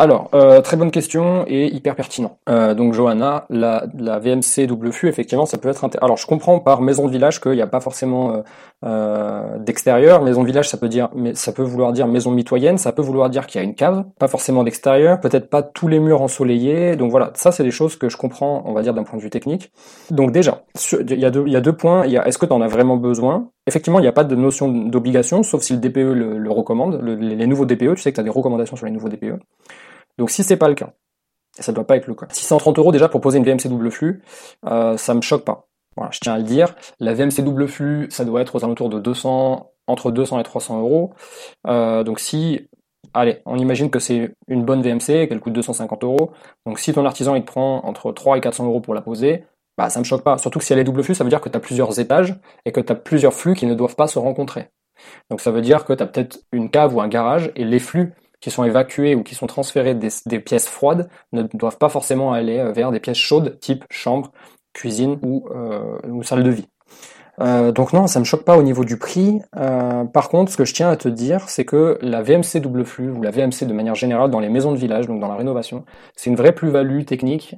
Alors, 0.02 0.32
euh, 0.34 0.62
très 0.62 0.78
bonne 0.78 0.90
question 0.90 1.46
et 1.46 1.68
hyper 1.68 1.96
pertinent. 1.96 2.40
Euh, 2.50 2.74
donc 2.74 2.96
Johanna, 2.96 3.46
la, 3.52 3.86
VMC 4.18 4.66
double 4.66 4.92
flux, 4.92 5.10
effectivement, 5.10 5.46
ça 5.46 5.60
peut 5.60 5.70
être 5.70 5.84
intéressant. 5.84 6.04
Alors, 6.04 6.18
je 6.18 6.26
comprends 6.26 6.58
par 6.58 6.82
maison 6.82 7.06
de 7.06 7.12
village 7.12 7.40
qu'il 7.40 7.52
n'y 7.52 7.62
a 7.62 7.68
pas 7.68 7.82
forcément 7.82 8.34
euh, 8.34 8.42
euh, 8.84 9.60
d'extérieur. 9.60 10.24
Maison 10.24 10.42
de 10.42 10.48
village, 10.48 10.68
ça 10.68 10.78
peut 10.78 10.90
dire, 10.90 11.10
mais 11.14 11.36
ça 11.36 11.52
peut 11.52 11.62
vouloir 11.62 11.94
dire 11.94 12.08
maison 12.08 12.32
mitoyenne, 12.32 12.80
ça 12.80 12.94
peut 12.94 13.04
vouloir 13.04 13.30
dire 13.30 13.46
qu'il 13.46 13.62
y 13.62 13.64
a 13.64 13.64
une 13.64 13.76
cave, 13.76 14.04
pas 14.18 14.28
forcément 14.28 14.64
d'extérieur, 14.64 15.20
peut-être 15.20 15.52
pas 15.52 15.62
tous 15.62 15.88
les 15.88 16.00
murs 16.00 16.24
ensoleillés. 16.24 16.96
Donc 16.96 17.12
voilà, 17.12 17.30
ça 17.36 17.52
c'est 17.52 17.64
des 17.64 17.70
choses 17.70 17.96
que 17.96 18.10
je 18.10 18.18
comprends, 18.18 18.64
on 18.66 18.74
va 18.74 18.82
dire 18.82 18.96
d'un 18.96 19.04
point 19.04 19.20
de 19.20 19.24
vue 19.24 19.30
technique. 19.30 19.72
Donc 20.10 20.32
déjà, 20.32 20.64
il 21.00 21.20
y 21.20 21.26
a 21.26 21.30
deux, 21.30 21.44
il 21.46 21.54
y 21.54 21.56
a 21.56 21.62
deux 21.62 21.74
points. 21.74 22.08
Il 22.08 22.12
y 22.12 22.18
a, 22.18 22.28
est-ce 22.28 22.40
que 22.40 22.48
tu 22.48 22.54
as 22.54 22.68
vraiment 22.68 22.98
besoin? 22.98 23.50
Effectivement, 23.68 24.00
il 24.00 24.02
n'y 24.02 24.08
a 24.08 24.14
pas 24.14 24.24
de 24.24 24.36
notion 24.36 24.68
d'obligation, 24.68 25.44
sauf 25.44 25.62
si 25.62 25.74
le 25.74 25.80
DPE 25.80 26.14
le, 26.16 26.50
recommande. 26.50 27.00
les 27.04 27.46
nouveaux 27.46 27.66
DPE, 27.68 27.94
tu 27.94 28.02
sais 28.02 28.12
que 28.12 28.16
tu 28.16 28.22
as 28.22 28.24
des 28.24 28.32
recommandations 28.32 28.76
sur 28.76 28.88
les 28.88 28.92
nouveaux 28.92 29.10
DPE. 29.10 29.38
Donc 30.18 30.30
si 30.30 30.44
c'est 30.44 30.58
pas 30.58 30.70
le 30.70 30.76
cas, 30.76 30.94
ça 31.60 31.72
doit 31.72 31.86
pas 31.86 31.98
être 31.98 32.08
le 32.08 32.16
cas. 32.16 32.28
630 32.30 32.80
euros 32.80 32.92
déjà 32.92 33.10
pour 33.10 33.22
poser 33.22 33.38
une 33.38 33.44
VMC 33.44 33.68
double 33.68 33.92
flux, 33.92 34.22
euh, 34.66 34.98
ça 34.98 35.14
me 35.14 35.22
choque 35.22 35.44
pas. 35.44 35.68
Voilà, 35.98 36.12
je 36.12 36.20
tiens 36.20 36.34
à 36.34 36.38
le 36.38 36.44
dire. 36.44 36.76
La 37.00 37.14
VMC 37.14 37.42
double 37.44 37.68
flux, 37.68 38.08
ça 38.10 38.24
doit 38.24 38.42
être 38.42 38.56
aux 38.56 38.64
alentours 38.64 38.90
de 38.90 39.00
200, 39.00 39.72
entre 39.88 40.12
200 40.12 40.40
et 40.40 40.44
300 40.44 40.80
euros. 40.80 41.14
Euh, 41.68 42.04
donc 42.04 42.20
si, 42.20 42.68
allez, 43.14 43.42
on 43.46 43.58
imagine 43.58 43.90
que 43.90 44.00
c'est 44.00 44.36
une 44.48 44.64
bonne 44.64 44.82
VMC, 44.82 45.28
qu'elle 45.28 45.40
coûte 45.40 45.54
250 45.54 46.04
euros. 46.04 46.32
Donc 46.66 46.80
si 46.80 46.94
ton 46.94 47.06
artisan 47.06 47.36
il 47.36 47.42
te 47.42 47.48
prend 47.48 47.86
entre 47.86 48.12
3 48.12 48.38
et 48.38 48.42
400 48.42 48.66
euros 48.66 48.80
pour 48.80 48.94
la 48.94 49.02
poser, 49.02 49.44
bah 49.78 49.90
ça 49.90 50.00
me 50.00 50.06
choque 50.06 50.24
pas. 50.24 50.38
Surtout 50.38 50.60
que 50.60 50.66
si 50.66 50.72
elle 50.74 50.80
est 50.80 50.86
double 50.86 51.04
flux, 51.04 51.16
ça 51.16 51.24
veut 51.24 51.30
dire 51.30 51.42
que 51.42 51.50
tu 51.50 51.58
as 51.58 51.62
plusieurs 51.62 52.00
étages 52.00 52.36
et 52.66 52.72
que 52.72 52.80
tu 52.80 52.92
as 52.92 52.96
plusieurs 52.96 53.34
flux 53.34 53.56
qui 53.56 53.66
ne 53.66 53.74
doivent 53.74 53.96
pas 53.96 54.08
se 54.08 54.20
rencontrer. 54.20 54.70
Donc 55.30 55.42
ça 55.42 55.52
veut 55.52 55.62
dire 55.62 55.86
que 55.86 55.94
tu 55.94 56.06
peut-être 56.06 56.40
une 56.52 56.70
cave 56.70 56.96
ou 56.96 57.02
un 57.02 57.08
garage 57.08 57.52
et 57.56 57.66
les 57.66 57.80
flux 57.80 58.14
qui 58.42 58.50
sont 58.52 58.64
évacués 58.64 59.16
ou 59.16 59.24
qui 59.24 59.36
sont 59.36 59.48
transférés 59.48 59.96
des, 59.96 60.40
pièces 60.40 60.68
froides 60.68 61.08
ne 61.32 61.44
doivent 61.54 61.78
pas 61.78 61.90
forcément 61.90 62.34
aller 62.34 62.60
euh, 62.60 62.72
vers 62.72 62.92
des 62.92 63.00
pièces 63.00 63.18
chaudes 63.18 63.60
type 63.60 63.86
chambre, 63.90 64.32
cuisine 64.74 65.20
ou, 65.22 65.48
euh, 65.56 66.24
salle 66.24 66.44
de 66.44 66.50
vie. 66.50 66.68
Euh, 67.40 67.72
donc 67.72 67.94
non, 67.94 68.08
ça 68.08 68.20
me 68.20 68.26
choque 68.26 68.44
pas 68.44 68.58
au 68.58 68.64
niveau 68.64 68.84
du 68.84 68.98
prix. 68.98 69.42
par 69.54 70.30
contre, 70.30 70.52
ce 70.52 70.58
que 70.58 70.66
je 70.66 70.74
tiens 70.74 70.90
à 70.90 70.98
te 70.98 71.08
dire, 71.08 71.48
c'est 71.50 71.66
que 71.66 71.98
la 72.02 72.22
VMC 72.22 72.60
double 72.60 72.84
flux 72.84 73.10
ou 73.10 73.22
la 73.22 73.32
VMC 73.32 73.66
de 73.66 73.74
manière 73.74 73.96
générale 73.96 74.30
dans 74.30 74.40
les 74.40 74.50
maisons 74.50 74.72
de 74.72 74.78
village, 74.78 75.08
donc 75.08 75.20
dans 75.20 75.30
la 75.30 75.36
rénovation, 75.36 75.86
c'est 76.16 76.30
une 76.30 76.36
vraie 76.36 76.52
plus-value 76.52 77.04
technique. 77.04 77.56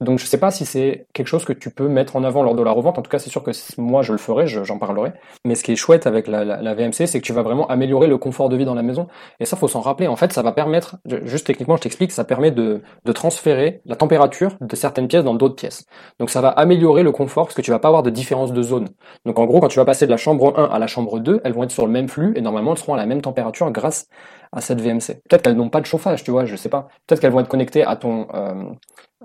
Donc 0.00 0.18
je 0.18 0.24
sais 0.24 0.38
pas 0.38 0.50
si 0.50 0.64
c'est 0.64 1.06
quelque 1.12 1.26
chose 1.26 1.44
que 1.44 1.52
tu 1.52 1.70
peux 1.70 1.88
mettre 1.88 2.16
en 2.16 2.24
avant 2.24 2.42
lors 2.42 2.54
de 2.54 2.62
la 2.62 2.70
revente. 2.70 2.98
En 2.98 3.02
tout 3.02 3.10
cas, 3.10 3.18
c'est 3.18 3.30
sûr 3.30 3.42
que 3.42 3.50
moi 3.78 4.02
je 4.02 4.12
le 4.12 4.18
ferai, 4.18 4.46
j'en 4.46 4.78
parlerai. 4.78 5.12
Mais 5.44 5.54
ce 5.54 5.62
qui 5.62 5.72
est 5.72 5.76
chouette 5.76 6.06
avec 6.06 6.26
la, 6.26 6.74
VMC, 6.74 7.06
c'est 7.06 7.20
que 7.20 7.24
tu 7.24 7.32
vas 7.32 7.42
vraiment 7.42 7.66
améliorer 7.68 8.06
le 8.06 8.16
confort 8.16 8.48
de 8.48 8.56
vie 8.56 8.64
dans 8.64 8.74
la 8.74 8.82
maison. 8.82 9.08
Et 9.40 9.44
ça, 9.44 9.56
faut 9.56 9.68
s'en 9.68 9.80
rappeler. 9.80 10.06
En 10.06 10.16
fait, 10.16 10.32
ça 10.32 10.42
va 10.42 10.52
permettre, 10.52 10.96
juste 11.24 11.46
techniquement, 11.46 11.76
je 11.76 11.82
t'explique, 11.82 12.12
ça 12.12 12.24
permet 12.24 12.50
de, 12.50 12.82
de 13.04 13.12
transférer 13.12 13.82
la 13.84 13.96
température 13.96 14.56
de 14.60 14.76
certaines 14.76 15.08
pièces 15.08 15.24
dans 15.24 15.34
d'autres 15.34 15.56
pièces. 15.56 15.84
Donc 16.18 16.30
ça 16.30 16.40
va 16.40 16.48
améliorer 16.48 17.02
le 17.02 17.12
confort 17.12 17.44
parce 17.46 17.54
que 17.54 17.62
tu 17.62 17.70
vas 17.70 17.78
pas 17.78 17.88
avoir 17.88 18.02
de 18.02 18.10
différence 18.10 18.52
de 18.52 18.62
zone. 18.62 18.88
Donc 19.26 19.38
en 19.38 19.44
gros, 19.44 19.60
quand 19.60 19.68
tu 19.68 19.78
vas 19.78 19.84
passer 19.84 20.06
de 20.06 20.10
la 20.10 20.16
chambre 20.16 20.58
1 20.58 20.64
à 20.64 20.78
la 20.78 20.86
chambre 20.86 21.18
2, 21.18 21.40
elles 21.44 21.52
vont 21.52 21.64
être 21.64 21.70
sur 21.70 21.86
le 21.86 21.92
même 21.92 22.08
flux 22.08 22.32
et 22.36 22.40
normalement 22.40 22.72
elles 22.72 22.78
seront 22.78 22.94
à 22.94 22.96
la 22.96 23.06
même 23.06 23.20
température 23.20 23.70
grâce 23.70 24.06
à 24.52 24.60
cette 24.60 24.80
VMC. 24.80 25.20
Peut-être 25.28 25.42
qu'elles 25.42 25.56
n'ont 25.56 25.68
pas 25.68 25.80
de 25.80 25.86
chauffage, 25.86 26.24
tu 26.24 26.30
vois, 26.30 26.44
je 26.44 26.56
sais 26.56 26.68
pas. 26.68 26.88
Peut-être 27.06 27.20
qu'elles 27.20 27.32
vont 27.32 27.40
être 27.40 27.48
connectées 27.48 27.84
à 27.84 27.96
ton 27.96 28.26
euh, 28.34 28.64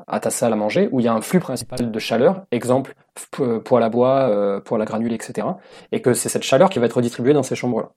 à 0.08 0.19
ta 0.19 0.29
salle 0.29 0.53
à 0.53 0.55
manger 0.55 0.89
où 0.91 0.99
il 0.99 1.05
y 1.05 1.08
a 1.08 1.13
un 1.13 1.21
flux 1.21 1.39
principal 1.39 1.91
de 1.91 1.99
chaleur, 1.99 2.45
exemple 2.51 2.95
euh, 3.39 3.60
poêle 3.60 3.84
à 3.84 3.89
bois, 3.89 4.29
euh, 4.29 4.60
poêle 4.60 4.81
à 4.81 4.86
granules, 4.86 5.13
etc. 5.13 5.47
Et 5.91 6.01
que 6.01 6.13
c'est 6.13 6.29
cette 6.29 6.43
chaleur 6.43 6.69
qui 6.69 6.79
va 6.79 6.86
être 6.86 6.93
redistribuée 6.93 7.34
dans 7.34 7.43
ces 7.43 7.55
chambres-là. 7.55 7.91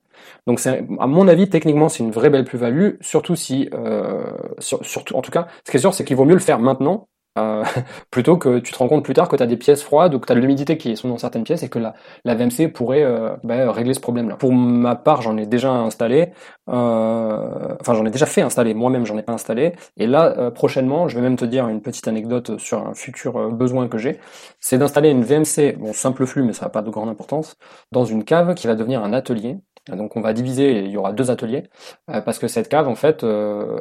Donc 0.47 0.59
c'est, 0.59 0.85
à 0.99 1.07
mon 1.07 1.27
avis, 1.27 1.49
techniquement, 1.49 1.89
c'est 1.89 2.03
une 2.03 2.11
vraie 2.11 2.29
belle 2.29 2.45
plus-value, 2.45 2.95
surtout 3.01 3.35
si, 3.35 3.69
euh, 3.73 4.23
surtout, 4.59 5.15
en 5.15 5.21
tout 5.21 5.31
cas, 5.31 5.47
ce 5.65 5.71
qui 5.71 5.77
est 5.77 5.81
sûr, 5.81 5.93
c'est 5.93 6.05
qu'il 6.05 6.15
vaut 6.15 6.25
mieux 6.25 6.33
le 6.33 6.39
faire 6.39 6.59
maintenant 6.59 7.07
euh, 7.37 7.63
plutôt 8.11 8.37
que 8.37 8.59
tu 8.59 8.73
te 8.73 8.77
rends 8.77 8.87
compte 8.87 9.03
plus 9.03 9.13
tard 9.13 9.29
que 9.29 9.35
tu 9.35 9.43
as 9.43 9.47
des 9.47 9.57
pièces 9.57 9.83
froides 9.83 10.13
ou 10.13 10.19
que 10.19 10.25
tu 10.25 10.31
as 10.31 10.35
de 10.35 10.41
l'humidité 10.41 10.77
qui 10.77 10.95
sont 10.97 11.09
dans 11.09 11.17
certaines 11.17 11.43
pièces 11.43 11.63
et 11.63 11.69
que 11.69 11.79
la, 11.79 11.93
la 12.25 12.35
VMC 12.35 12.71
pourrait 12.73 13.03
euh, 13.03 13.35
bah, 13.43 13.71
régler 13.71 13.93
ce 13.93 13.99
problème-là. 13.99 14.35
Pour 14.35 14.53
ma 14.53 14.95
part, 14.95 15.21
j'en 15.21 15.37
ai 15.37 15.45
déjà 15.45 15.71
installé, 15.71 16.31
euh, 16.69 17.75
enfin 17.79 17.93
j'en 17.93 18.05
ai 18.05 18.11
déjà 18.11 18.25
fait 18.25 18.41
installer, 18.41 18.73
moi-même 18.73 19.05
j'en 19.05 19.17
ai 19.17 19.23
pas 19.23 19.33
installé, 19.33 19.73
et 19.97 20.07
là 20.07 20.51
prochainement, 20.51 21.07
je 21.07 21.15
vais 21.15 21.21
même 21.21 21.35
te 21.37 21.45
dire 21.45 21.67
une 21.67 21.81
petite 21.81 22.07
anecdote 22.07 22.57
sur 22.59 22.85
un 22.85 22.93
futur 22.93 23.51
besoin 23.51 23.87
que 23.87 23.97
j'ai, 23.97 24.19
c'est 24.59 24.77
d'installer 24.77 25.09
une 25.09 25.23
VMC, 25.23 25.77
bon 25.77 25.93
simple 25.93 26.25
flux 26.25 26.43
mais 26.43 26.53
ça 26.53 26.65
n'a 26.65 26.69
pas 26.69 26.81
de 26.81 26.89
grande 26.89 27.09
importance, 27.09 27.55
dans 27.91 28.05
une 28.05 28.23
cave 28.23 28.53
qui 28.55 28.67
va 28.67 28.75
devenir 28.75 29.03
un 29.03 29.13
atelier 29.13 29.57
donc 29.95 30.15
on 30.15 30.21
va 30.21 30.33
diviser, 30.33 30.79
il 30.79 30.91
y 30.91 30.97
aura 30.97 31.13
deux 31.13 31.31
ateliers, 31.31 31.63
parce 32.07 32.39
que 32.39 32.47
cette 32.47 32.69
cave, 32.69 32.87
en 32.87 32.95
fait, 32.95 33.23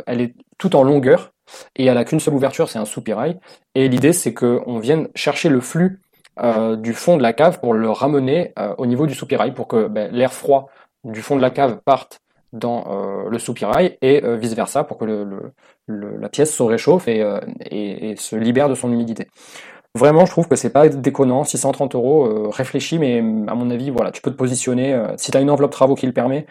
elle 0.07 0.21
est 0.21 0.35
tout 0.59 0.77
en 0.77 0.83
longueur, 0.83 1.33
et 1.77 1.87
elle 1.87 1.99
a 1.99 2.05
qu'une 2.05 2.21
seule 2.21 2.35
ouverture, 2.35 2.69
c'est 2.69 2.79
un 2.79 2.85
soupirail. 2.85 3.39
Et 3.75 3.89
l'idée, 3.89 4.13
c'est 4.13 4.35
qu'on 4.35 4.79
vienne 4.79 5.09
chercher 5.15 5.49
le 5.49 5.61
flux 5.61 6.01
euh, 6.41 6.77
du 6.77 6.93
fond 6.93 7.17
de 7.17 7.23
la 7.23 7.33
cave 7.33 7.61
pour 7.61 7.75
le 7.75 7.91
ramener 7.91 8.53
euh, 8.59 8.75
au 8.79 8.87
niveau 8.87 9.07
du 9.07 9.15
soupirail, 9.15 9.53
pour 9.53 9.69
que 9.69 9.89
ben, 9.89 10.11
l'air 10.13 10.33
froid 10.33 10.69
du 11.05 11.23
fond 11.23 11.37
de 11.37 11.43
la 11.43 11.51
cave 11.51 11.81
parte 11.85 12.21
dans 12.53 12.87
euh, 12.91 13.29
le 13.29 13.39
soupirail 13.39 13.99
et 14.01 14.23
vice 14.37 14.55
versa 14.55 14.83
pour 14.83 14.97
que 14.99 15.53
la 15.87 16.29
pièce 16.29 16.55
se 16.55 16.63
réchauffe 16.63 17.07
et, 17.09 18.15
se 18.17 18.37
libère 18.37 18.69
de 18.69 18.75
son 18.75 18.91
humidité. 18.91 19.29
Vraiment, 19.99 20.25
je 20.25 20.31
trouve 20.31 20.49
que 20.49 20.57
c'est 20.57 20.71
pas 20.71 20.89
déconnant, 20.89 21.45
630 21.45 21.95
euros, 21.95 22.51
réfléchis, 22.51 22.99
mais 22.99 23.19
à 23.19 23.55
mon 23.55 23.71
avis, 23.71 23.91
voilà, 23.91 24.11
tu 24.11 24.23
peux 24.23 24.31
te 24.31 24.37
positionner. 24.37 24.99
si 25.17 25.31
tu 25.31 25.37
as 25.37 25.41
une 25.41 25.51
enveloppe 25.51 25.73
travaux 25.73 25.95
qui 25.95 26.07
le 26.07 26.13
permet, 26.13 26.47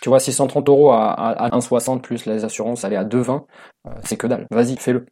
tu 0.00 0.08
vois, 0.08 0.20
630 0.20 0.68
euros 0.68 0.90
à, 0.90 1.12
à, 1.12 1.50
1,60 1.50 2.00
plus 2.00 2.26
les 2.26 2.44
assurances, 2.44 2.84
aller 2.84 2.96
à 2.96 3.04
2,20, 3.04 3.44
euh, 3.86 3.90
c'est 4.04 4.16
que 4.16 4.26
dalle. 4.26 4.46
Vas-y, 4.50 4.76
fais-le. 4.76 5.06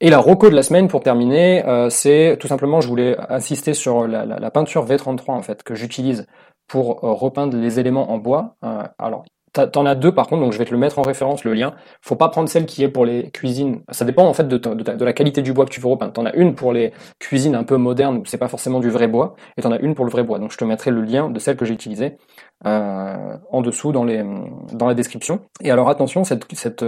Et 0.00 0.10
la 0.10 0.18
roco 0.18 0.50
de 0.50 0.54
la 0.54 0.62
semaine 0.62 0.88
pour 0.88 1.02
terminer, 1.02 1.64
euh, 1.66 1.88
c'est 1.88 2.36
tout 2.38 2.48
simplement, 2.48 2.80
je 2.80 2.88
voulais 2.88 3.16
insister 3.30 3.72
sur 3.72 4.06
la, 4.06 4.50
peinture 4.50 4.84
V33 4.84 5.30
en 5.30 5.42
fait 5.42 5.62
que 5.62 5.74
j'utilise 5.74 6.26
pour 6.66 7.02
euh, 7.04 7.12
repeindre 7.12 7.56
les 7.56 7.80
éléments 7.80 8.10
en 8.10 8.18
bois. 8.18 8.56
alors, 8.98 9.24
T'en 9.72 9.86
as 9.86 9.94
deux 9.94 10.12
par 10.12 10.26
contre, 10.26 10.42
donc 10.42 10.52
je 10.52 10.58
vais 10.58 10.64
te 10.64 10.70
le 10.70 10.78
mettre 10.78 10.98
en 10.98 11.02
référence, 11.02 11.44
le 11.44 11.54
lien. 11.54 11.74
Faut 12.02 12.16
pas 12.16 12.28
prendre 12.28 12.48
celle 12.48 12.66
qui 12.66 12.82
est 12.82 12.88
pour 12.88 13.06
les 13.06 13.30
cuisines. 13.30 13.82
Ça 13.90 14.04
dépend 14.04 14.26
en 14.26 14.34
fait 14.34 14.46
de, 14.46 15.04
la 15.04 15.12
qualité 15.12 15.42
du 15.42 15.52
bois 15.52 15.64
que 15.64 15.70
tu 15.70 15.80
veux 15.80 15.88
repeindre. 15.88 16.12
T'en 16.12 16.26
as 16.26 16.34
une 16.34 16.54
pour 16.54 16.72
les 16.72 16.92
cuisines 17.18 17.54
un 17.54 17.64
peu 17.64 17.76
modernes 17.76 18.18
où 18.18 18.24
c'est 18.26 18.38
pas 18.38 18.48
forcément 18.48 18.80
du 18.80 18.90
vrai 18.90 19.08
bois, 19.08 19.34
et 19.56 19.62
t'en 19.62 19.72
as 19.72 19.78
une 19.78 19.94
pour 19.94 20.04
le 20.04 20.10
vrai 20.10 20.22
bois. 20.22 20.38
Donc 20.38 20.52
je 20.52 20.58
te 20.58 20.64
mettrai 20.64 20.90
le 20.90 21.02
lien 21.02 21.30
de 21.30 21.38
celle 21.38 21.56
que 21.56 21.64
j'ai 21.64 21.74
utilisée 21.74 22.18
euh, 22.66 23.36
en 23.50 23.62
dessous 23.62 23.92
dans, 23.92 24.04
les, 24.04 24.24
dans 24.72 24.86
la 24.86 24.94
description. 24.94 25.40
Et 25.62 25.70
alors 25.70 25.88
attention, 25.88 26.24
cette, 26.24 26.44
cette, 26.54 26.84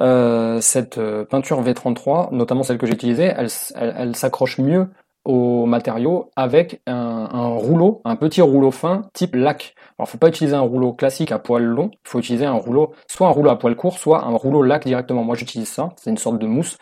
euh, 0.00 0.60
cette 0.60 1.00
peinture 1.30 1.62
V33, 1.62 2.32
notamment 2.32 2.62
celle 2.62 2.78
que 2.78 2.86
j'ai 2.86 2.94
utilisée, 2.94 3.32
elle 3.36 4.16
s'accroche 4.16 4.58
mieux 4.58 4.88
aux 5.24 5.66
matériaux 5.66 6.30
avec 6.36 6.80
un, 6.86 7.26
rouleau, 7.48 8.00
un 8.04 8.16
petit 8.16 8.40
rouleau 8.40 8.70
fin 8.70 9.02
type 9.12 9.34
lac. 9.34 9.74
Alors 9.98 10.08
faut 10.08 10.18
pas 10.18 10.28
utiliser 10.28 10.56
un 10.56 10.60
rouleau 10.60 10.92
classique 10.92 11.32
à 11.32 11.38
poil 11.38 11.62
long, 11.62 11.90
il 11.92 12.08
faut 12.08 12.18
utiliser 12.18 12.46
un 12.46 12.52
rouleau, 12.52 12.92
soit 13.06 13.26
un 13.26 13.30
rouleau 13.30 13.50
à 13.50 13.58
poil 13.58 13.76
court, 13.76 13.98
soit 13.98 14.24
un 14.24 14.34
rouleau 14.34 14.62
lac 14.62 14.84
directement. 14.84 15.22
Moi 15.24 15.36
j'utilise 15.36 15.68
ça, 15.68 15.90
c'est 15.96 16.10
une 16.10 16.18
sorte 16.18 16.38
de 16.38 16.46
mousse 16.46 16.78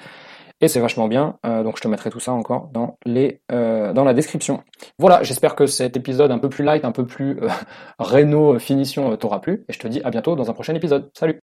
et 0.61 0.68
c'est 0.68 0.81
vachement 0.81 1.09
bien. 1.09 1.37
Euh, 1.46 1.62
donc 1.62 1.77
je 1.77 1.83
te 1.83 1.88
mettrai 1.88 2.11
tout 2.11 2.20
ça 2.20 2.33
encore 2.33 2.68
dans 2.72 2.96
les 3.05 3.40
euh, 3.53 3.92
dans 3.92 4.05
la 4.05 4.14
description. 4.14 4.62
Voilà, 4.98 5.22
j'espère 5.22 5.55
que 5.55 5.66
cet 5.66 5.96
épisode 5.96 6.31
un 6.31 6.38
peu 6.38 6.48
plus 6.48 6.64
light, 6.64 6.85
un 6.85 6.92
peu 6.92 7.07
plus 7.07 7.40
euh, 7.42 7.48
réno 7.98 8.59
finition 8.59 9.16
t'aura 9.16 9.40
plu 9.40 9.64
et 9.68 9.72
je 9.72 9.79
te 9.79 9.88
dis 9.88 10.01
à 10.05 10.11
bientôt 10.11 10.37
dans 10.37 10.51
un 10.51 10.55
prochain 10.55 10.74
épisode. 10.74 11.11
Salut 11.14 11.40